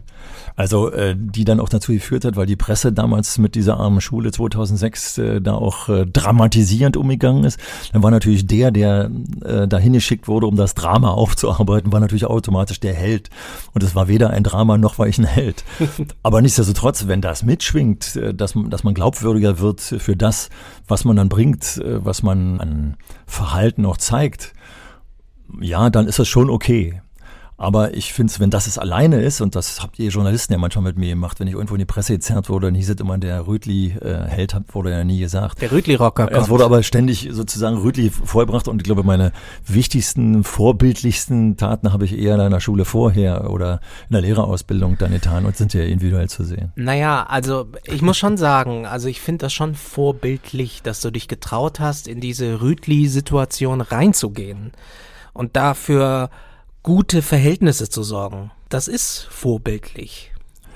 Also 0.56 0.92
äh, 0.92 1.16
die 1.18 1.46
dann 1.46 1.60
auch 1.60 1.70
dazu 1.70 1.92
geführt 1.92 2.26
hat, 2.26 2.36
weil 2.36 2.46
die 2.46 2.56
Presse 2.56 2.92
damals 2.92 3.38
mit 3.38 3.56
dieser 3.56 3.78
armen 3.78 4.02
Schule 4.02 4.32
2006 4.32 5.18
äh, 5.18 5.42
da 5.42 5.54
auch 5.54 5.90
äh, 5.90 6.06
dramatisierend 6.06 6.98
umgegangen 6.98 7.44
ist. 7.44 7.60
Dann 7.94 8.04
war 8.04 8.12
natürlich 8.12 8.48
der, 8.48 8.72
der 8.72 9.10
äh, 9.44 9.68
dahin 9.68 9.94
geschickt 9.94 10.28
wurde, 10.28 10.48
um 10.48 10.56
das 10.56 10.76
Drama 10.76 11.12
aufzuarbeiten, 11.12 11.92
war 11.92 12.00
natürlich 12.00 12.26
automatisch 12.26 12.80
der 12.80 12.94
Held. 12.94 13.30
Und 13.74 13.84
es 13.84 13.96
war 13.96 14.08
weder 14.08 14.30
ein 14.32 14.44
Drama 14.44 14.78
noch 14.78 15.00
war 15.00 15.08
ich 15.08 15.18
ein 15.18 15.26
Held. 15.26 15.64
Aber 16.24 16.42
nichtsdestotrotz, 16.42 17.08
wenn 17.08 17.22
das 17.22 17.44
mitschwingt, 17.44 18.16
äh, 18.16 18.34
dass, 18.34 18.54
dass 18.70 18.84
man 18.84 18.94
glaubwürdiger 18.94 19.60
wird 19.60 19.82
für 19.82 20.16
das, 20.16 20.50
was 20.88 21.06
man 21.06 21.16
dann 21.16 21.30
bringt, 21.30 21.78
äh, 21.78 22.04
was 22.04 22.24
man 22.24 22.60
an 22.60 22.98
Verhalten 23.26 23.86
auch 23.86 23.98
zeigt, 23.98 24.54
ja, 25.62 25.90
dann 25.90 26.08
ist 26.08 26.20
das 26.20 26.28
schon 26.28 26.50
okay. 26.50 27.02
Aber 27.60 27.94
ich 27.94 28.14
finde 28.14 28.32
es, 28.32 28.40
wenn 28.40 28.50
das 28.50 28.68
es 28.68 28.78
alleine 28.78 29.22
ist, 29.22 29.42
und 29.42 29.54
das 29.54 29.84
habt 29.84 30.00
ihr 30.00 30.10
Journalisten 30.10 30.54
ja 30.54 30.60
manchmal 30.60 30.86
mit 30.86 30.98
mir 30.98 31.10
gemacht, 31.10 31.42
wenn 31.42 31.48
ich 31.48 31.56
irgendwo 31.56 31.76
in 31.76 31.80
die 31.80 31.86
Presse 31.86 32.14
gezerrt 32.14 32.50
wurde, 32.50 32.68
dann 32.68 32.76
hieß 32.76 32.90
es 32.90 32.96
immer, 33.02 33.18
der 33.18 33.48
Rötli-Held 33.48 34.54
äh, 34.54 34.60
wurde 34.72 34.92
ja 34.92 35.04
nie 35.04 35.20
gesagt. 35.20 35.62
Der 35.62 35.70
Rötli-Rocker 35.74 36.32
Es 36.32 36.48
wurde 36.48 36.64
aber 36.64 36.84
ständig 36.84 37.28
sozusagen 37.32 37.76
Rötli 37.76 38.12
vorgebracht 38.12 38.70
und 38.70 38.78
ich 38.78 38.86
glaube, 38.86 39.04
meine 39.04 39.34
wichtigsten, 39.68 40.46
vorbildlichsten 40.46 41.58
Taten 41.58 41.92
habe 41.92 42.06
ich 42.06 42.18
eher 42.18 42.36
in 42.36 42.40
einer 42.40 42.62
Schule 42.62 42.86
vorher 42.86 43.52
oder 43.52 43.82
in 44.08 44.14
der 44.14 44.22
Lehrerausbildung 44.22 44.98
dann 44.98 45.12
getan 45.12 45.46
und 45.46 45.58
sind 45.58 45.74
ja 45.74 45.84
individuell 45.84 46.30
zu 46.30 46.46
sehen. 46.46 46.72
Naja, 46.78 47.26
also 47.28 47.68
ich 47.84 48.02
muss 48.02 48.18
schon 48.18 48.38
sagen, 48.38 48.86
also 48.86 49.10
ich 49.10 49.20
finde 49.20 49.40
das 49.40 49.52
schon 49.52 49.76
vorbildlich, 49.76 50.82
dass 50.82 51.02
du 51.02 51.12
dich 51.12 51.28
getraut 51.28 51.82
hast, 51.82 52.08
in 52.08 52.22
diese 52.22 52.62
Rütli-Situation 52.62 53.82
reinzugehen 53.82 54.72
und 55.34 55.58
dafür 55.58 56.30
gute 56.84 57.22
Verhältnisse 57.22 57.90
zu 57.90 58.04
sorgen. 58.04 58.52
Das 58.70 58.88
ist 58.88 59.28
vorbildlich. 59.30 60.32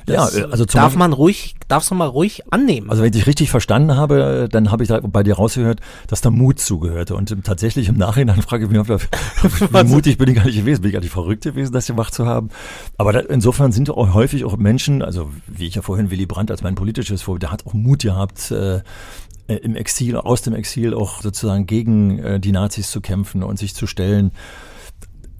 Das 0.05 0.35
ja, 0.35 0.45
also 0.47 0.65
darf 0.65 0.95
man 0.95 1.13
ruhig, 1.13 1.55
darfst 1.69 1.89
du 1.89 1.95
mal 1.95 2.07
ruhig 2.07 2.51
annehmen. 2.51 2.89
Also 2.89 3.01
wenn 3.01 3.07
ich 3.07 3.15
dich 3.15 3.27
richtig 3.27 3.49
verstanden 3.49 3.95
habe, 3.95 4.49
dann 4.51 4.69
habe 4.69 4.83
ich 4.83 4.89
da 4.89 4.99
bei 4.99 5.23
dir 5.23 5.35
rausgehört, 5.35 5.79
dass 6.07 6.19
da 6.19 6.29
Mut 6.29 6.59
zugehörte. 6.59 7.15
Und 7.15 7.33
tatsächlich 7.45 7.87
im 7.87 7.97
Nachhinein 7.97 8.41
frage 8.47 8.65
ich 8.65 8.71
mich, 8.71 8.87
wie 8.87 9.83
mutig 9.85 10.17
bin 10.17 10.27
ich 10.27 10.35
gar 10.35 10.45
nicht 10.45 10.57
gewesen, 10.57 10.81
bin 10.81 10.89
ich 10.89 10.93
gar 10.93 10.99
nicht 10.99 11.11
verrückt 11.11 11.43
gewesen, 11.43 11.71
das 11.71 11.87
gemacht 11.87 12.13
zu 12.13 12.25
haben. 12.25 12.49
Aber 12.97 13.13
da, 13.13 13.19
insofern 13.19 13.71
sind 13.71 13.89
auch 13.89 14.13
häufig 14.13 14.43
auch 14.43 14.57
Menschen, 14.57 15.01
also 15.01 15.31
wie 15.47 15.67
ich 15.67 15.75
ja 15.75 15.81
vorhin 15.81 16.11
Willy 16.11 16.25
Brandt 16.25 16.51
als 16.51 16.63
mein 16.63 16.75
politisches 16.75 17.21
Vorbild, 17.21 17.43
der 17.43 17.51
hat 17.51 17.65
auch 17.65 17.73
Mut 17.73 18.01
gehabt, 18.01 18.51
äh, 18.51 18.81
im 19.47 19.75
Exil, 19.75 20.17
aus 20.17 20.41
dem 20.41 20.53
Exil 20.53 20.93
auch 20.93 21.21
sozusagen 21.21 21.65
gegen 21.65 22.19
äh, 22.19 22.39
die 22.39 22.51
Nazis 22.51 22.91
zu 22.91 23.01
kämpfen 23.01 23.43
und 23.43 23.59
sich 23.59 23.75
zu 23.75 23.87
stellen. 23.87 24.31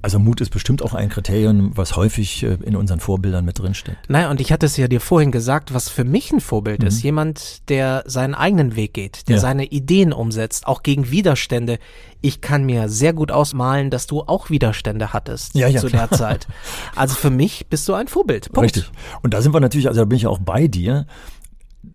Also 0.04 0.20
Mut 0.20 0.42
ist 0.42 0.50
bestimmt 0.50 0.82
auch 0.82 0.94
ein 0.94 1.08
Kriterium, 1.08 1.72
was 1.76 1.96
häufig 1.96 2.44
äh, 2.44 2.58
in 2.66 2.76
unseren 2.76 3.00
Vorbildern 3.00 3.46
mit 3.46 3.60
drinsteht. 3.60 3.96
Naja, 4.10 4.30
und 4.30 4.42
ich 4.42 4.52
hatte 4.52 4.66
es 4.66 4.76
ja 4.76 4.90
dir 4.90 5.00
vorhin 5.00 5.32
gesagt, 5.32 5.74
was 5.74 5.88
für 5.88 6.04
mich 6.04 6.30
ein 6.34 6.42
Vorbild 6.42 6.82
mhm. 6.82 6.88
ist. 6.88 7.02
Jemand, 7.04 7.70
der 7.70 8.04
seinen 8.06 8.36
eigenen 8.36 8.76
Weg 8.76 8.94
geht, 8.94 9.30
der 9.30 9.36
ja. 9.36 9.42
seine 9.42 9.64
Ideen 9.64 10.12
umsetzt, 10.12 10.68
auch 10.68 10.84
gegen 10.84 11.10
Widerstände. 11.10 11.80
Ich 12.20 12.42
kann 12.42 12.66
mir 12.66 12.90
sehr 12.90 13.14
gut 13.14 13.32
ausmalen, 13.32 13.92
dass 13.92 14.06
du 14.06 14.24
auch 14.24 14.50
Widerstände 14.50 15.14
hattest 15.14 15.56
ja, 15.56 15.70
ja, 15.70 15.80
zu 15.80 15.88
klar. 15.88 16.10
der 16.10 16.18
Zeit. 16.18 16.48
Also 16.96 17.16
für 17.16 17.30
mich 17.30 17.68
bist 17.70 17.88
du 17.88 17.94
ein 17.94 18.08
Vorbild. 18.08 18.52
Punkt. 18.52 18.76
Richtig. 18.76 18.92
Und 19.22 19.34
da 19.34 19.42
sind 19.42 19.54
wir 19.54 19.62
natürlich, 19.62 19.88
also 19.88 20.02
da 20.02 20.06
bin 20.06 20.18
ich 20.18 20.28
auch 20.28 20.40
bei 20.40 20.68
dir 20.68 21.08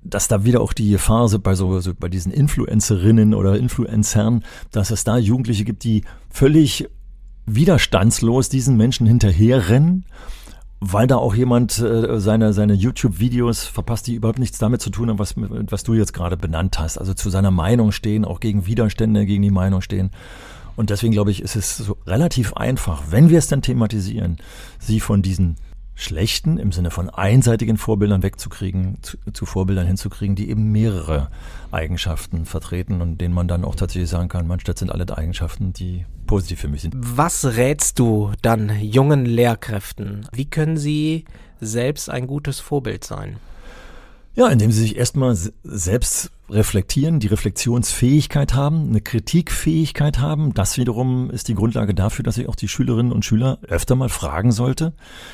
dass 0.02 0.28
da 0.28 0.44
wieder 0.44 0.60
auch 0.60 0.72
die 0.72 0.90
Gefahr 0.90 1.28
so 1.28 1.38
bei 1.38 1.54
so, 1.54 1.80
so 1.80 1.92
bei 1.94 2.08
diesen 2.08 2.30
Influencerinnen 2.30 3.34
oder 3.34 3.56
Influencern, 3.56 4.44
dass 4.70 4.90
es 4.90 5.04
da 5.04 5.16
Jugendliche 5.16 5.64
gibt, 5.64 5.82
die 5.84 6.04
völlig 6.30 6.88
widerstandslos 7.54 8.48
diesen 8.48 8.76
Menschen 8.76 9.06
hinterherrennen, 9.06 10.04
weil 10.80 11.06
da 11.06 11.16
auch 11.16 11.34
jemand 11.34 11.78
äh, 11.78 12.20
seine, 12.20 12.52
seine 12.52 12.74
YouTube-Videos 12.74 13.64
verpasst, 13.64 14.06
die 14.06 14.14
überhaupt 14.14 14.38
nichts 14.38 14.58
damit 14.58 14.80
zu 14.80 14.90
tun 14.90 15.08
haben, 15.08 15.18
was, 15.18 15.34
was 15.36 15.82
du 15.82 15.94
jetzt 15.94 16.12
gerade 16.12 16.36
benannt 16.36 16.78
hast. 16.78 16.98
Also 16.98 17.14
zu 17.14 17.30
seiner 17.30 17.50
Meinung 17.50 17.92
stehen, 17.92 18.24
auch 18.24 18.40
gegen 18.40 18.66
Widerstände, 18.66 19.26
gegen 19.26 19.42
die 19.42 19.50
Meinung 19.50 19.80
stehen. 19.80 20.10
Und 20.76 20.90
deswegen 20.90 21.12
glaube 21.12 21.32
ich, 21.32 21.42
ist 21.42 21.56
es 21.56 21.76
so 21.76 21.96
relativ 22.06 22.52
einfach, 22.54 23.02
wenn 23.10 23.30
wir 23.30 23.38
es 23.38 23.48
dann 23.48 23.62
thematisieren, 23.62 24.36
sie 24.78 25.00
von 25.00 25.22
diesen 25.22 25.56
schlechten, 25.98 26.58
im 26.58 26.70
Sinne 26.70 26.92
von 26.92 27.10
einseitigen 27.10 27.76
Vorbildern 27.76 28.22
wegzukriegen, 28.22 28.98
zu, 29.02 29.16
zu, 29.32 29.46
Vorbildern 29.46 29.84
hinzukriegen, 29.84 30.36
die 30.36 30.48
eben 30.48 30.70
mehrere 30.70 31.28
Eigenschaften 31.72 32.46
vertreten 32.46 33.02
und 33.02 33.20
denen 33.20 33.34
man 33.34 33.48
dann 33.48 33.64
auch 33.64 33.74
tatsächlich 33.74 34.08
sagen 34.08 34.28
kann, 34.28 34.46
Mensch, 34.46 34.62
das 34.62 34.78
sind 34.78 34.92
alle 34.92 35.06
Eigenschaften, 35.18 35.72
die 35.72 36.06
positiv 36.28 36.60
für 36.60 36.68
mich 36.68 36.82
sind. 36.82 36.94
Was 36.96 37.44
rätst 37.56 37.98
du 37.98 38.30
dann 38.42 38.80
jungen 38.80 39.26
Lehrkräften? 39.26 40.28
Wie 40.30 40.44
können 40.48 40.76
sie 40.76 41.24
selbst 41.60 42.08
ein 42.08 42.28
gutes 42.28 42.60
Vorbild 42.60 43.02
sein? 43.02 43.38
Ja, 44.38 44.46
indem 44.46 44.70
sie 44.70 44.82
sich 44.82 44.94
erstmal 44.96 45.36
selbst 45.64 46.30
reflektieren, 46.48 47.18
die 47.18 47.26
Reflexionsfähigkeit 47.26 48.54
haben, 48.54 48.88
eine 48.88 49.00
Kritikfähigkeit 49.00 50.20
haben. 50.20 50.54
Das 50.54 50.78
wiederum 50.78 51.28
ist 51.28 51.48
die 51.48 51.56
Grundlage 51.56 51.92
dafür, 51.92 52.22
dass 52.22 52.38
ich 52.38 52.48
auch 52.48 52.54
die 52.54 52.68
Schülerinnen 52.68 53.10
und 53.10 53.24
Schüler 53.24 53.58
öfter 53.66 53.96
mal 53.96 54.08
fragen 54.08 54.52
sollte, 54.52 54.92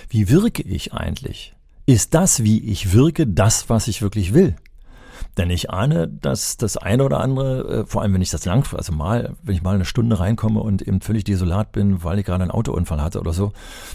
wie 0.09 0.31
wirke 0.31 0.63
ich 0.63 0.95
eigentlich? 0.95 1.53
Ist 1.85 2.15
das, 2.15 2.45
wie 2.45 2.61
ich 2.61 2.95
wirke, 2.95 3.27
das, 3.27 3.69
was 3.69 3.89
ich 3.89 4.01
wirklich 4.01 4.33
will? 4.33 4.57
Denn 5.37 5.51
ich 5.51 5.71
ahne, 5.71 6.09
dass 6.09 6.57
das 6.57 6.77
eine 6.77 7.05
oder 7.05 7.21
andere, 7.21 7.81
äh, 7.83 7.87
vor 7.87 8.03
allem 8.03 8.15
wenn 8.15 8.23
ich 8.23 8.31
das 8.31 8.45
lang, 8.45 8.67
also 8.75 8.93
mal, 8.93 9.35
wenn 9.43 9.55
ich 9.55 9.63
mal 9.63 9.75
eine 9.75 9.85
Stunde 9.85 10.21
reinkomme 10.21 10.61
und 10.61 10.83
eben 10.83 11.01
völlig 11.01 11.25
desolat 11.25 11.73
bin, 11.73 12.05
weil 12.05 12.19
ich 12.19 12.27
gerade 12.27 12.43
einen 12.43 12.51
Autounfall 12.51 13.03
hatte 13.03 13.21
oder 13.21 13.33
so, 13.33 13.53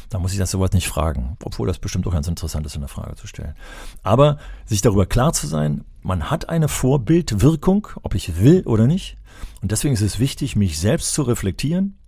dann 0.10 0.22
muss 0.22 0.34
ich 0.34 0.40
das 0.40 0.52
sowas 0.52 0.72
nicht 0.74 0.88
fragen. 0.88 1.38
Obwohl 1.44 1.68
das 1.68 1.80
bestimmt 1.80 2.08
auch 2.08 2.14
ganz 2.14 2.28
interessant 2.28 2.66
ist, 2.66 2.76
eine 2.76 2.88
Frage 2.88 3.16
zu 3.16 3.28
stellen. 3.28 3.56
Aber 4.04 4.38
sich 4.66 4.82
darüber 4.82 5.06
klar 5.06 5.34
zu 5.34 5.48
sein, 5.48 5.86
man 6.02 6.32
hat 6.32 6.50
eine 6.50 6.68
Vorbildwirkung, 6.68 7.88
ob 8.02 8.16
ich 8.16 8.40
will 8.40 8.64
oder 8.66 8.88
nicht. 8.88 9.18
Und 9.62 9.72
deswegen 9.72 9.94
ist 9.94 10.02
es 10.02 10.20
wichtig, 10.20 10.56
mich 10.56 10.80
selbst 10.80 11.14
zu 11.14 11.24
reflektieren, 11.24 11.99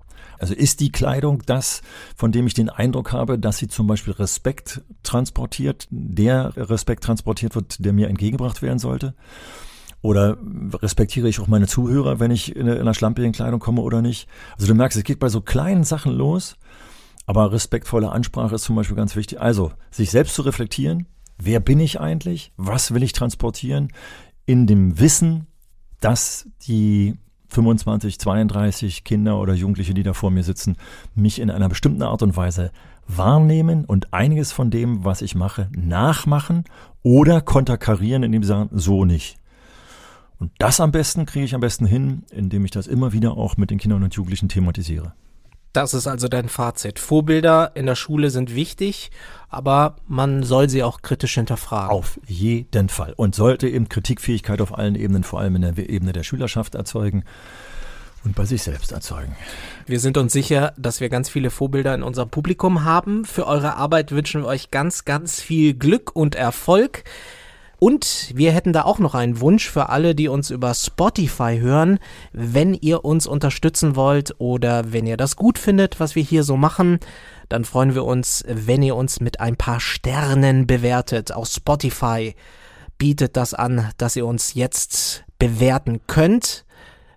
also 0.41 0.55
ist 0.55 0.79
die 0.79 0.91
Kleidung 0.91 1.43
das, 1.45 1.83
von 2.15 2.31
dem 2.31 2.47
ich 2.47 2.55
den 2.55 2.69
Eindruck 2.69 3.13
habe, 3.13 3.37
dass 3.37 3.57
sie 3.57 3.67
zum 3.67 3.85
Beispiel 3.85 4.13
Respekt 4.13 4.81
transportiert, 5.03 5.87
der 5.91 6.53
Respekt 6.57 7.03
transportiert 7.03 7.53
wird, 7.53 7.85
der 7.85 7.93
mir 7.93 8.09
entgegengebracht 8.09 8.63
werden 8.63 8.79
sollte? 8.79 9.13
Oder 10.01 10.37
respektiere 10.73 11.29
ich 11.29 11.39
auch 11.39 11.47
meine 11.47 11.67
Zuhörer, 11.67 12.19
wenn 12.19 12.31
ich 12.31 12.55
in 12.55 12.67
einer 12.67 12.95
schlampigen 12.95 13.33
Kleidung 13.33 13.59
komme 13.59 13.81
oder 13.81 14.01
nicht? 14.01 14.27
Also 14.55 14.65
du 14.65 14.73
merkst, 14.73 14.97
es 14.97 15.03
geht 15.03 15.19
bei 15.19 15.29
so 15.29 15.41
kleinen 15.41 15.83
Sachen 15.83 16.11
los, 16.11 16.57
aber 17.27 17.51
respektvolle 17.51 18.11
Ansprache 18.11 18.55
ist 18.55 18.63
zum 18.63 18.75
Beispiel 18.75 18.97
ganz 18.97 19.15
wichtig. 19.15 19.39
Also, 19.39 19.71
sich 19.91 20.09
selbst 20.09 20.33
zu 20.33 20.41
reflektieren. 20.41 21.05
Wer 21.37 21.59
bin 21.59 21.79
ich 21.79 21.99
eigentlich? 21.99 22.51
Was 22.57 22.95
will 22.95 23.03
ich 23.03 23.13
transportieren? 23.13 23.93
In 24.47 24.65
dem 24.65 24.99
Wissen, 24.99 25.45
dass 25.99 26.47
die 26.63 27.15
25, 27.51 28.17
32 28.17 29.03
Kinder 29.03 29.37
oder 29.39 29.53
Jugendliche, 29.53 29.93
die 29.93 30.03
da 30.03 30.13
vor 30.13 30.31
mir 30.31 30.43
sitzen, 30.43 30.77
mich 31.15 31.39
in 31.39 31.51
einer 31.51 31.69
bestimmten 31.69 32.01
Art 32.01 32.23
und 32.23 32.37
Weise 32.37 32.71
wahrnehmen 33.07 33.83
und 33.85 34.13
einiges 34.13 34.51
von 34.51 34.71
dem, 34.71 35.03
was 35.03 35.21
ich 35.21 35.35
mache, 35.35 35.69
nachmachen 35.75 36.63
oder 37.03 37.41
konterkarieren, 37.41 38.23
indem 38.23 38.43
sie 38.43 38.47
sagen, 38.47 38.69
so 38.71 39.03
nicht. 39.03 39.37
Und 40.39 40.51
das 40.59 40.79
am 40.79 40.91
besten 40.91 41.25
kriege 41.25 41.45
ich 41.45 41.53
am 41.53 41.61
besten 41.61 41.85
hin, 41.85 42.23
indem 42.31 42.65
ich 42.65 42.71
das 42.71 42.87
immer 42.87 43.11
wieder 43.11 43.37
auch 43.37 43.57
mit 43.57 43.69
den 43.69 43.79
Kindern 43.79 44.03
und 44.03 44.15
Jugendlichen 44.15 44.49
thematisiere. 44.49 45.13
Das 45.73 45.93
ist 45.93 46.07
also 46.07 46.27
dein 46.27 46.49
Fazit. 46.49 46.99
Vorbilder 46.99 47.71
in 47.75 47.85
der 47.85 47.95
Schule 47.95 48.29
sind 48.29 48.53
wichtig, 48.55 49.09
aber 49.49 49.95
man 50.07 50.43
soll 50.43 50.69
sie 50.69 50.83
auch 50.83 51.01
kritisch 51.01 51.35
hinterfragen. 51.35 51.95
Auf 51.95 52.19
jeden 52.27 52.89
Fall. 52.89 53.13
Und 53.15 53.35
sollte 53.35 53.69
eben 53.69 53.87
Kritikfähigkeit 53.87 54.61
auf 54.61 54.77
allen 54.77 54.95
Ebenen, 54.95 55.23
vor 55.23 55.39
allem 55.39 55.55
in 55.55 55.61
der 55.61 55.77
Ebene 55.77 56.11
der 56.11 56.23
Schülerschaft 56.23 56.75
erzeugen 56.75 57.23
und 58.23 58.35
bei 58.35 58.45
sich 58.45 58.63
selbst 58.63 58.91
erzeugen. 58.91 59.35
Wir 59.85 59.99
sind 59.99 60.17
uns 60.17 60.33
sicher, 60.33 60.73
dass 60.77 60.99
wir 60.99 61.09
ganz 61.09 61.29
viele 61.29 61.49
Vorbilder 61.49 61.95
in 61.95 62.03
unserem 62.03 62.29
Publikum 62.29 62.83
haben. 62.83 63.25
Für 63.25 63.47
eure 63.47 63.75
Arbeit 63.75 64.11
wünschen 64.11 64.41
wir 64.41 64.47
euch 64.47 64.71
ganz, 64.71 65.05
ganz 65.05 65.41
viel 65.41 65.73
Glück 65.73 66.15
und 66.15 66.35
Erfolg. 66.35 67.03
Und 67.83 68.31
wir 68.35 68.51
hätten 68.51 68.73
da 68.73 68.83
auch 68.83 68.99
noch 68.99 69.15
einen 69.15 69.41
Wunsch 69.41 69.67
für 69.67 69.89
alle, 69.89 70.13
die 70.13 70.27
uns 70.27 70.51
über 70.51 70.71
Spotify 70.75 71.57
hören. 71.59 71.97
Wenn 72.31 72.75
ihr 72.75 73.03
uns 73.03 73.25
unterstützen 73.25 73.95
wollt 73.95 74.35
oder 74.37 74.93
wenn 74.93 75.07
ihr 75.07 75.17
das 75.17 75.35
gut 75.35 75.57
findet, 75.57 75.99
was 75.99 76.13
wir 76.13 76.21
hier 76.21 76.43
so 76.43 76.57
machen, 76.57 76.99
dann 77.49 77.65
freuen 77.65 77.95
wir 77.95 78.05
uns, 78.05 78.43
wenn 78.47 78.83
ihr 78.83 78.95
uns 78.95 79.19
mit 79.19 79.39
ein 79.39 79.55
paar 79.55 79.79
Sternen 79.79 80.67
bewertet. 80.67 81.33
Auch 81.33 81.47
Spotify 81.47 82.35
bietet 82.99 83.35
das 83.35 83.55
an, 83.55 83.89
dass 83.97 84.15
ihr 84.15 84.27
uns 84.27 84.53
jetzt 84.53 85.23
bewerten 85.39 86.01
könnt. 86.05 86.65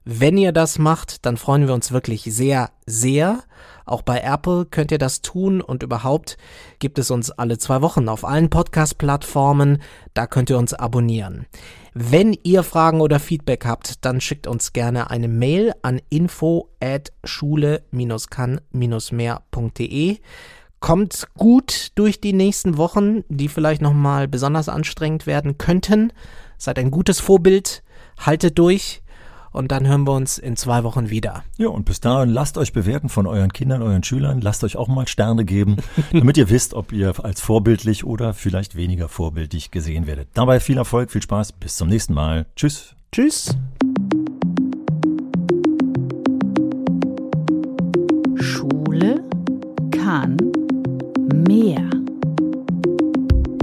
Wenn 0.06 0.36
ihr 0.36 0.52
das 0.52 0.78
macht, 0.78 1.24
dann 1.24 1.38
freuen 1.38 1.66
wir 1.66 1.72
uns 1.72 1.90
wirklich 1.90 2.24
sehr, 2.24 2.68
sehr. 2.84 3.42
Auch 3.86 4.02
bei 4.02 4.20
Apple 4.20 4.66
könnt 4.66 4.92
ihr 4.92 4.98
das 4.98 5.22
tun 5.22 5.62
und 5.62 5.82
überhaupt 5.82 6.36
gibt 6.78 6.98
es 6.98 7.10
uns 7.10 7.30
alle 7.30 7.56
zwei 7.56 7.80
Wochen 7.80 8.10
auf 8.10 8.26
allen 8.26 8.50
Podcast-Plattformen. 8.50 9.80
Da 10.12 10.26
könnt 10.26 10.50
ihr 10.50 10.58
uns 10.58 10.74
abonnieren. 10.74 11.46
Wenn 11.94 12.36
ihr 12.42 12.64
Fragen 12.64 13.00
oder 13.00 13.18
Feedback 13.18 13.64
habt, 13.64 14.04
dann 14.04 14.20
schickt 14.20 14.46
uns 14.46 14.74
gerne 14.74 15.10
eine 15.10 15.28
Mail 15.28 15.72
an 15.80 16.02
info 16.10 16.68
at 16.80 17.10
schule-kann-mehr.de. 17.24 20.18
Kommt 20.80 21.28
gut 21.38 21.92
durch 21.94 22.20
die 22.20 22.34
nächsten 22.34 22.76
Wochen, 22.76 23.24
die 23.28 23.48
vielleicht 23.48 23.80
nochmal 23.80 24.28
besonders 24.28 24.68
anstrengend 24.68 25.26
werden 25.26 25.56
könnten. 25.56 26.12
Seid 26.58 26.78
ein 26.78 26.90
gutes 26.90 27.20
Vorbild, 27.20 27.82
haltet 28.18 28.58
durch 28.58 29.00
und 29.54 29.70
dann 29.70 29.86
hören 29.86 30.06
wir 30.06 30.12
uns 30.12 30.36
in 30.36 30.56
zwei 30.56 30.82
Wochen 30.82 31.10
wieder. 31.10 31.44
Ja, 31.56 31.68
und 31.68 31.84
bis 31.84 32.00
dahin 32.00 32.28
lasst 32.28 32.58
euch 32.58 32.72
bewerten 32.72 33.08
von 33.08 33.26
euren 33.26 33.52
Kindern, 33.52 33.82
euren 33.82 34.02
Schülern. 34.02 34.40
Lasst 34.40 34.64
euch 34.64 34.76
auch 34.76 34.88
mal 34.88 35.06
Sterne 35.06 35.44
geben, 35.44 35.76
damit 36.12 36.36
ihr 36.36 36.50
wisst, 36.50 36.74
ob 36.74 36.92
ihr 36.92 37.14
als 37.24 37.40
vorbildlich 37.40 38.04
oder 38.04 38.34
vielleicht 38.34 38.74
weniger 38.74 39.08
vorbildlich 39.08 39.70
gesehen 39.70 40.06
werdet. 40.08 40.28
Dabei 40.34 40.58
viel 40.58 40.76
Erfolg, 40.76 41.12
viel 41.12 41.22
Spaß. 41.22 41.52
Bis 41.52 41.76
zum 41.76 41.88
nächsten 41.88 42.14
Mal. 42.14 42.46
Tschüss. 42.56 42.96
Tschüss. 43.12 43.56
Schule 48.34 49.22
kann 49.92 50.36
mehr. 51.48 51.88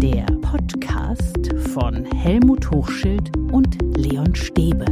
Der 0.02 0.26
Podcast 0.42 1.50
von 1.74 2.06
Helmut 2.16 2.72
Hochschild 2.72 3.36
und 3.52 3.78
Leon 3.98 4.34
Stäbe. 4.34 4.86